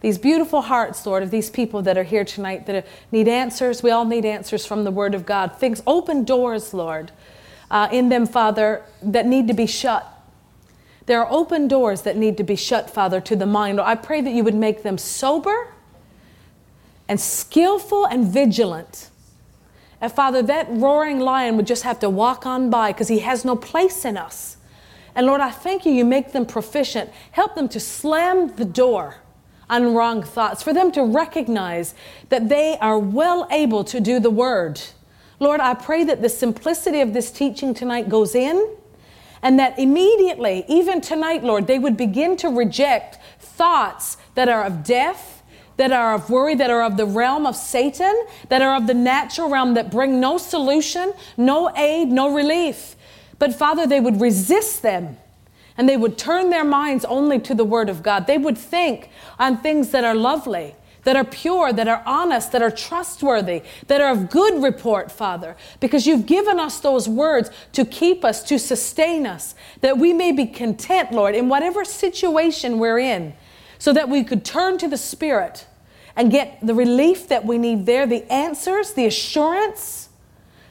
These 0.00 0.18
beautiful 0.18 0.62
hearts, 0.62 1.06
Lord, 1.06 1.22
of 1.22 1.30
these 1.30 1.50
people 1.50 1.80
that 1.82 1.96
are 1.96 2.02
here 2.02 2.24
tonight 2.24 2.66
that 2.66 2.86
need 3.12 3.28
answers. 3.28 3.82
We 3.82 3.90
all 3.90 4.04
need 4.04 4.24
answers 4.24 4.66
from 4.66 4.82
the 4.82 4.90
Word 4.90 5.14
of 5.14 5.24
God. 5.24 5.56
Things, 5.56 5.82
open 5.86 6.24
doors, 6.24 6.74
Lord, 6.74 7.12
uh, 7.70 7.88
in 7.92 8.08
them, 8.08 8.26
Father, 8.26 8.82
that 9.02 9.24
need 9.24 9.46
to 9.48 9.54
be 9.54 9.66
shut. 9.66 10.06
There 11.06 11.20
are 11.20 11.30
open 11.30 11.68
doors 11.68 12.02
that 12.02 12.16
need 12.16 12.36
to 12.38 12.44
be 12.44 12.56
shut, 12.56 12.90
Father, 12.90 13.20
to 13.20 13.36
the 13.36 13.46
mind. 13.46 13.80
I 13.80 13.94
pray 13.94 14.20
that 14.20 14.32
you 14.32 14.42
would 14.42 14.54
make 14.54 14.82
them 14.82 14.98
sober 14.98 15.68
and 17.08 17.20
skillful 17.20 18.04
and 18.04 18.26
vigilant. 18.26 19.10
And 20.04 20.12
Father, 20.12 20.42
that 20.42 20.66
roaring 20.68 21.18
lion 21.18 21.56
would 21.56 21.66
just 21.66 21.82
have 21.84 21.98
to 22.00 22.10
walk 22.10 22.44
on 22.44 22.68
by 22.68 22.92
because 22.92 23.08
he 23.08 23.20
has 23.20 23.42
no 23.42 23.56
place 23.56 24.04
in 24.04 24.18
us. 24.18 24.58
And 25.14 25.26
Lord, 25.26 25.40
I 25.40 25.50
thank 25.50 25.86
you, 25.86 25.92
you 25.92 26.04
make 26.04 26.32
them 26.32 26.44
proficient. 26.44 27.08
Help 27.30 27.54
them 27.54 27.70
to 27.70 27.80
slam 27.80 28.54
the 28.56 28.66
door 28.66 29.16
on 29.70 29.94
wrong 29.94 30.22
thoughts, 30.22 30.62
for 30.62 30.74
them 30.74 30.92
to 30.92 31.02
recognize 31.02 31.94
that 32.28 32.50
they 32.50 32.76
are 32.82 32.98
well 32.98 33.48
able 33.50 33.82
to 33.84 33.98
do 33.98 34.20
the 34.20 34.28
word. 34.28 34.78
Lord, 35.40 35.60
I 35.60 35.72
pray 35.72 36.04
that 36.04 36.20
the 36.20 36.28
simplicity 36.28 37.00
of 37.00 37.14
this 37.14 37.30
teaching 37.30 37.72
tonight 37.72 38.10
goes 38.10 38.34
in 38.34 38.76
and 39.40 39.58
that 39.58 39.78
immediately, 39.78 40.66
even 40.68 41.00
tonight, 41.00 41.42
Lord, 41.42 41.66
they 41.66 41.78
would 41.78 41.96
begin 41.96 42.36
to 42.36 42.50
reject 42.50 43.18
thoughts 43.40 44.18
that 44.34 44.50
are 44.50 44.64
of 44.64 44.84
death, 44.84 45.33
that 45.76 45.92
are 45.92 46.14
of 46.14 46.30
worry, 46.30 46.54
that 46.54 46.70
are 46.70 46.82
of 46.82 46.96
the 46.96 47.06
realm 47.06 47.46
of 47.46 47.56
Satan, 47.56 48.14
that 48.48 48.62
are 48.62 48.76
of 48.76 48.86
the 48.86 48.94
natural 48.94 49.48
realm 49.48 49.74
that 49.74 49.90
bring 49.90 50.20
no 50.20 50.38
solution, 50.38 51.12
no 51.36 51.74
aid, 51.76 52.08
no 52.08 52.34
relief. 52.34 52.96
But 53.38 53.54
Father, 53.54 53.86
they 53.86 54.00
would 54.00 54.20
resist 54.20 54.82
them 54.82 55.18
and 55.76 55.88
they 55.88 55.96
would 55.96 56.16
turn 56.16 56.50
their 56.50 56.64
minds 56.64 57.04
only 57.04 57.40
to 57.40 57.54
the 57.54 57.64
Word 57.64 57.88
of 57.88 58.02
God. 58.02 58.26
They 58.26 58.38
would 58.38 58.56
think 58.56 59.10
on 59.38 59.58
things 59.58 59.90
that 59.90 60.04
are 60.04 60.14
lovely, 60.14 60.76
that 61.02 61.16
are 61.16 61.24
pure, 61.24 61.72
that 61.72 61.88
are 61.88 62.02
honest, 62.06 62.52
that 62.52 62.62
are 62.62 62.70
trustworthy, 62.70 63.62
that 63.88 64.00
are 64.00 64.12
of 64.12 64.30
good 64.30 64.62
report, 64.62 65.10
Father, 65.10 65.56
because 65.80 66.06
you've 66.06 66.26
given 66.26 66.60
us 66.60 66.80
those 66.80 67.08
words 67.08 67.50
to 67.72 67.84
keep 67.84 68.24
us, 68.24 68.42
to 68.44 68.58
sustain 68.58 69.26
us, 69.26 69.54
that 69.80 69.98
we 69.98 70.12
may 70.12 70.30
be 70.32 70.46
content, 70.46 71.12
Lord, 71.12 71.34
in 71.34 71.48
whatever 71.48 71.84
situation 71.84 72.78
we're 72.78 72.98
in, 72.98 73.34
so 73.78 73.92
that 73.92 74.08
we 74.08 74.24
could 74.24 74.44
turn 74.44 74.78
to 74.78 74.88
the 74.88 74.96
Spirit 74.96 75.66
and 76.16 76.30
get 76.30 76.58
the 76.62 76.74
relief 76.74 77.28
that 77.28 77.44
we 77.44 77.58
need 77.58 77.86
there, 77.86 78.06
the 78.06 78.30
answers, 78.32 78.92
the 78.92 79.06
assurance 79.06 80.08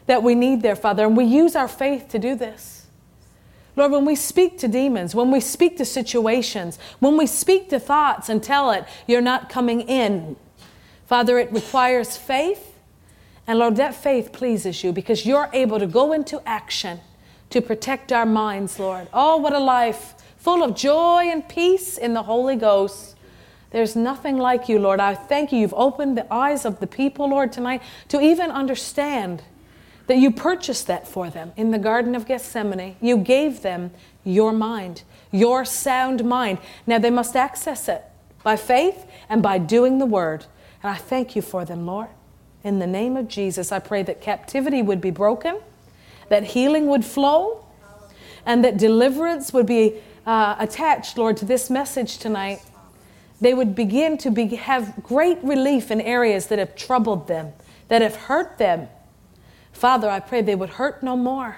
that 0.06 0.24
we 0.24 0.36
need 0.36 0.62
there, 0.62 0.76
Father. 0.76 1.06
And 1.06 1.18
we 1.18 1.26
use 1.26 1.56
our 1.56 1.68
faith 1.68 2.08
to 2.10 2.20
do 2.20 2.36
this. 2.36 2.86
Lord, 3.76 3.92
when 3.92 4.06
we 4.06 4.16
speak 4.16 4.60
to 4.60 4.68
demons, 4.68 5.16
when 5.16 5.32
we 5.32 5.40
speak 5.40 5.78
to 5.78 5.86
situations, 5.86 6.78
when 7.00 7.18
we 7.18 7.26
speak 7.26 7.70
to 7.70 7.80
thoughts 7.80 8.30
and 8.30 8.42
tell 8.44 8.72
it, 8.72 8.86
you're 9.08 9.22
not 9.22 9.50
coming 9.50 9.82
in, 9.82 10.36
Father, 11.08 11.40
it 11.40 11.52
requires 11.52 12.16
faith. 12.16 12.76
And 13.48 13.60
Lord, 13.60 13.76
that 13.78 13.96
faith 13.96 14.32
pleases 14.32 14.84
you 14.84 14.94
because 14.94 15.26
you're 15.26 15.50
able 15.54 15.80
to 15.80 15.88
go 15.88 16.14
into 16.14 16.42
action 16.48 17.00
to 17.50 17.62
protect 17.62 18.12
our 18.12 18.26
minds, 18.26 18.80
Lord. 18.80 19.08
Oh, 19.14 19.38
what 19.38 19.54
a 19.54 19.60
life 19.60 20.14
full 20.44 20.62
of 20.62 20.76
joy 20.76 21.24
and 21.30 21.48
peace 21.48 21.98
in 21.98 22.14
the 22.14 22.24
Holy 22.24 22.58
Ghost. 22.58 23.16
There's 23.72 23.96
nothing 23.96 24.38
like 24.38 24.68
you, 24.68 24.78
Lord. 24.78 25.00
I 25.00 25.16
thank 25.16 25.54
you. 25.54 25.60
You've 25.60 25.74
opened 25.74 26.18
the 26.18 26.32
eyes 26.32 26.66
of 26.66 26.82
the 26.82 26.86
people, 26.86 27.30
Lord, 27.30 27.54
tonight 27.54 27.82
to 28.10 28.20
even 28.20 28.52
understand 28.52 29.42
that 30.08 30.18
you 30.18 30.32
purchased 30.32 30.86
that 30.88 31.08
for 31.08 31.30
them 31.30 31.54
in 31.56 31.72
the 31.72 31.80
Garden 31.80 32.14
of 32.14 32.26
Gethsemane. 32.26 32.98
You 33.00 33.16
gave 33.16 33.62
them 33.62 33.92
your 34.26 34.52
mind, 34.52 35.04
your 35.32 35.64
sound 35.64 36.26
mind. 36.26 36.58
Now 36.86 37.00
they 37.00 37.10
must 37.10 37.38
access 37.38 37.88
it 37.88 38.04
by 38.44 38.58
faith 38.58 39.06
and 39.30 39.42
by 39.42 39.60
doing 39.60 39.98
the 39.98 40.06
word. 40.06 40.46
And 40.84 40.92
I 40.92 40.96
thank 40.96 41.38
you 41.38 41.42
for 41.42 41.64
them, 41.64 41.86
Lord. 41.86 42.10
In 42.66 42.80
the 42.80 42.88
name 42.88 43.16
of 43.16 43.30
Jesus, 43.30 43.72
I 43.72 43.80
pray 43.80 44.04
that 44.04 44.20
captivity 44.20 44.82
would 44.82 45.00
be 45.00 45.10
broken, 45.10 45.62
that 46.28 46.44
healing 46.44 46.88
would 46.88 47.06
flow, 47.06 47.66
and 48.46 48.62
that 48.66 48.76
deliverance 48.76 49.54
would 49.54 49.66
be 49.66 50.02
uh, 50.26 50.56
attached, 50.60 51.18
Lord, 51.18 51.38
to 51.38 51.46
this 51.46 51.70
message 51.70 52.18
tonight. 52.18 52.62
They 53.42 53.54
would 53.54 53.76
begin 53.76 54.18
to 54.20 54.32
be, 54.32 54.48
have 54.56 55.04
great 55.04 55.44
relief 55.44 55.92
in 55.92 56.00
areas 56.02 56.48
that 56.48 56.60
have 56.60 56.76
troubled 56.76 57.28
them, 57.28 57.54
that 57.90 58.02
have 58.02 58.16
hurt 58.16 58.58
them 58.58 58.88
Father, 59.74 60.10
I 60.10 60.20
pray 60.22 60.42
they 60.42 60.56
would 60.56 60.70
hurt 60.70 61.04
no 61.04 61.18
more. 61.18 61.58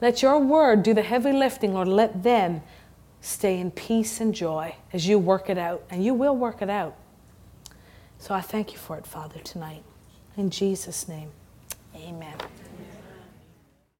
Let 0.00 0.22
your 0.22 0.40
word 0.40 0.82
do 0.82 0.94
the 0.94 1.02
heavy 1.02 1.30
lifting, 1.30 1.74
Lord. 1.74 1.86
Let 1.86 2.24
them 2.24 2.62
stay 3.20 3.60
in 3.60 3.70
peace 3.70 4.20
and 4.20 4.34
joy 4.34 4.74
as 4.92 5.06
you 5.06 5.18
work 5.18 5.48
it 5.48 5.58
out, 5.58 5.84
and 5.90 6.04
you 6.04 6.14
will 6.14 6.34
work 6.34 6.62
it 6.62 6.70
out. 6.70 6.96
So 8.18 8.34
I 8.34 8.40
thank 8.40 8.72
you 8.72 8.78
for 8.78 8.96
it, 8.96 9.06
Father, 9.06 9.38
tonight. 9.40 9.84
In 10.36 10.50
Jesus' 10.50 11.06
name, 11.06 11.30
amen. 11.94 12.34